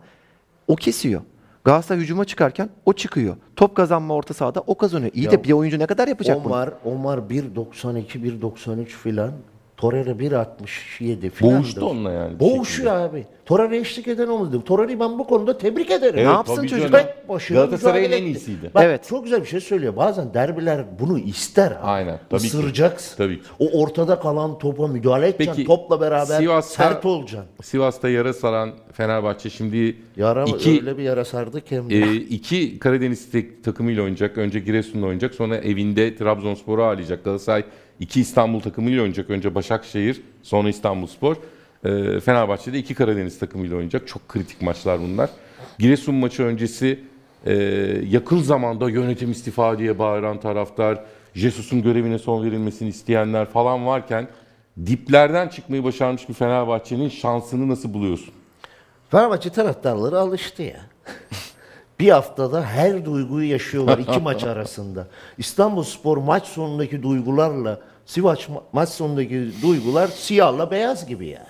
o 0.68 0.76
kesiyor. 0.76 1.22
Galatasaray 1.64 2.02
hücuma 2.02 2.26
çıkarken 2.26 2.70
o 2.86 2.94
çıkıyor. 2.94 3.36
Top 3.56 3.76
kazanma 3.76 4.14
orta 4.14 4.34
sahada 4.34 4.64
o 4.68 4.78
kazanıyor. 4.78 5.12
İyi 5.14 5.32
de 5.32 5.44
bir 5.44 5.52
oyuncu 5.52 5.80
ne 5.80 5.88
kadar 5.88 6.08
yapacak 6.08 6.44
bunu? 6.44 6.54
Omar, 6.54 6.74
Omar 6.86 7.18
1.92, 7.18 8.42
1.93 8.42 8.86
filan. 8.86 9.32
Torreira 9.82 10.12
1.67 10.12 11.30
filan. 11.30 11.58
Boğuştu 11.58 11.86
onunla 11.86 12.12
yani 12.12 12.36
bir 12.36 12.40
Boğuşuyor 12.40 12.96
abi. 12.96 13.26
Torreira 13.46 13.76
eşlik 13.76 14.08
eden 14.08 14.28
olmadı. 14.28 14.62
Torreira'yı 14.66 15.00
ben 15.00 15.20
bu 15.20 15.28
konuda 15.28 15.58
tebrik 15.58 15.92
ederim. 15.92 16.14
Evet, 16.18 16.28
Ne 16.28 16.32
yapsın 16.34 16.56
tabii 16.56 16.68
çocuk? 16.68 16.92
canım. 16.92 17.06
Tek 17.06 17.30
başına 17.30 17.58
Galatasaray'ın 17.58 18.04
mücadele 18.10 18.26
en 18.28 18.32
etti. 18.32 18.40
iyisiydi. 18.40 18.72
Bak, 18.76 18.84
Evet. 18.86 19.08
Çok 19.10 19.24
güzel 19.24 19.42
bir 19.42 19.46
şey 19.48 19.60
söylüyor. 19.60 19.96
Bazen 19.96 20.34
derbiler 20.34 20.86
bunu 21.00 21.20
ister. 21.20 21.72
Abi. 21.72 21.78
Aynen, 21.84 22.20
tabii 22.30 22.42
ki. 22.42 22.48
Isıracaksın. 22.48 23.18
Tabii 23.18 23.38
ki. 23.38 23.44
O 23.60 23.82
ortada 23.82 24.20
kalan 24.20 24.58
topa 24.58 24.88
müdahale 24.88 25.28
edeceksin. 25.28 25.54
Peki, 25.56 25.68
Topla 25.68 26.02
beraber 26.02 26.38
Sivas'ta- 26.42 26.84
sert 26.84 27.06
olacaksın. 27.06 27.50
Sivas'ta 27.64 28.10
yara 28.10 28.34
saran 28.34 28.72
Fenerbahçe 28.94 29.50
şimdi 29.50 29.96
Yara 30.18 30.44
iki, 30.46 30.70
öyle 30.72 30.98
bir 30.98 31.04
yara 31.04 31.26
sardı 31.26 31.62
ki 31.62 31.76
hem 31.78 31.90
de. 31.90 31.96
e, 31.96 32.16
iki 32.16 32.80
Karadeniz 32.80 33.32
tek- 33.32 33.64
takımıyla 33.64 34.04
oynayacak. 34.04 34.38
Önce 34.38 34.60
Giresun'la 34.60 35.06
oynayacak. 35.06 35.34
Sonra 35.36 35.58
evinde 35.58 36.16
Trabzonspor'u 36.16 36.84
ağırlayacak. 36.84 37.24
Galatasaray 37.24 37.64
iki 38.02 38.22
İstanbul 38.22 38.60
takımıyla 38.60 39.02
oynayacak. 39.02 39.30
Önce 39.30 39.56
Başakşehir, 39.56 40.22
sonra 40.44 40.70
İstanbulspor. 40.70 41.36
E, 41.86 42.20
Fenerbahçe'de 42.20 42.80
iki 42.80 42.96
Karadeniz 42.96 43.40
takımıyla 43.40 43.76
oynayacak. 43.76 44.08
Çok 44.08 44.30
kritik 44.30 44.62
maçlar 44.62 45.00
bunlar. 45.00 45.30
Giresun 45.80 46.16
maçı 46.16 46.44
öncesi 46.44 47.00
e, 47.46 47.54
yakın 48.10 48.38
zamanda 48.38 48.90
yönetim 48.90 49.32
istifa 49.32 49.80
diye 49.80 50.00
bağıran 50.00 50.40
taraftar, 50.40 51.04
Jesus'un 51.36 51.82
görevine 51.82 52.20
son 52.20 52.44
verilmesini 52.44 52.90
isteyenler 52.90 53.46
falan 53.46 53.86
varken 53.86 54.28
diplerden 54.86 55.48
çıkmayı 55.48 55.84
başarmış 55.84 56.30
bir 56.30 56.34
Fenerbahçe'nin 56.34 57.10
şansını 57.10 57.70
nasıl 57.70 57.94
buluyorsun? 57.94 58.34
Fenerbahçe 59.10 59.50
taraftarları 59.50 60.20
alıştı 60.20 60.64
ya. 60.64 60.82
bir 62.00 62.10
haftada 62.10 62.64
her 62.64 63.06
duyguyu 63.06 63.52
yaşıyorlar 63.52 63.98
iki 63.98 64.20
maç 64.20 64.44
arasında. 64.44 65.08
İstanbul 65.38 65.84
Spor 65.84 66.18
maç 66.18 66.46
sonundaki 66.46 67.04
duygularla 67.04 67.80
Sivas 68.06 68.40
ma- 68.40 68.62
maç 68.74 68.90
sonundaki 68.90 69.52
duygular 69.62 70.08
siyahla 70.08 70.72
beyaz 70.72 71.06
gibi 71.08 71.28
yani. 71.28 71.46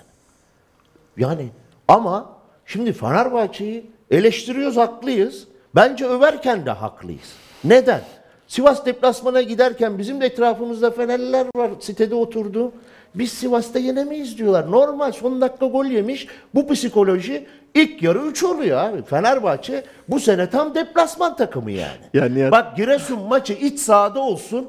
Yani 1.16 1.48
ama 1.88 2.32
şimdi 2.66 2.92
Fenerbahçe'yi 2.92 3.90
eleştiriyoruz 4.10 4.76
haklıyız. 4.76 5.44
Bence 5.74 6.06
överken 6.06 6.66
de 6.66 6.70
haklıyız. 6.70 7.32
Neden? 7.64 8.00
Sivas 8.48 8.86
deplasmana 8.86 9.42
giderken 9.42 9.98
bizim 9.98 10.20
de 10.20 10.26
etrafımızda 10.26 10.90
Fenerliler 10.90 11.46
var 11.56 11.70
sitede 11.80 12.14
oturdu. 12.14 12.72
Biz 13.14 13.32
Sivas'ta 13.32 13.78
yenemeyiz 13.78 14.38
diyorlar. 14.38 14.70
Normal 14.70 15.12
son 15.12 15.40
dakika 15.40 15.66
gol 15.66 15.84
yemiş. 15.84 16.26
Bu 16.54 16.68
psikoloji 16.68 17.46
ilk 17.74 18.02
yarı 18.02 18.18
3 18.18 18.42
oluyor 18.44 18.78
abi. 18.78 19.02
Fenerbahçe 19.02 19.84
bu 20.08 20.20
sene 20.20 20.50
tam 20.50 20.74
deplasman 20.74 21.36
takımı 21.36 21.70
yani. 21.70 22.00
Ya 22.14 22.24
Nihat- 22.24 22.52
Bak 22.52 22.76
Giresun 22.76 23.18
maçı 23.22 23.52
iç 23.52 23.80
sahada 23.80 24.20
olsun. 24.20 24.68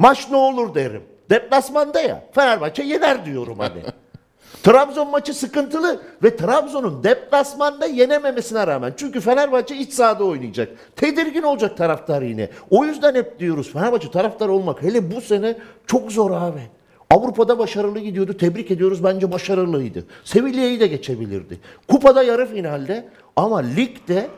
Maç 0.00 0.30
ne 0.30 0.36
olur 0.36 0.74
derim. 0.74 1.02
Deplasmanda 1.30 2.00
ya. 2.00 2.24
Fenerbahçe 2.32 2.82
yener 2.82 3.24
diyorum 3.24 3.58
hani. 3.58 3.82
Trabzon 4.62 5.10
maçı 5.10 5.34
sıkıntılı 5.34 6.00
ve 6.22 6.36
Trabzon'un 6.36 7.04
deplasmanda 7.04 7.86
yenememesine 7.86 8.66
rağmen. 8.66 8.94
Çünkü 8.96 9.20
Fenerbahçe 9.20 9.76
iç 9.76 9.92
sahada 9.92 10.24
oynayacak. 10.24 10.68
Tedirgin 10.96 11.42
olacak 11.42 11.76
taraftar 11.76 12.22
yine. 12.22 12.48
O 12.70 12.84
yüzden 12.84 13.14
hep 13.14 13.38
diyoruz 13.38 13.72
Fenerbahçe 13.72 14.10
taraftar 14.10 14.48
olmak 14.48 14.82
hele 14.82 15.16
bu 15.16 15.20
sene 15.20 15.56
çok 15.86 16.12
zor 16.12 16.30
abi. 16.30 16.62
Avrupa'da 17.10 17.58
başarılı 17.58 17.98
gidiyordu. 17.98 18.36
Tebrik 18.36 18.70
ediyoruz. 18.70 19.04
Bence 19.04 19.32
başarılıydı. 19.32 20.04
Sevilla'yı 20.24 20.80
da 20.80 20.86
geçebilirdi. 20.86 21.60
Kupada 21.88 22.22
yarı 22.22 22.46
finalde 22.46 23.08
ama 23.36 23.58
ligde 23.58 24.28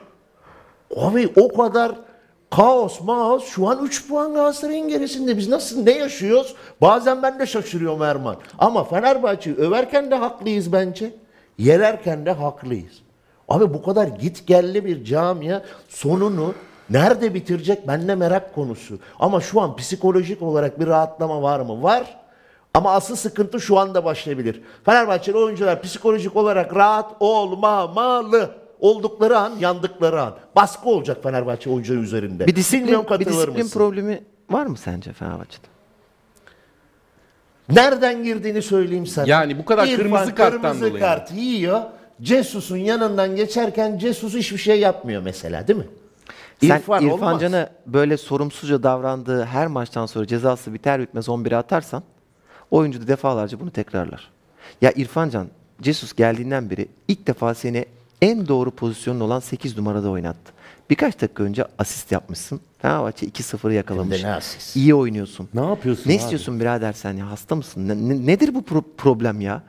Abi 0.96 1.28
o 1.36 1.56
kadar 1.56 1.92
kaos 2.56 3.00
maos 3.00 3.44
şu 3.44 3.68
an 3.68 3.84
3 3.84 4.08
puan 4.08 4.34
Galatasaray'ın 4.34 4.88
gerisinde. 4.88 5.36
Biz 5.36 5.48
nasıl 5.48 5.82
ne 5.82 5.92
yaşıyoruz? 5.92 6.54
Bazen 6.80 7.22
ben 7.22 7.38
de 7.38 7.46
şaşırıyorum 7.46 8.02
Erman. 8.02 8.36
Ama 8.58 8.84
Fenerbahçe'yi 8.84 9.56
överken 9.56 10.10
de 10.10 10.14
haklıyız 10.14 10.72
bence. 10.72 11.14
Yererken 11.58 12.26
de 12.26 12.32
haklıyız. 12.32 12.92
Abi 13.48 13.74
bu 13.74 13.82
kadar 13.82 14.06
git 14.06 14.46
gelli 14.46 14.84
bir 14.84 15.04
camia 15.04 15.62
sonunu 15.88 16.54
nerede 16.90 17.34
bitirecek 17.34 17.88
bende 17.88 18.14
merak 18.14 18.54
konusu. 18.54 18.98
Ama 19.18 19.40
şu 19.40 19.60
an 19.60 19.76
psikolojik 19.76 20.42
olarak 20.42 20.80
bir 20.80 20.86
rahatlama 20.86 21.42
var 21.42 21.60
mı? 21.60 21.82
Var. 21.82 22.18
Ama 22.74 22.92
asıl 22.92 23.16
sıkıntı 23.16 23.60
şu 23.60 23.78
anda 23.78 24.04
başlayabilir. 24.04 24.62
Fenerbahçeli 24.84 25.36
oyuncular 25.36 25.82
psikolojik 25.82 26.36
olarak 26.36 26.76
rahat 26.76 27.12
olmamalı. 27.20 28.61
Oldukları 28.82 29.38
an, 29.38 29.52
yandıkları 29.60 30.22
an. 30.22 30.36
Baskı 30.56 30.88
olacak 30.88 31.22
Fenerbahçe 31.22 31.70
oyuncuları 31.70 32.00
üzerinde. 32.00 32.46
Bir 32.46 32.56
disiplin, 32.56 32.82
Bilmiyorum 32.82 33.04
bir 33.04 33.08
katılır 33.08 33.32
disiplin 33.32 33.64
mısın? 33.64 33.78
problemi 33.78 34.22
var 34.50 34.66
mı 34.66 34.76
sence 34.76 35.12
Fenerbahçe'de? 35.12 35.66
Nereden 37.68 38.24
girdiğini 38.24 38.62
söyleyeyim 38.62 39.06
sana. 39.06 39.28
Yani 39.28 39.58
bu 39.58 39.64
kadar 39.64 39.96
kırmızı 39.96 40.34
karttan 40.34 40.60
kırmızı 40.60 40.80
dolayı. 40.80 41.00
kart 41.00 41.32
yiyor. 41.32 41.80
Cesus'un 42.22 42.76
yanından 42.76 43.36
geçerken 43.36 43.98
Cesus 43.98 44.34
hiçbir 44.34 44.58
şey 44.58 44.80
yapmıyor 44.80 45.22
mesela 45.22 45.68
değil 45.68 45.78
mi? 45.78 45.86
Sen 46.60 46.78
İrfan 46.78 47.02
İrfan, 47.02 47.18
olmaz. 47.18 47.40
Can'a 47.40 47.68
böyle 47.86 48.16
sorumsuzca 48.16 48.82
davrandığı 48.82 49.44
her 49.44 49.66
maçtan 49.66 50.06
sonra 50.06 50.26
cezası 50.26 50.74
biter 50.74 51.00
bitmez 51.00 51.28
11'e 51.28 51.56
atarsan 51.56 52.02
oyuncu 52.70 53.02
da 53.02 53.06
defalarca 53.08 53.60
bunu 53.60 53.70
tekrarlar. 53.70 54.30
Ya 54.80 54.92
İrfan 54.96 55.28
Can, 55.28 55.48
Jesus 55.82 56.12
geldiğinden 56.12 56.70
beri 56.70 56.88
ilk 57.08 57.26
defa 57.26 57.54
seni 57.54 57.86
en 58.22 58.48
doğru 58.48 58.70
pozisyonun 58.70 59.20
olan 59.20 59.40
8 59.40 59.76
numarada 59.78 60.10
oynattı. 60.10 60.52
Birkaç 60.90 61.20
dakika 61.22 61.42
önce 61.42 61.64
asist 61.78 62.12
yapmışsın. 62.12 62.60
Fenerbahçe 62.82 63.26
2-0'ı 63.26 63.72
yakalamış. 63.74 64.22
Ne 64.22 64.34
asist? 64.34 64.76
İyi 64.76 64.94
oynuyorsun. 64.94 65.48
Ne 65.54 65.60
yapıyorsun 65.66 66.10
Ne 66.10 66.14
abi? 66.14 66.20
istiyorsun 66.22 66.60
birader 66.60 66.92
sen 66.92 67.16
ya? 67.16 67.30
Hasta 67.30 67.54
mısın? 67.56 67.88
Ne- 67.88 68.08
ne- 68.08 68.26
nedir 68.26 68.54
bu 68.54 68.58
pro- 68.58 68.84
problem 68.96 69.40
ya? 69.40 69.62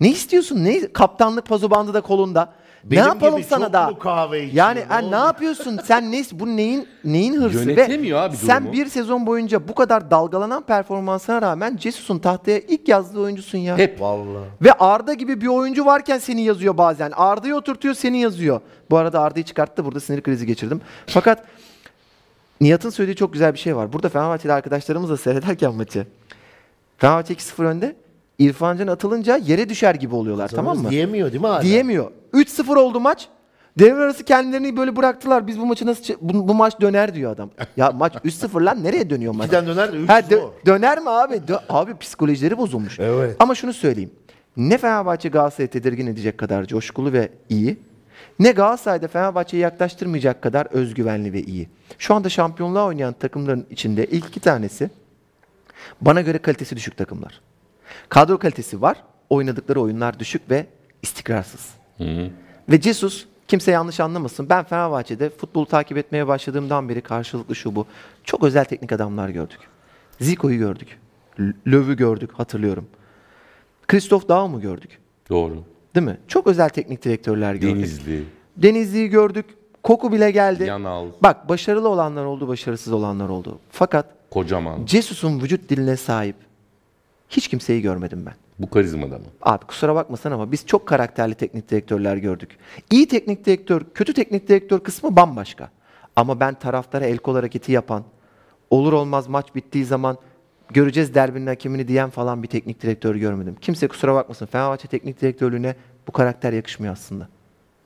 Ne 0.00 0.10
istiyorsun? 0.10 0.64
Ne 0.64 0.92
kaptanlık 0.92 1.46
pazu 1.46 1.70
bandı 1.70 1.94
da 1.94 2.00
kolunda? 2.00 2.52
Benim 2.84 3.02
ne 3.02 3.08
yapalım 3.08 3.42
sana 3.48 3.72
da? 3.72 3.92
kahve 4.00 4.44
içiyor? 4.44 4.56
Yani 4.66 4.80
Ne 4.90 5.10
ne 5.10 5.16
yapıyorsun? 5.16 5.80
Sen 5.84 6.12
ne 6.12 6.24
bu 6.32 6.46
neyin 6.56 6.88
neyin 7.04 7.40
hırsı 7.40 7.58
Yönetemiyor 7.70 8.18
ve 8.18 8.22
abi 8.22 8.36
sen 8.36 8.62
durumu. 8.62 8.72
bir 8.72 8.86
sezon 8.86 9.26
boyunca 9.26 9.68
bu 9.68 9.74
kadar 9.74 10.10
dalgalanan 10.10 10.62
performansına 10.62 11.42
rağmen 11.42 11.78
Jesus'un 11.78 12.18
tahtaya 12.18 12.58
ilk 12.58 12.88
yazdığı 12.88 13.20
oyuncusun 13.20 13.58
ya. 13.58 13.78
Hep. 13.78 14.00
Vallahi. 14.00 14.44
Ve 14.62 14.72
Arda 14.72 15.14
gibi 15.14 15.40
bir 15.40 15.46
oyuncu 15.46 15.86
varken 15.86 16.18
seni 16.18 16.42
yazıyor 16.42 16.78
bazen. 16.78 17.12
Arda'yı 17.16 17.56
oturtuyor 17.56 17.94
seni 17.94 18.20
yazıyor. 18.20 18.60
Bu 18.90 18.96
arada 18.96 19.20
Arda'yı 19.20 19.44
çıkarttı 19.44 19.84
burada 19.84 20.00
sinir 20.00 20.22
krizi 20.22 20.46
geçirdim. 20.46 20.80
Fakat 21.06 21.44
Nihat'ın 22.60 22.90
söylediği 22.90 23.16
çok 23.16 23.32
güzel 23.32 23.54
bir 23.54 23.58
şey 23.58 23.76
var. 23.76 23.92
Burada 23.92 24.08
Fenerbahçeli 24.08 24.52
arkadaşlarımızla 24.52 25.16
seyrederken 25.16 25.74
maçı. 25.74 26.06
Fenerbahçe 26.98 27.34
2-0 27.34 27.64
önde. 27.64 27.96
İrfan 28.40 28.76
Can 28.76 28.86
atılınca 28.86 29.36
yere 29.36 29.68
düşer 29.68 29.94
gibi 29.94 30.14
oluyorlar 30.14 30.48
tamam 30.48 30.78
mı? 30.78 30.90
Diyemiyor 30.90 31.32
değil 31.32 31.40
mi 31.40 31.46
hala? 31.46 31.62
Diyemiyor. 31.62 32.10
3-0 32.34 32.78
oldu 32.78 33.00
maç. 33.00 33.28
Devre 33.78 34.00
arası 34.02 34.24
kendilerini 34.24 34.76
böyle 34.76 34.96
bıraktılar. 34.96 35.46
Biz 35.46 35.60
bu 35.60 35.66
maçı 35.66 35.86
nasıl 35.86 36.14
bu, 36.20 36.48
bu 36.48 36.54
maç 36.54 36.80
döner 36.80 37.14
diyor 37.14 37.32
adam. 37.32 37.50
Ya 37.76 37.90
maç 37.90 38.14
3-0 38.24 38.64
lan 38.64 38.84
nereye 38.84 39.10
dönüyor 39.10 39.34
maç? 39.34 39.46
İkiden 39.46 39.66
döner 39.66 39.92
de 39.92 39.96
üç 39.96 40.08
Ha, 40.08 40.20
dö- 40.20 40.48
döner 40.66 40.98
mi 40.98 41.10
abi? 41.10 41.34
Dö- 41.34 41.60
abi 41.68 41.96
psikolojileri 41.98 42.58
bozulmuş. 42.58 43.00
Evet. 43.00 43.36
Ama 43.38 43.54
şunu 43.54 43.72
söyleyeyim. 43.72 44.10
Ne 44.56 44.78
Fenerbahçe 44.78 45.28
Galatasaray'ı 45.28 45.70
tedirgin 45.70 46.06
edecek 46.06 46.38
kadar 46.38 46.64
coşkulu 46.66 47.12
ve 47.12 47.28
iyi. 47.48 47.76
Ne 48.38 48.50
Galatasaray'da 48.52 49.08
Fenerbahçe'yi 49.08 49.62
yaklaştırmayacak 49.62 50.42
kadar 50.42 50.66
özgüvenli 50.70 51.32
ve 51.32 51.42
iyi. 51.42 51.68
Şu 51.98 52.14
anda 52.14 52.28
şampiyonluğa 52.28 52.86
oynayan 52.86 53.12
takımların 53.12 53.66
içinde 53.70 54.06
ilk 54.06 54.26
iki 54.26 54.40
tanesi 54.40 54.90
bana 56.00 56.20
göre 56.20 56.38
kalitesi 56.38 56.76
düşük 56.76 56.96
takımlar. 56.96 57.40
Kadro 58.08 58.38
kalitesi 58.38 58.82
var. 58.82 58.96
Oynadıkları 59.30 59.80
oyunlar 59.80 60.18
düşük 60.18 60.50
ve 60.50 60.66
istikrarsız. 61.02 61.68
Ve 62.68 62.80
Jesus 62.80 63.26
kimse 63.48 63.70
yanlış 63.70 64.00
anlamasın. 64.00 64.48
Ben 64.48 64.64
Fenerbahçe'de 64.64 65.30
futbolu 65.30 65.66
takip 65.66 65.96
etmeye 65.98 66.26
başladığımdan 66.26 66.88
beri 66.88 67.00
karşılıklı 67.00 67.54
şu 67.54 67.74
bu. 67.74 67.86
Çok 68.24 68.44
özel 68.44 68.64
teknik 68.64 68.92
adamlar 68.92 69.28
gördük. 69.28 69.58
Zico'yu 70.20 70.58
gördük. 70.58 70.98
L- 71.40 71.52
Löw'ü 71.66 71.96
gördük 71.96 72.30
hatırlıyorum. 72.32 72.86
Christoph 73.88 74.28
Daum'u 74.28 74.60
gördük. 74.60 74.98
Doğru. 75.30 75.64
Değil 75.94 76.06
mi? 76.06 76.18
Çok 76.28 76.46
özel 76.46 76.68
teknik 76.68 77.04
direktörler 77.04 77.54
gördük. 77.54 77.76
Denizli. 77.76 78.24
Denizli'yi 78.56 79.08
gördük. 79.08 79.46
Koku 79.82 80.12
bile 80.12 80.30
geldi. 80.30 80.64
Yanal, 80.64 81.06
Bak 81.22 81.48
başarılı 81.48 81.88
olanlar 81.88 82.24
oldu, 82.24 82.48
başarısız 82.48 82.92
olanlar 82.92 83.28
oldu. 83.28 83.58
Fakat 83.70 84.06
kocaman. 84.30 84.86
Cesus'un 84.86 85.40
vücut 85.40 85.68
diline 85.68 85.96
sahip 85.96 86.36
hiç 87.30 87.48
kimseyi 87.48 87.82
görmedim 87.82 88.26
ben. 88.26 88.34
Bu 88.58 88.70
karizmada 88.70 89.18
mı? 89.18 89.24
Abi 89.42 89.64
kusura 89.64 89.94
bakmasın 89.94 90.30
ama 90.30 90.52
biz 90.52 90.66
çok 90.66 90.86
karakterli 90.86 91.34
teknik 91.34 91.70
direktörler 91.70 92.16
gördük. 92.16 92.56
İyi 92.90 93.08
teknik 93.08 93.46
direktör, 93.46 93.82
kötü 93.94 94.14
teknik 94.14 94.48
direktör 94.48 94.80
kısmı 94.80 95.16
bambaşka. 95.16 95.70
Ama 96.16 96.40
ben 96.40 96.54
taraftara 96.54 97.04
el 97.04 97.18
kol 97.18 97.34
hareketi 97.34 97.72
yapan, 97.72 98.04
olur 98.70 98.92
olmaz 98.92 99.28
maç 99.28 99.54
bittiği 99.54 99.84
zaman 99.84 100.18
göreceğiz 100.68 101.14
derbinin 101.14 101.46
hakemini 101.46 101.88
diyen 101.88 102.10
falan 102.10 102.42
bir 102.42 102.48
teknik 102.48 102.82
direktör 102.82 103.14
görmedim. 103.14 103.56
Kimse 103.60 103.88
kusura 103.88 104.14
bakmasın 104.14 104.46
Fenerbahçe 104.46 104.88
teknik 104.88 105.20
direktörlüğüne 105.20 105.74
bu 106.08 106.12
karakter 106.12 106.52
yakışmıyor 106.52 106.92
aslında. 106.92 107.28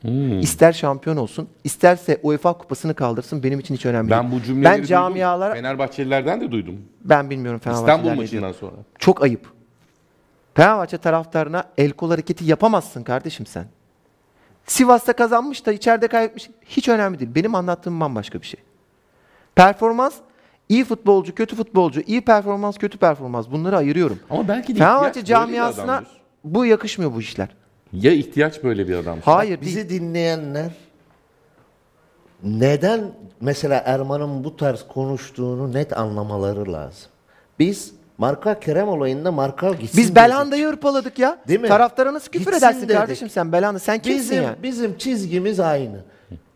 Hmm. 0.04 0.40
İster 0.40 0.72
şampiyon 0.72 1.16
olsun, 1.16 1.48
isterse 1.64 2.20
UEFA 2.22 2.52
kupasını 2.52 2.94
kaldırsın 2.94 3.42
benim 3.42 3.60
için 3.60 3.74
hiç 3.74 3.86
önemli 3.86 4.10
Ben 4.10 4.22
değil. 4.30 4.40
bu 4.40 4.44
cümleleri 4.44 4.78
ben 4.78 4.86
camialara 4.86 5.50
duydum. 5.50 5.62
Fenerbahçelilerden 5.64 6.40
de 6.40 6.52
duydum. 6.52 6.80
ben 7.04 7.30
bilmiyorum 7.30 7.60
Fenerbahçeler 7.64 7.98
İstanbul 7.98 8.22
maçından 8.22 8.52
sonra. 8.52 8.72
Çok 8.98 9.22
ayıp. 9.22 9.52
Fenerbahçe 10.54 10.98
taraftarına 10.98 11.64
el 11.78 11.90
kol 11.90 12.10
hareketi 12.10 12.44
yapamazsın 12.44 13.02
kardeşim 13.02 13.46
sen. 13.46 13.66
Sivas'ta 14.66 15.12
kazanmış 15.12 15.66
da 15.66 15.72
içeride 15.72 16.08
kaybetmiş. 16.08 16.50
Hiç 16.66 16.88
önemli 16.88 17.18
değil. 17.18 17.30
Benim 17.34 17.54
anlattığım 17.54 18.00
bambaşka 18.00 18.40
bir 18.40 18.46
şey. 18.46 18.60
Performans, 19.54 20.14
iyi 20.68 20.84
futbolcu, 20.84 21.34
kötü 21.34 21.56
futbolcu, 21.56 22.00
iyi 22.00 22.20
performans, 22.20 22.78
kötü 22.78 22.98
performans. 22.98 23.46
Bunları 23.50 23.76
ayırıyorum. 23.76 24.18
Ama 24.30 24.48
belki 24.48 24.74
de 24.74 24.78
Fenerbahçe 24.78 25.24
camiasına 25.24 26.02
bu 26.44 26.66
yakışmıyor 26.66 27.14
bu 27.14 27.20
işler. 27.20 27.48
Ya 28.00 28.12
ihtiyaç 28.12 28.64
böyle 28.64 28.88
bir 28.88 28.94
adam. 28.94 29.18
Hayır 29.24 29.60
değil. 29.60 29.76
Bizi 29.76 29.88
dinleyenler 29.88 30.70
neden 32.42 33.00
mesela 33.40 33.82
Erman'ın 33.86 34.44
bu 34.44 34.56
tarz 34.56 34.82
konuştuğunu 34.88 35.72
net 35.72 35.98
anlamaları 35.98 36.72
lazım. 36.72 37.10
Biz 37.58 37.92
Marka 38.18 38.60
Kerem 38.60 38.88
olayında 38.88 39.32
Marka 39.32 39.70
gitsin 39.70 39.98
Biz 39.98 40.04
dedik. 40.04 40.16
Belanda'yı 40.16 40.66
hırpaladık 40.66 41.18
ya. 41.18 41.38
Değil 41.48 41.60
mi? 41.60 41.68
Taraftara 41.68 42.14
nasıl 42.14 42.32
küfür 42.32 42.44
Gitsin 42.44 42.58
edersin 42.66 42.82
dedik. 42.82 42.96
kardeşim 42.96 43.30
sen 43.30 43.52
Belanda? 43.52 43.78
Sen 43.78 43.98
kimsin 44.02 44.20
Bizim, 44.20 44.42
ya? 44.42 44.56
bizim 44.62 44.98
çizgimiz 44.98 45.60
aynı. 45.60 45.96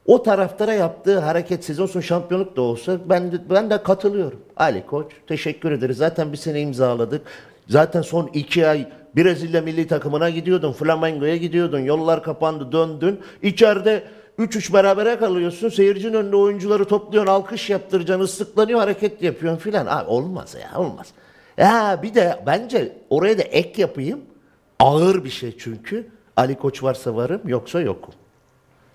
O 0.06 0.22
taraftara 0.22 0.72
yaptığı 0.72 1.18
hareketsiz 1.18 1.80
olsun 1.80 2.00
şampiyonluk 2.00 2.56
da 2.56 2.62
olsa 2.62 2.98
ben 3.08 3.32
de, 3.32 3.36
ben 3.50 3.70
de 3.70 3.82
katılıyorum. 3.82 4.40
Ali 4.56 4.86
Koç 4.86 5.06
teşekkür 5.26 5.72
ederiz. 5.72 5.96
Zaten 5.96 6.32
bir 6.32 6.36
sene 6.36 6.60
imzaladık. 6.60 7.22
Zaten 7.68 8.02
son 8.02 8.30
iki 8.34 8.66
ay 8.66 8.88
Brezilya 9.16 9.60
milli 9.60 9.86
takımına 9.86 10.30
gidiyordun. 10.30 10.72
Flamengo'ya 10.72 11.36
gidiyordun. 11.36 11.78
Yollar 11.78 12.22
kapandı 12.22 12.72
döndün. 12.72 13.20
İçeride 13.42 14.04
3-3 14.38 14.72
berabere 14.72 15.16
kalıyorsun. 15.18 15.68
Seyircinin 15.68 16.14
önünde 16.14 16.36
oyuncuları 16.36 16.84
topluyorsun. 16.84 17.32
Alkış 17.32 17.70
yaptıracaksın. 17.70 18.24
ıslıklanıyor 18.24 18.80
hareket 18.80 19.22
yapıyorsun 19.22 19.60
filan. 19.60 19.86
Abi 19.86 20.10
olmaz 20.10 20.56
ya 20.62 20.80
olmaz. 20.80 21.06
Ya 21.56 22.00
bir 22.02 22.14
de 22.14 22.42
bence 22.46 22.92
oraya 23.10 23.38
da 23.38 23.42
ek 23.42 23.82
yapayım. 23.82 24.20
Ağır 24.78 25.24
bir 25.24 25.30
şey 25.30 25.56
çünkü. 25.58 26.06
Ali 26.36 26.54
Koç 26.54 26.82
varsa 26.82 27.16
varım 27.16 27.40
yoksa 27.44 27.80
yokum. 27.80 28.14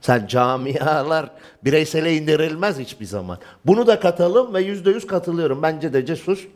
Sen 0.01 0.27
camialar 0.27 1.29
bireysele 1.65 2.15
indirilmez 2.15 2.79
hiçbir 2.79 3.05
zaman. 3.05 3.37
Bunu 3.65 3.87
da 3.87 3.99
katalım 3.99 4.53
ve 4.53 4.61
yüzde 4.61 4.89
yüz 4.89 5.07
katılıyorum. 5.07 5.61
Bence 5.61 5.93
de 5.93 6.05
Cesus 6.05 6.47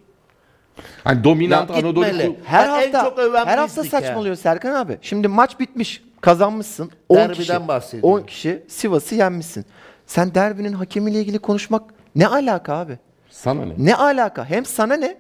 Hani 1.04 1.24
dominant 1.24 1.70
Ya 1.70 1.76
Anadolu 1.76 2.06
gitmeli. 2.06 2.36
Her 2.46 2.68
Ben 2.70 2.74
en 2.88 2.92
hafta 2.94 3.10
çok 3.10 3.20
öven 3.20 3.46
her 3.46 3.58
hafta 3.58 3.84
bizdik 3.84 3.94
ya. 3.94 4.02
saçmalıyor 4.02 4.36
Serkan 4.36 4.74
abi. 4.74 4.98
Şimdi 5.02 5.28
maç 5.28 5.60
bitmiş. 5.60 6.04
Kazanmışsın. 6.22 6.92
10 7.10 7.18
Derbiden 7.18 7.34
kişi. 7.36 7.68
bahsediyorum. 7.68 8.10
10 8.10 8.26
kişi 8.26 8.64
Sivas'ı 8.68 9.16
yenmişsin. 9.16 9.66
Sen 10.06 10.36
derbinin 10.36 10.74
hakemiyle 10.74 11.20
ilgili 11.22 11.40
konuşmak 11.40 11.84
ne 12.16 12.28
alaka 12.28 12.74
abi? 12.74 12.98
sana 13.30 13.66
ne? 13.66 13.74
Ne 13.78 13.96
alaka? 13.96 14.46
Hem 14.50 14.66
sana 14.66 14.94
ne? 14.96 15.18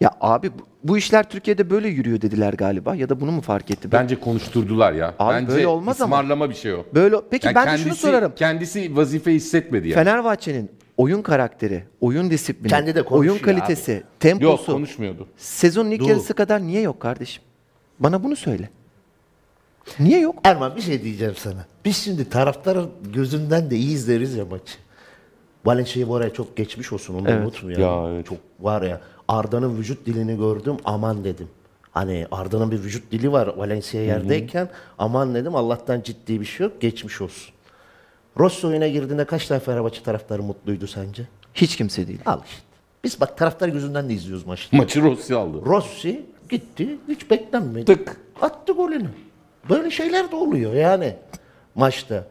Ya 0.00 0.10
abi 0.20 0.50
bu, 0.58 0.62
bu 0.84 0.98
işler 0.98 1.28
Türkiye'de 1.28 1.70
böyle 1.70 1.88
yürüyor 1.88 2.20
dediler 2.20 2.52
galiba 2.52 2.94
ya 2.94 3.08
da 3.08 3.20
bunu 3.20 3.32
mu 3.32 3.40
fark 3.40 3.70
etti? 3.70 3.92
Bence 3.92 4.20
konuşturdular 4.20 4.92
ya. 4.92 5.14
Abi 5.18 5.34
Bence 5.34 5.52
böyle 5.52 5.66
olmaz 5.66 6.00
ama. 6.00 6.16
ısmarlama 6.16 6.50
bir 6.50 6.54
şey 6.54 6.74
o. 6.74 6.84
Böyle 6.94 7.16
peki 7.30 7.46
Yani 7.46 7.54
ben 7.54 7.74
de 7.74 7.78
şunu 7.78 7.94
sorarım. 7.94 8.32
Kendisi 8.36 8.96
vazife 8.96 9.32
hissetmedi 9.32 9.88
yani. 9.88 10.04
Fenerbahçe'nin 10.04 10.70
oyun 10.96 11.22
karakteri, 11.22 11.84
oyun 12.00 12.30
disiplini, 12.30 12.68
Kendi 12.68 12.94
de 12.94 13.02
oyun 13.02 13.38
kalitesi, 13.38 13.92
Yok 13.92 14.02
temposu 14.20 14.72
konuşmuyordu. 14.72 15.26
sezonun 15.36 15.90
ilk 15.90 16.00
Dur. 16.00 16.08
yarısı 16.08 16.34
kadar 16.34 16.62
niye 16.62 16.80
yok 16.80 17.00
kardeşim? 17.00 17.42
Bana 17.98 18.24
bunu 18.24 18.36
söyle. 18.36 18.70
Niye 20.00 20.20
yok? 20.20 20.34
Erman 20.44 20.76
bir 20.76 20.80
şey 20.80 21.02
diyeceğim 21.02 21.34
sana. 21.36 21.66
Biz 21.84 21.96
şimdi 21.96 22.28
taraftarın 22.30 22.90
gözünden 23.14 23.70
de 23.70 23.76
iyi 23.76 23.94
izleriz 23.94 24.34
ya 24.34 24.44
maçı. 24.44 24.74
Valencia'yı 25.64 26.08
bu 26.08 26.16
araya 26.16 26.32
çok 26.32 26.56
geçmiş 26.56 26.92
olsun 26.92 27.14
onu 27.14 27.30
Evet. 27.30 27.42
unutmayalım. 27.42 27.82
Ya, 28.08 28.14
evet. 28.14 28.26
Çok 28.26 28.38
var 28.60 28.82
ya 28.82 29.00
Arda'nın 29.28 29.78
vücut 29.78 30.06
dilini 30.06 30.36
gördüm 30.36 30.76
aman 30.84 31.24
dedim. 31.24 31.48
Hani 31.90 32.26
Arda'nın 32.30 32.70
bir 32.70 32.82
vücut 32.82 33.12
dili 33.12 33.32
var 33.32 33.46
Valencia 33.56 34.00
yerdeyken 34.00 34.68
aman 34.98 35.34
dedim 35.34 35.54
Allah'tan 35.56 36.00
ciddi 36.02 36.40
bir 36.40 36.44
şey 36.44 36.66
yok 36.66 36.80
geçmiş 36.80 37.20
olsun. 37.20 37.54
Rossi 38.38 38.66
oyuna 38.66 38.88
girdiğinde 38.88 39.24
kaç 39.24 39.46
tane 39.46 39.60
Fenerbahçe 39.60 40.02
taraftarı 40.02 40.42
mutluydu 40.42 40.86
sence? 40.86 41.22
Hiç 41.54 41.76
kimse 41.76 42.08
değil. 42.08 42.20
Al 42.26 42.40
işte. 42.46 42.62
Biz 43.04 43.20
bak 43.20 43.38
taraftar 43.38 43.68
gözünden 43.68 44.08
de 44.08 44.14
izliyoruz 44.14 44.46
maçları. 44.46 44.82
Maçı 44.82 45.02
Rossi 45.02 45.34
aldı. 45.34 45.62
Rossi 45.66 46.26
gitti 46.50 46.98
hiç 47.08 47.30
beklenmedi. 47.30 47.84
Tık. 47.84 48.16
Attı 48.40 48.72
golünü. 48.72 49.08
Böyle 49.70 49.90
şeyler 49.90 50.30
de 50.30 50.36
oluyor 50.36 50.72
yani 50.74 51.16
maçta. 51.74 52.24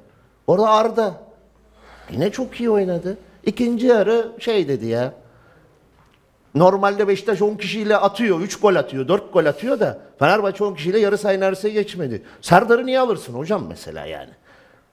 Orada 0.47 0.69
Arda 0.69 1.21
yine 2.11 2.31
çok 2.31 2.59
iyi 2.59 2.69
oynadı. 2.69 3.17
İkinci 3.45 3.87
yarı 3.87 4.31
şey 4.39 4.67
dedi 4.67 4.85
ya. 4.85 5.13
Normalde 6.55 7.07
Beşiktaş 7.07 7.41
10 7.41 7.55
kişiyle 7.55 7.97
atıyor. 7.97 8.39
3 8.41 8.59
gol 8.59 8.75
atıyor, 8.75 9.07
4 9.07 9.33
gol 9.33 9.45
atıyor 9.45 9.79
da 9.79 9.99
Fenerbahçe 10.19 10.63
10 10.63 10.73
kişiyle 10.75 10.99
yarı 10.99 11.17
sayı 11.17 11.39
neredeyse 11.39 11.69
geçmedi. 11.69 12.23
Serdar'ı 12.41 12.85
niye 12.85 12.99
alırsın 12.99 13.33
hocam 13.33 13.65
mesela 13.69 14.05
yani? 14.05 14.29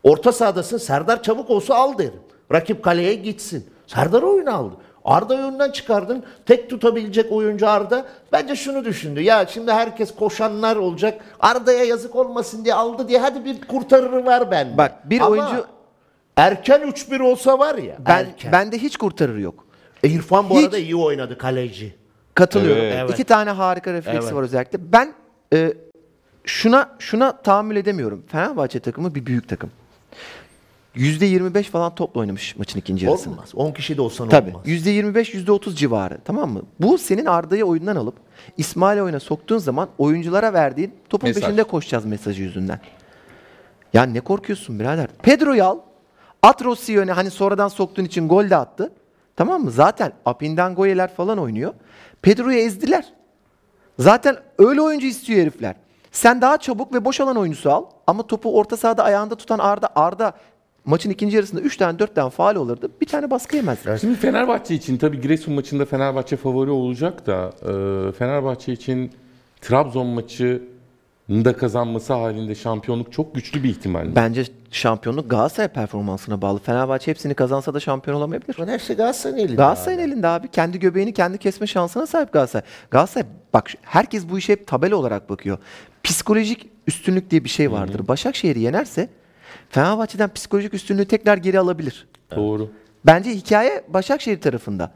Orta 0.03 0.33
sahadasın 0.33 0.79
Serdar 0.79 1.23
çabuk 1.23 1.51
olsa 1.51 1.75
al 1.75 1.99
derim. 1.99 2.21
Rakip 2.53 2.83
kaleye 2.85 3.15
gitsin. 3.15 3.67
Serdar 3.87 4.23
oyunu 4.23 4.55
aldı. 4.55 4.75
Arda 5.05 5.35
oyundan 5.35 5.71
çıkardın. 5.71 6.25
Tek 6.47 6.71
tutabilecek 6.71 7.33
oyuncu 7.33 7.69
Arda. 7.69 8.07
Bence 8.33 8.57
şunu 8.57 8.85
düşündü. 8.85 9.21
Ya 9.21 9.47
şimdi 9.47 9.73
herkes 9.73 10.15
koşanlar 10.15 10.77
olacak. 10.77 11.21
Arda'ya 11.41 11.85
yazık 11.85 12.17
olmasın 12.17 12.65
diye 12.65 12.75
aldı 12.75 13.09
diye 13.09 13.19
hadi 13.19 13.45
bir 13.45 13.61
kurtarırı 13.61 14.27
var 14.27 14.51
bende. 14.51 14.79
Bak, 14.79 15.11
bir 15.11 15.21
Ama 15.21 15.31
oyuncu- 15.31 15.67
erken 16.37 16.81
3-1 16.81 17.21
olsa 17.23 17.59
var 17.59 17.75
ya. 17.75 17.97
Ben 18.07 18.19
erken. 18.25 18.53
bende 18.53 18.79
hiç 18.79 18.97
kurtarır 18.97 19.37
yok. 19.39 19.65
E, 20.05 20.09
İrfan 20.09 20.51
bu 20.51 20.57
Hiç. 20.59 20.65
arada 20.65 20.79
iyi 20.79 20.97
oynadı 20.97 21.39
kaleci. 21.39 21.95
Katılıyorum. 22.35 22.83
Evet. 22.83 22.97
Evet. 23.01 23.11
İki 23.11 23.25
tane 23.25 23.51
harika 23.51 23.93
refleksi 23.93 24.21
Evet. 24.25 24.35
var 24.35 24.43
özellikle. 24.43 24.93
Ben 24.93 25.13
e, 25.55 25.73
şuna 26.45 26.89
şuna 26.99 27.33
tahammül 27.43 27.77
edemiyorum. 27.77 28.25
Fenerbahçe 28.29 28.81
takımı 28.81 29.15
bir 29.15 29.27
büyük 29.27 29.49
takım. 29.49 29.71
%25 30.99 31.63
falan 31.63 31.95
topla 31.95 32.21
oynamış 32.21 32.57
maçın 32.57 32.79
ikinci 32.79 33.07
yarısını. 33.07 33.33
Olmaz. 33.33 33.51
10 33.55 33.73
kişi 33.73 33.97
de 33.97 34.03
olsan 34.03 34.29
Tabii. 34.29 34.51
olmaz. 34.51 34.67
%25, 34.67 35.35
%30 35.35 35.75
civarı. 35.75 36.19
Tamam 36.25 36.51
mı? 36.53 36.63
Bu 36.81 36.99
senin 36.99 37.27
Arda'yı 37.27 37.65
oyundan 37.65 37.97
alıp 37.97 38.15
İsmail 38.57 39.01
oyuna 39.01 39.21
soktuğun 39.21 39.59
zaman 39.59 39.89
oyunculara 39.99 40.53
verdiğin 40.53 40.95
topun 41.09 41.29
Mesaj. 41.29 41.43
peşinde 41.43 41.65
koşacağız 41.65 42.05
mesajı 42.05 42.43
yüzünden. 42.43 42.81
Ya 43.93 44.03
ne 44.03 44.21
korkuyorsun 44.21 44.81
birader? 44.81 45.09
Pedro'yu 45.23 45.65
al. 45.65 45.79
At 46.43 46.65
Rossi'yi 46.65 46.99
öne 46.99 47.13
hani 47.13 47.31
sonradan 47.31 47.69
soktuğun 47.69 48.05
için 48.05 48.29
gol 48.29 48.51
de 48.51 48.57
attı. 48.57 48.93
Tamam 49.37 49.65
mı? 49.65 49.71
Zaten 49.71 50.13
Apindangoyeler 50.25 51.15
falan 51.15 51.39
oynuyor. 51.39 51.75
Pedro'yu 52.23 52.59
ezdiler. 52.59 53.05
Zaten 53.99 54.37
öyle 54.59 54.81
oyuncu 54.81 55.07
istiyor 55.07 55.41
herifler. 55.41 55.75
Sen 56.13 56.41
daha 56.41 56.59
çabuk 56.59 56.95
ve 56.95 57.05
boş 57.05 57.21
alan 57.21 57.37
oyuncusu 57.37 57.71
al. 57.73 57.85
Ama 58.07 58.27
topu 58.27 58.59
orta 58.59 58.77
sahada 58.77 59.05
ayağında 59.05 59.35
tutan 59.35 59.59
Arda 59.59 59.89
Arda 59.95 60.33
maçın 60.89 61.11
ikinci 61.11 61.37
yarısında 61.37 61.61
3 61.61 61.77
tane 61.77 61.99
4 61.99 62.15
tane 62.15 62.31
faal 62.31 62.57
olurdu. 62.57 62.91
Bir 63.01 63.07
tane 63.07 63.31
baskı 63.31 63.57
yemezler. 63.57 63.99
Şimdi 63.99 64.15
Fenerbahçe 64.19 64.75
için 64.75 64.97
tabii 64.97 65.21
Giresun 65.21 65.55
maçında 65.55 65.85
Fenerbahçe 65.85 66.37
favori 66.37 66.71
olacak 66.71 67.27
da 67.27 67.53
e, 67.63 68.13
Fenerbahçe 68.13 68.73
için 68.73 69.13
Trabzon 69.61 70.07
maçı 70.07 70.63
da 71.31 71.57
kazanması 71.57 72.13
halinde 72.13 72.55
şampiyonluk 72.55 73.13
çok 73.13 73.35
güçlü 73.35 73.63
bir 73.63 73.69
ihtimal. 73.69 74.15
Bence 74.17 74.45
şampiyonluk 74.71 75.31
Galatasaray 75.31 75.69
performansına 75.69 76.43
bağlı. 76.43 76.59
Fenerbahçe 76.59 77.11
hepsini 77.11 77.35
kazansa 77.35 77.75
da 77.75 77.81
şampiyon 77.81 78.17
olamayabilir. 78.17 78.57
Bunun 78.59 78.73
hepsi 78.73 78.95
Galatasaray'ın 78.95 79.39
elinde. 79.39 79.57
Galatasaray'ın 79.57 80.01
elinde 80.01 80.27
abi. 80.27 80.49
Kendi 80.49 80.79
göbeğini 80.79 81.13
kendi 81.13 81.39
kesme 81.39 81.67
şansına 81.67 82.07
sahip 82.07 82.33
Galatasaray. 82.33 82.67
Galatasaray 82.91 83.27
bak 83.53 83.71
herkes 83.83 84.29
bu 84.29 84.39
işe 84.39 84.53
hep 84.53 84.67
tabela 84.67 84.97
olarak 84.97 85.31
bakıyor. 85.31 85.59
Psikolojik 86.05 86.69
üstünlük 86.87 87.31
diye 87.31 87.45
bir 87.45 87.49
şey 87.49 87.73
vardır. 87.73 88.09
Başakşehir'i 88.09 88.61
yenerse 88.61 89.09
Fenerbahçe'den 89.71 90.33
psikolojik 90.35 90.75
üstünlüğü 90.75 91.05
tekrar 91.05 91.37
geri 91.37 91.59
alabilir. 91.59 92.09
Doğru. 92.37 92.71
Bence 93.07 93.31
hikaye 93.31 93.85
Başakşehir 93.89 94.41
tarafında. 94.41 94.91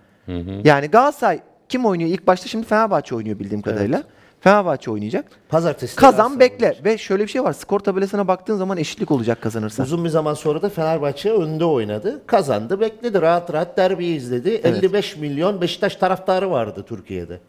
Yani 0.64 0.86
Galatasaray 0.86 1.40
kim 1.68 1.86
oynuyor 1.86 2.10
ilk 2.10 2.26
başta? 2.26 2.48
Şimdi 2.48 2.66
Fenerbahçe 2.66 3.14
oynuyor 3.14 3.38
bildiğim 3.38 3.62
kadarıyla. 3.62 4.02
Fenerbahçe 4.40 4.90
oynayacak. 4.90 5.24
Pazartesi. 5.48 5.96
Kazan 5.96 6.40
bekle. 6.40 6.64
oynayacak. 6.66 6.84
Ve 6.84 6.98
şöyle 6.98 7.22
bir 7.22 7.28
şey 7.28 7.44
var. 7.44 7.52
Skor 7.52 7.80
tabelasına 7.80 8.28
baktığın 8.28 8.56
zaman 8.56 8.78
eşitlik 8.78 9.10
olacak 9.10 9.42
kazanırsa. 9.42 9.82
Uzun 9.82 10.04
bir 10.04 10.08
zaman 10.08 10.34
sonra 10.34 10.62
da 10.62 10.68
Fenerbahçe 10.68 11.32
önde 11.32 11.64
oynadı. 11.64 12.22
Kazandı, 12.26 12.80
bekledi. 12.80 13.22
Rahat 13.22 13.52
rahat 13.52 13.76
derbiyi 13.76 14.16
izledi. 14.16 14.50
55 14.50 15.16
milyon 15.16 15.60
Beşiktaş 15.60 15.96
taraftarı 15.96 16.50
vardı 16.50 16.84
Türkiye'de. 16.88 17.40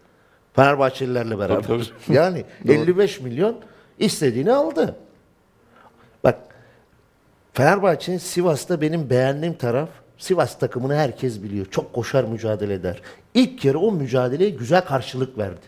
Fenerbahçelilerle 0.55 1.39
beraber. 1.39 1.63
Tabii, 1.63 1.83
Yani 2.09 2.43
55 2.69 3.21
milyon 3.21 3.55
istediğini 3.99 4.53
aldı. 4.53 4.95
Fenerbahçe'nin 7.53 8.17
Sivas'ta 8.17 8.81
benim 8.81 9.09
beğendiğim 9.09 9.53
taraf 9.53 9.89
Sivas 10.17 10.59
takımını 10.59 10.95
herkes 10.95 11.43
biliyor. 11.43 11.65
Çok 11.71 11.93
koşar 11.93 12.23
mücadele 12.23 12.73
eder. 12.73 13.01
İlk 13.33 13.59
kere 13.59 13.77
o 13.77 13.91
mücadeleye 13.91 14.49
güzel 14.49 14.81
karşılık 14.81 15.37
verdi. 15.37 15.65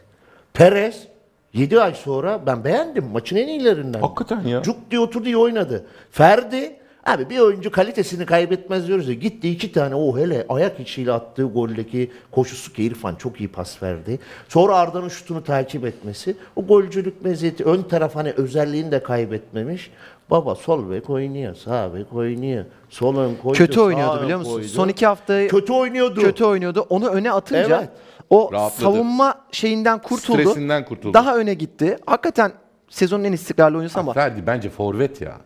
Perez 0.54 1.08
7 1.54 1.82
ay 1.82 1.94
sonra 1.94 2.46
ben 2.46 2.64
beğendim. 2.64 3.06
Maçın 3.06 3.36
en 3.36 3.48
iyilerinden. 3.48 4.02
Hakikaten 4.02 4.42
ya. 4.42 4.62
Cuk 4.62 4.92
diye 4.92 5.02
oturdu 5.02 5.26
iyi 5.26 5.38
oynadı. 5.38 5.86
Ferdi 6.12 6.76
abi 7.06 7.30
bir 7.30 7.40
oyuncu 7.40 7.72
kalitesini 7.72 8.26
kaybetmez 8.26 8.88
diyoruz 8.88 9.08
ya. 9.08 9.14
Gitti 9.14 9.50
iki 9.50 9.72
tane 9.72 9.96
o 9.96 10.18
hele 10.18 10.46
ayak 10.50 10.80
içiyle 10.80 11.12
attığı 11.12 11.44
goldeki 11.44 12.12
koşusu 12.32 12.74
ki 12.74 12.84
İrfan 12.84 13.16
çok 13.16 13.40
iyi 13.40 13.48
pas 13.48 13.84
verdi. 13.84 14.20
Sonra 14.50 14.76
Arda'nın 14.76 15.10
şutunu 15.10 15.44
takip 15.44 15.86
etmesi. 15.86 16.36
O 16.56 16.66
golcülük 16.66 17.26
meziyeti 17.26 17.64
ön 17.64 17.82
taraf 17.82 18.16
hani 18.16 18.32
özelliğini 18.32 18.92
de 18.92 19.04
kaybetmemiş. 19.04 19.92
Baba 20.30 20.56
sol 20.56 20.92
bek 20.92 21.10
oynuyor, 21.10 21.56
sağ 21.56 21.94
bek 21.94 22.14
oynuyor. 22.14 22.66
Sol 22.90 23.18
ön 23.18 23.36
koydu, 23.36 23.58
Kötü 23.58 23.74
sağ 23.74 23.82
oynuyordu 23.82 24.18
ön 24.18 24.24
biliyor 24.24 24.40
musun? 24.40 24.54
koydu. 24.54 24.68
Son 24.68 24.88
iki 24.88 25.06
hafta 25.06 25.48
Kötü 25.48 25.74
oynuyordu. 25.74 26.22
kötü 26.22 26.46
oynuyordu. 26.46 26.86
Onu 26.90 27.08
öne 27.10 27.32
atınca 27.32 27.78
Evet. 27.80 27.90
o 28.30 28.50
Rahatladı. 28.54 28.82
savunma 28.82 29.36
şeyinden 29.52 30.02
kurtuldu. 30.02 30.42
Stresinden 30.42 30.86
kurtuldu. 30.86 31.14
Daha 31.14 31.38
öne 31.38 31.54
gitti. 31.54 31.98
Hakikaten 32.06 32.52
sezonun 32.90 33.24
en 33.24 33.32
istikrarlı 33.32 33.78
oyuncusu 33.78 34.00
ama 34.00 34.14
Ferdi 34.14 34.48
bence 34.48 34.70
forvet 34.70 35.22
ya. 35.22 35.38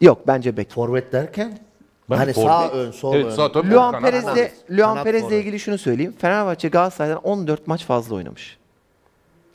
yok 0.00 0.18
bence 0.26 0.56
bek. 0.56 0.70
Forvet 0.70 1.12
derken 1.12 1.58
Ben 2.10 2.16
hani 2.16 2.30
forvet- 2.32 2.46
sağ 2.46 2.68
ön, 2.70 2.90
sol 2.90 3.14
Evet, 3.14 3.26
ön. 3.26 3.30
sağ 3.30 3.52
tabii. 3.52 3.70
Luan 3.70 3.92
Kanat- 3.94 4.02
Perez'le. 4.10 4.50
Luan 4.70 4.90
Kanat 4.90 5.04
Perez'le 5.04 5.22
forvet. 5.24 5.40
ilgili 5.40 5.58
şunu 5.60 5.78
söyleyeyim. 5.78 6.14
Fenerbahçe 6.18 6.68
Galatasaray'dan 6.68 7.22
14 7.22 7.66
maç 7.66 7.84
fazla 7.84 8.14
oynamış. 8.14 8.58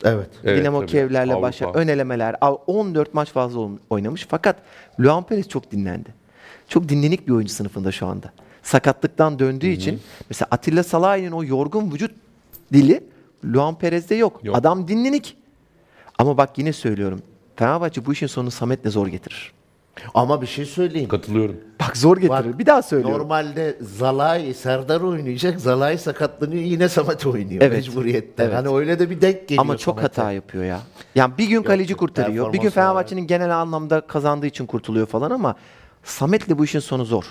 Evet. 0.03 0.29
Evet, 0.43 0.59
Dinamo 0.61 0.79
tabii. 0.79 0.91
Kiev'lerle 0.91 1.31
Avrupa. 1.33 1.47
başla 1.47 1.71
ön 1.73 1.87
elemeler 1.87 2.35
al- 2.41 2.57
14 2.67 3.13
maç 3.13 3.29
fazla 3.31 3.59
oyn- 3.59 3.79
oynamış. 3.89 4.27
Fakat 4.29 4.55
Luan 4.99 5.23
Perez 5.23 5.47
çok 5.47 5.71
dinlendi. 5.71 6.09
Çok 6.67 6.89
dinlenik 6.89 7.27
bir 7.27 7.31
oyuncu 7.33 7.53
sınıfında 7.53 7.91
şu 7.91 8.07
anda. 8.07 8.31
Sakatlıktan 8.63 9.39
döndüğü 9.39 9.67
için 9.67 9.99
mesela 10.29 10.47
Atilla 10.51 10.83
Salahi'nin 10.83 11.31
o 11.31 11.43
yorgun 11.43 11.91
vücut 11.91 12.11
dili 12.73 13.03
Luan 13.45 13.77
Perez'de 13.77 14.15
yok. 14.15 14.39
Yok. 14.43 14.55
Adam 14.55 14.87
dinlenik. 14.87 15.37
Ama 16.17 16.37
bak 16.37 16.57
yine 16.57 16.73
söylüyorum. 16.73 17.21
Fenerbahçe 17.55 18.05
bu 18.05 18.13
işin 18.13 18.27
sonunu 18.27 18.51
Samet'le 18.51 18.85
zor 18.91 19.07
getirir. 19.07 19.51
Ama 20.13 20.41
bir 20.41 20.47
şey 20.47 20.65
söyleyeyim. 20.65 21.09
Katılıyorum. 21.09 21.55
Bak 21.79 21.97
zor 21.97 22.17
getirir. 22.17 22.29
Bak, 22.29 22.59
bir 22.59 22.65
daha 22.65 22.81
söylüyorum. 22.81 23.19
Normalde 23.21 23.77
Zalai, 23.81 24.53
Serdar 24.53 25.01
oynayacak. 25.01 25.59
Zalai 25.59 25.97
sakatlanıyor 25.97 26.61
yine 26.63 26.89
Samet 26.89 27.25
oynuyor 27.25 27.61
Evet. 27.61 27.71
mecburiyetten. 27.71 28.45
Evet. 28.45 28.55
Hani 28.55 28.75
öyle 28.77 28.99
de 28.99 29.09
bir 29.09 29.21
denk 29.21 29.47
geliyor 29.47 29.61
Ama 29.61 29.77
çok 29.77 29.95
Samet'e. 29.99 30.21
hata 30.21 30.31
yapıyor 30.31 30.63
ya. 30.63 30.79
Yani 31.15 31.33
bir 31.37 31.47
gün 31.47 31.63
kaleci 31.63 31.91
yok, 31.91 31.99
kurtarıyor. 31.99 32.53
Bir 32.53 32.59
gün 32.59 32.69
Fenerbahçe'nin 32.69 33.27
genel 33.27 33.57
anlamda 33.57 34.01
kazandığı 34.01 34.45
için 34.47 34.65
kurtuluyor 34.65 35.07
falan 35.07 35.31
ama 35.31 35.55
Samet'le 36.03 36.57
bu 36.57 36.65
işin 36.65 36.79
sonu 36.79 37.05
zor. 37.05 37.23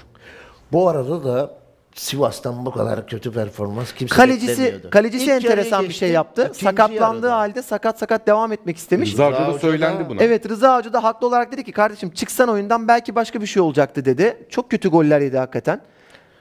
Bu 0.73 0.89
arada 0.89 1.25
da 1.25 1.60
Sivas'tan 1.95 2.67
bu 2.67 2.71
kadar 2.71 3.07
kötü 3.07 3.33
performans 3.33 3.93
kimse 3.93 4.15
Kalecisi 4.17 4.49
beklemiyordu. 4.63 4.91
kalecisi 4.91 5.25
İlk 5.25 5.31
enteresan 5.31 5.83
bir 5.83 5.87
geçti, 5.87 5.99
şey 5.99 6.11
yaptı. 6.11 6.43
ikinci 6.43 6.65
Sakatlandığı 6.65 7.27
yarıda. 7.27 7.37
halde 7.39 7.63
sakat 7.63 7.99
sakat 7.99 8.27
devam 8.27 8.53
etmek 8.53 8.77
istemiş. 8.77 9.13
Rıza 9.13 9.27
Hoca 9.27 9.47
da 9.55 9.59
söylendi 9.59 10.09
buna. 10.09 10.23
Evet 10.23 10.49
Rıza 10.49 10.79
Hoca 10.79 10.93
da 10.93 11.03
haklı 11.05 11.27
olarak 11.27 11.53
dedi 11.53 11.65
ki 11.65 11.73
kardeşim 11.73 12.11
çıksan 12.11 12.49
oyundan 12.49 12.89
belki 12.89 13.15
başka 13.15 13.41
bir 13.41 13.47
şey 13.47 13.63
olacaktı 13.63 14.05
dedi. 14.05 14.47
Çok 14.51 14.71
kötü 14.71 14.89
goller 14.89 15.21
yedi 15.21 15.39
hakikaten. 15.39 15.81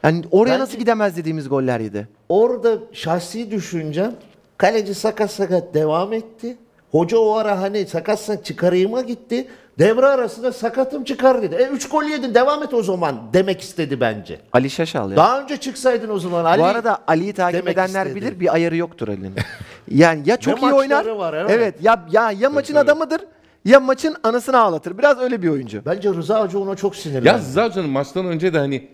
Yani 0.04 0.24
oraya 0.32 0.50
Bence- 0.52 0.60
nasıl 0.60 0.78
gidemez 0.78 1.18
dediğimiz 1.18 1.50
goller 1.50 1.80
yedi. 1.80 2.08
Orada 2.30 2.70
şahsi 2.94 3.52
düşüncem 3.52 4.14
kaleci 4.58 4.94
sakat 4.96 5.32
sakat 5.32 5.74
devam 5.74 6.14
etti. 6.14 6.58
Hoca 6.92 7.18
o 7.18 7.34
ara 7.36 7.62
hani 7.62 7.86
sakatsan 7.88 8.38
çıkarayıma 8.38 9.02
gitti. 9.02 9.48
Devre 9.80 10.06
arasında 10.06 10.54
sakatım 10.54 11.04
çıkar 11.04 11.42
dedi. 11.42 11.56
E 11.56 11.68
3 11.68 11.90
gol 11.90 12.04
yedin 12.04 12.34
devam 12.34 12.64
et 12.64 12.74
o 12.74 12.84
zaman 12.84 13.22
demek 13.34 13.62
istedi 13.62 14.00
bence. 14.02 14.40
Ali 14.54 14.70
Şaşal 14.70 15.12
ya. 15.12 15.18
Daha 15.18 15.42
önce 15.42 15.58
çıksaydın 15.58 16.10
o 16.10 16.20
zaman 16.20 16.46
Ali. 16.46 16.60
Bu 16.62 16.66
arada 16.66 16.98
Ali'yi 17.08 17.34
takip 17.34 17.60
demek 17.62 17.74
edenler 17.74 18.06
istedi. 18.06 18.16
bilir 18.16 18.40
bir 18.40 18.54
ayarı 18.54 18.76
yoktur 18.76 19.08
Ali'nin. 19.08 19.34
yani 19.92 20.22
ya 20.26 20.38
çok 20.38 20.62
Ne 20.62 20.70
iyi 20.70 20.74
oynar. 20.74 21.06
var, 21.06 21.34
evet. 21.50 21.76
ya 21.82 22.06
ya 22.12 22.32
ya 22.32 22.50
maçın 22.50 22.74
tabii. 22.74 22.84
adamıdır 22.86 23.22
ya 23.66 23.80
maçın 23.80 24.16
anısını 24.24 24.60
ağlatır. 24.60 24.98
Biraz 24.98 25.20
öyle 25.20 25.42
bir 25.42 25.50
oyuncu. 25.50 25.82
Bence 25.86 26.10
Rıza 26.10 26.42
Hoca 26.44 26.60
ona 26.60 26.76
çok 26.76 26.96
sinirlendi. 26.96 27.28
Ya 27.28 27.38
Rıza 27.38 27.66
Hoca'nın 27.66 27.90
maçtan 27.90 28.26
önce 28.26 28.54
de 28.54 28.58
hani 28.60 28.88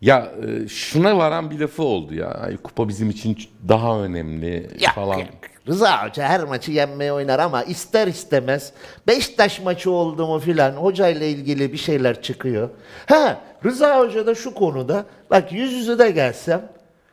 ya 0.00 0.32
e, 0.64 0.68
şuna 0.68 1.18
varan 1.18 1.50
bir 1.50 1.58
lafı 1.60 1.82
oldu 1.82 2.14
ya. 2.14 2.28
Ay, 2.28 2.56
kupa 2.56 2.88
bizim 2.88 3.10
için 3.10 3.38
daha 3.68 4.00
önemli 4.00 4.62
Yok, 4.80 4.94
falan. 4.94 5.18
yok. 5.18 5.28
Rıza 5.68 6.06
Hoca 6.06 6.24
her 6.28 6.44
maçı 6.44 6.72
yenmeye 6.72 7.12
oynar 7.12 7.38
ama 7.38 7.62
ister 7.62 8.06
istemez 8.06 8.72
Beşiktaş 9.06 9.60
maçı 9.60 9.90
oldu 9.90 10.26
mu 10.26 10.38
filan 10.38 10.72
hocayla 10.72 11.26
ilgili 11.26 11.72
bir 11.72 11.78
şeyler 11.78 12.22
çıkıyor. 12.22 12.68
Ha 13.06 13.40
Rıza 13.64 13.98
Hoca 13.98 14.26
da 14.26 14.34
şu 14.34 14.54
konuda 14.54 15.04
bak 15.30 15.52
yüz 15.52 15.72
yüze 15.72 15.98
de 15.98 16.10
gelsem 16.10 16.62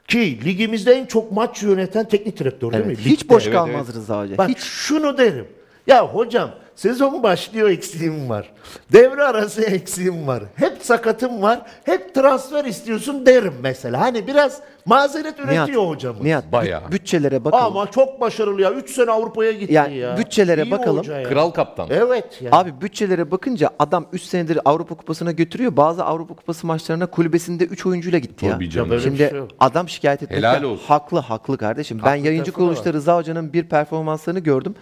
ki 0.07 0.45
ligimizde 0.45 0.93
en 0.93 1.05
çok 1.05 1.31
maç 1.31 1.63
yöneten 1.63 2.07
teknik 2.07 2.39
direktör 2.39 2.71
değil 2.73 2.83
Evet, 2.87 2.97
mi? 2.97 3.05
hiç 3.05 3.21
Ligde. 3.23 3.33
boş 3.33 3.43
Evet, 3.43 3.53
kalmaz 3.55 3.85
evet. 3.85 3.95
Rıza 3.95 4.21
Hoca. 4.21 4.37
Bak 4.37 4.49
hiç. 4.49 4.59
şunu 4.59 5.17
derim. 5.17 5.47
Ya 5.87 6.07
hocam 6.07 6.51
sezon 6.75 7.23
başlıyor 7.23 7.69
eksiğim 7.69 8.29
var. 8.29 8.51
Devre 8.93 9.23
arası 9.23 9.61
eksiğim 9.61 10.27
var. 10.27 10.43
Hep 10.55 10.77
sakatım 10.81 11.41
var. 11.41 11.61
Hep 11.83 12.15
transfer 12.15 12.65
istiyorsun 12.65 13.25
derim 13.25 13.53
mesela. 13.61 14.01
Hani 14.01 14.27
biraz 14.27 14.59
mazeret 14.85 15.39
üretiyor 15.39 15.87
hocamız. 15.87 16.21
Nihat, 16.21 16.51
Bayağı. 16.51 16.81
büt- 16.81 16.91
bütçelere 16.91 17.45
bakalım. 17.45 17.65
Ama 17.65 17.91
çok 17.91 18.21
başarılı 18.21 18.61
ya. 18.61 18.71
3 18.71 18.89
sene 18.89 19.11
Avrupa'ya 19.11 19.51
gitti 19.51 19.73
Yani 19.73 19.97
ya. 19.97 20.17
bütçelere 20.17 20.63
İyi 20.63 20.71
bakalım. 20.71 21.05
ya. 21.11 21.23
Kral 21.23 21.49
kaptan. 21.51 21.87
Evet 21.91 22.41
ya. 22.41 22.49
Abi 22.51 22.81
bütçelere 22.81 23.31
bakınca 23.31 23.69
adam 23.79 24.05
3 24.13 24.21
senedir 24.21 24.59
Avrupa 24.65 24.95
Kupası'na 24.95 25.31
götürüyor. 25.31 25.77
Bazı 25.77 26.03
Avrupa 26.05 26.33
Kupası 26.35 26.67
maçlarına 26.67 27.05
kulübesinde 27.05 27.65
3 27.65 27.85
oyuncuyla 27.85 28.19
gitti 28.19 28.45
ya. 28.45 28.51
Tabii 28.53 28.69
canım. 28.69 28.91
Ya 28.91 28.97
bir 28.97 29.01
Şimdi 29.03 29.17
şey 29.17 29.31
adam 29.59 29.89
şikayet 29.89 30.31
Helal 30.31 30.63
olsun. 30.63 30.85
haklı 30.87 31.19
haklı 31.19 31.57
kardeşim. 31.57 31.97
ben 31.97 32.03
Haklı 32.09 32.17
yayıncı 32.25 32.43
tarafı 32.51 32.51
da 32.61 32.65
kuruluşta 32.65 32.93
Rıza 32.93 33.17
Hoca'nın 33.17 33.53
bir 33.53 33.63
performanslarını 33.69 34.39
gördüm. 34.39 34.75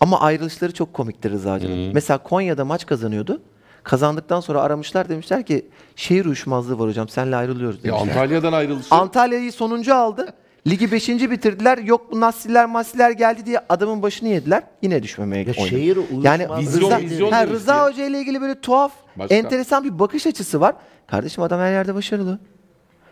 Ama 0.00 0.20
ayrılışları 0.20 0.72
çok 0.74 0.94
komikti 0.94 1.30
Rıza 1.30 1.54
Hoca'nın. 1.54 1.94
Mesela 1.94 2.18
Konya'da 2.18 2.64
maç 2.64 2.86
kazanıyordu. 2.86 3.42
Kazandıktan 3.82 4.40
sonra 4.40 4.60
aramışlar 4.62 5.08
demişler 5.08 5.46
ki 5.46 5.66
şehir 5.96 6.24
uyuşmazlığı 6.24 6.78
var 6.78 6.88
hocam 6.88 7.08
seninle 7.08 7.36
ayrılıyoruz 7.36 7.76
Ya 7.76 7.92
demişler. 7.92 8.08
Antalya'dan 8.16 8.52
ayrılışı. 8.52 8.94
Antalya'yı 8.94 9.52
sonuncu 9.52 9.94
aldı. 9.94 10.26
Ligi 10.66 10.92
5. 10.92 11.08
bitirdiler. 11.08 11.78
Yok 11.78 12.12
bu 12.12 12.20
Nasiller 12.20 12.66
Masiller 12.66 13.10
geldi 13.10 13.46
diye 13.46 13.58
adamın 13.68 14.02
başını 14.02 14.28
yediler. 14.28 14.62
Yine 14.82 15.02
düşmemeye 15.02 15.42
Ya 15.44 15.52
oynadı. 15.58 15.68
şehir 15.68 15.96
Yani 16.22 16.46
uyuşmazlığı 16.48 16.60
Vizyon- 16.78 16.90
Rıza, 16.90 16.98
vizyon 17.00 17.32
ha, 17.32 17.40
deriz 17.42 17.52
Rıza 17.52 17.74
ya. 17.74 17.86
Hoca 17.86 18.04
ile 18.06 18.18
ilgili 18.20 18.40
böyle 18.40 18.60
tuhaf, 18.60 18.92
Başka? 19.16 19.34
enteresan 19.34 19.84
bir 19.84 19.98
bakış 19.98 20.26
açısı 20.26 20.60
var. 20.60 20.74
Kardeşim 21.06 21.42
adam 21.44 21.60
her 21.60 21.72
yerde 21.72 21.94
başarılı. 21.94 22.38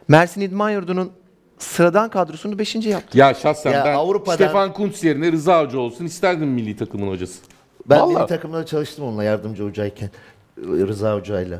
Mersin 0.08 0.40
İdman 0.40 0.70
Yurdu'nun 0.70 1.12
sıradan 1.58 2.10
kadrosunu 2.10 2.58
5. 2.58 2.74
yaptı. 2.88 3.18
Ya 3.18 3.34
şahsen 3.34 3.72
Ya 3.72 3.84
ben 3.84 3.94
Avrupa'dan- 3.94 4.34
Stefan 4.34 4.72
Kuntz 4.72 5.04
yerine 5.04 5.32
Rıza 5.32 5.62
Hoca 5.64 5.78
olsun 5.78 6.04
isterdim 6.04 6.48
milli 6.48 6.76
takımın 6.76 7.08
hocası. 7.08 7.40
Ben 7.86 8.00
Vallahi. 8.00 8.14
milli 8.16 8.26
takımda 8.26 8.66
çalıştım 8.66 9.04
onunla 9.04 9.24
yardımcı 9.24 9.62
hocayken. 9.64 10.10
Rıza 10.58 11.14
Hoca'yla. 11.14 11.58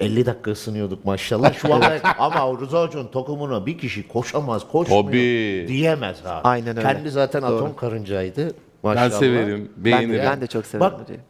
50 0.00 0.26
dakika 0.26 0.50
ısınıyorduk 0.50 1.04
maşallah. 1.04 1.54
Şu 1.54 1.74
an 1.74 1.82
ama 2.18 2.60
Rıza 2.60 2.82
Hoca'nın 2.86 3.08
takımına 3.08 3.66
bir 3.66 3.78
kişi 3.78 4.08
koşamaz, 4.08 4.68
koşmuyor 4.72 5.04
Tabii. 5.04 5.64
diyemez 5.68 6.16
abi. 6.26 6.48
Aynen 6.48 6.76
öyle. 6.76 6.88
Kendi 6.88 7.10
zaten 7.10 7.42
atom 7.42 7.76
karıncaydı. 7.76 8.50
Maşallah. 8.82 9.04
Ben 9.12 9.18
severim, 9.18 9.70
Ben 9.76 9.84
beğenirim. 9.84 10.12
de, 10.22 10.24
ben 10.30 10.40
de 10.40 10.46
çok 10.46 10.66
severim 10.66 10.90
Bak- 10.92 11.00
hocayı. 11.02 11.20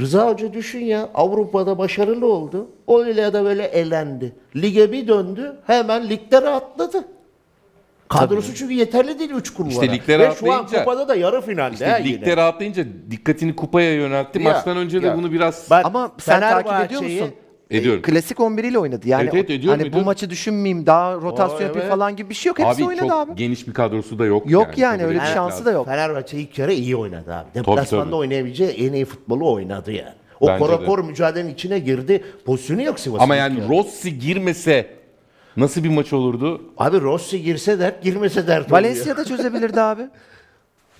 Rıza 0.00 0.26
Hoca 0.30 0.52
düşün 0.52 0.84
ya 0.84 1.08
Avrupa'da 1.14 1.78
başarılı 1.78 2.26
oldu. 2.32 2.68
O 2.86 3.04
ile 3.04 3.32
de 3.32 3.44
böyle 3.44 3.64
elendi. 3.64 4.32
Lige 4.56 4.92
bir 4.92 5.08
döndü 5.08 5.56
hemen 5.66 6.08
ligde 6.08 6.42
rahatladı. 6.42 7.04
Kadrosu 8.08 8.54
çünkü 8.54 8.74
yeterli 8.74 9.18
değil 9.18 9.30
3 9.30 9.54
kulvara. 9.54 9.72
İşte 9.72 9.92
ligde 9.92 10.18
Ve 10.18 10.30
şu 10.34 10.52
an 10.52 10.58
rahatlayınca- 10.58 10.78
kupada 10.78 11.08
da 11.08 11.14
yarı 11.14 11.40
finalde. 11.40 11.72
İşte 11.74 11.86
ha 11.86 11.94
ligde 11.96 12.30
yine. 12.30 12.36
rahatlayınca 12.36 12.84
dikkatini 13.10 13.56
kupaya 13.56 13.94
yöneltti. 13.94 14.42
Ya, 14.42 14.52
Maçtan 14.52 14.76
önce 14.76 15.02
de 15.02 15.06
ya. 15.06 15.16
bunu 15.16 15.32
biraz 15.32 15.70
Bak, 15.70 15.86
Ama 15.86 16.12
sen 16.18 16.40
takip 16.40 16.66
ediyor 16.66 16.78
Fenerbahçe'yi- 17.02 17.20
musun? 17.22 17.34
Ediyorum. 17.70 18.00
E, 18.00 18.02
Klasik 18.02 18.40
11 18.40 18.64
ile 18.64 18.78
oynadı. 18.78 19.08
Yani 19.08 19.22
Evet, 19.22 19.34
evet, 19.34 19.50
ediyorum, 19.50 19.70
hani 19.70 19.82
bu 19.82 19.86
ediyorum. 19.86 20.06
maçı 20.06 20.30
düşünmeyeyim, 20.30 20.86
daha 20.86 21.14
rotasyon 21.14 21.60
yapayım 21.60 21.76
evet. 21.76 21.88
falan 21.90 22.16
gibi 22.16 22.30
bir 22.30 22.34
şey 22.34 22.50
yok. 22.50 22.58
Hepsi 22.58 22.70
abi 22.70 22.84
oynadı 22.84 23.08
çok 23.08 23.12
abi. 23.12 23.34
geniş 23.36 23.68
bir 23.68 23.74
kadrosu 23.74 24.18
da 24.18 24.26
yok. 24.26 24.50
Yok 24.50 24.78
yani, 24.78 24.98
kabul 24.98 25.08
öyle 25.08 25.18
bir 25.18 25.22
etmek 25.22 25.34
şansı 25.34 25.52
lazım. 25.52 25.66
da 25.66 25.70
yok. 25.70 25.86
Fenerbahçe 25.86 26.38
ilk 26.38 26.54
kere 26.54 26.74
iyi 26.74 26.96
oynadı 26.96 27.34
abi. 27.34 27.54
Deplasmanda 27.54 28.04
tabii. 28.04 28.14
oynayabileceği 28.14 28.70
en 28.70 28.92
iyi 28.92 29.04
futbolu 29.04 29.52
oynadı 29.52 29.92
yani. 29.92 30.14
O 30.40 30.46
Bence 30.46 30.58
korakor 30.58 30.98
mücadelenin 31.04 31.54
içine 31.54 31.78
girdi. 31.78 32.24
Pozisyonu 32.44 32.82
yok 32.82 33.00
Sivas'ın. 33.00 33.22
Ama 33.22 33.34
ilk 33.34 33.40
yani 33.40 33.58
yarı. 33.58 33.68
Rossi 33.68 34.18
girmese 34.18 34.86
nasıl 35.56 35.84
bir 35.84 35.88
maç 35.88 36.12
olurdu? 36.12 36.62
Abi 36.78 37.00
Rossi 37.00 37.42
girse 37.42 37.78
dert, 37.78 38.02
girmese 38.02 38.46
dert 38.46 38.66
oluyor. 38.66 38.82
Valencia'da 38.82 39.24
çözebilirdi 39.24 39.80
abi. 39.80 40.02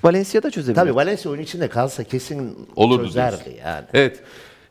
Valencia 0.04 0.42
da 0.42 0.50
çözebilir. 0.50 0.74
Tabii 0.74 0.94
Valencia 0.94 1.30
oyun 1.30 1.42
içinde 1.42 1.68
kalsa 1.68 2.04
kesin 2.04 2.68
Olurdu 2.76 3.04
çözerdi 3.04 3.44
diyorsun. 3.44 3.62
yani. 3.64 3.84
Evet. 3.94 4.22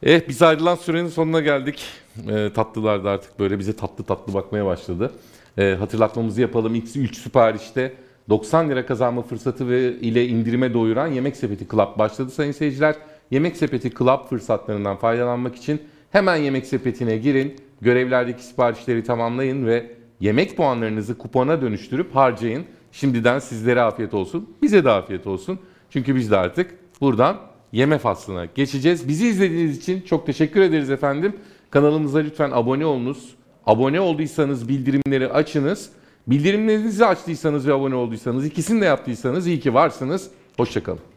Eh 0.03 0.21
biz 0.27 0.41
ayrılan 0.41 0.75
sürenin 0.75 1.07
sonuna 1.07 1.39
geldik. 1.39 1.85
Ee, 2.29 2.51
tatlılar 2.55 3.03
da 3.03 3.09
artık 3.09 3.39
böyle 3.39 3.59
bize 3.59 3.75
tatlı 3.75 4.03
tatlı 4.03 4.33
bakmaya 4.33 4.65
başladı. 4.65 5.11
Ee, 5.57 5.75
hatırlatmamızı 5.79 6.41
yapalım. 6.41 6.75
İlk 6.75 6.95
3 6.95 7.17
siparişte 7.17 7.93
90 8.29 8.69
lira 8.69 8.85
kazanma 8.85 9.21
fırsatı 9.21 9.69
ve 9.69 9.93
ile 9.93 10.27
indirime 10.27 10.73
doyuran 10.73 11.07
Yemek 11.07 11.37
Sepeti 11.37 11.67
Club 11.71 11.97
başladı 11.99 12.31
sayın 12.31 12.51
seyirciler. 12.51 12.95
Yemek 13.31 13.57
Sepeti 13.57 13.89
Club 13.89 14.29
fırsatlarından 14.29 14.97
faydalanmak 14.97 15.55
için 15.55 15.81
hemen 16.11 16.35
Yemek 16.35 16.65
Sepeti'ne 16.65 17.17
girin. 17.17 17.55
Görevlerdeki 17.81 18.43
siparişleri 18.43 19.03
tamamlayın 19.03 19.65
ve 19.65 19.91
yemek 20.19 20.57
puanlarınızı 20.57 21.17
kupona 21.17 21.61
dönüştürüp 21.61 22.15
harcayın. 22.15 22.65
Şimdiden 22.91 23.39
sizlere 23.39 23.81
afiyet 23.81 24.13
olsun. 24.13 24.49
Bize 24.61 24.83
de 24.85 24.89
afiyet 24.89 25.27
olsun. 25.27 25.59
Çünkü 25.89 26.15
biz 26.15 26.31
de 26.31 26.37
artık 26.37 26.75
buradan 27.01 27.37
yeme 27.75 27.97
faslına 27.97 28.45
geçeceğiz. 28.45 29.07
Bizi 29.07 29.27
izlediğiniz 29.27 29.77
için 29.77 30.01
çok 30.01 30.25
teşekkür 30.25 30.61
ederiz 30.61 30.89
efendim. 30.89 31.35
Kanalımıza 31.69 32.19
lütfen 32.19 32.51
abone 32.53 32.85
olunuz. 32.85 33.35
Abone 33.65 33.99
olduysanız 33.99 34.69
bildirimleri 34.69 35.29
açınız. 35.29 35.89
Bildirimlerinizi 36.27 37.05
açtıysanız 37.05 37.67
ve 37.67 37.73
abone 37.73 37.95
olduysanız 37.95 38.45
ikisini 38.45 38.81
de 38.81 38.85
yaptıysanız 38.85 39.47
iyi 39.47 39.59
ki 39.59 39.73
varsınız. 39.73 40.29
Hoşçakalın. 40.57 41.14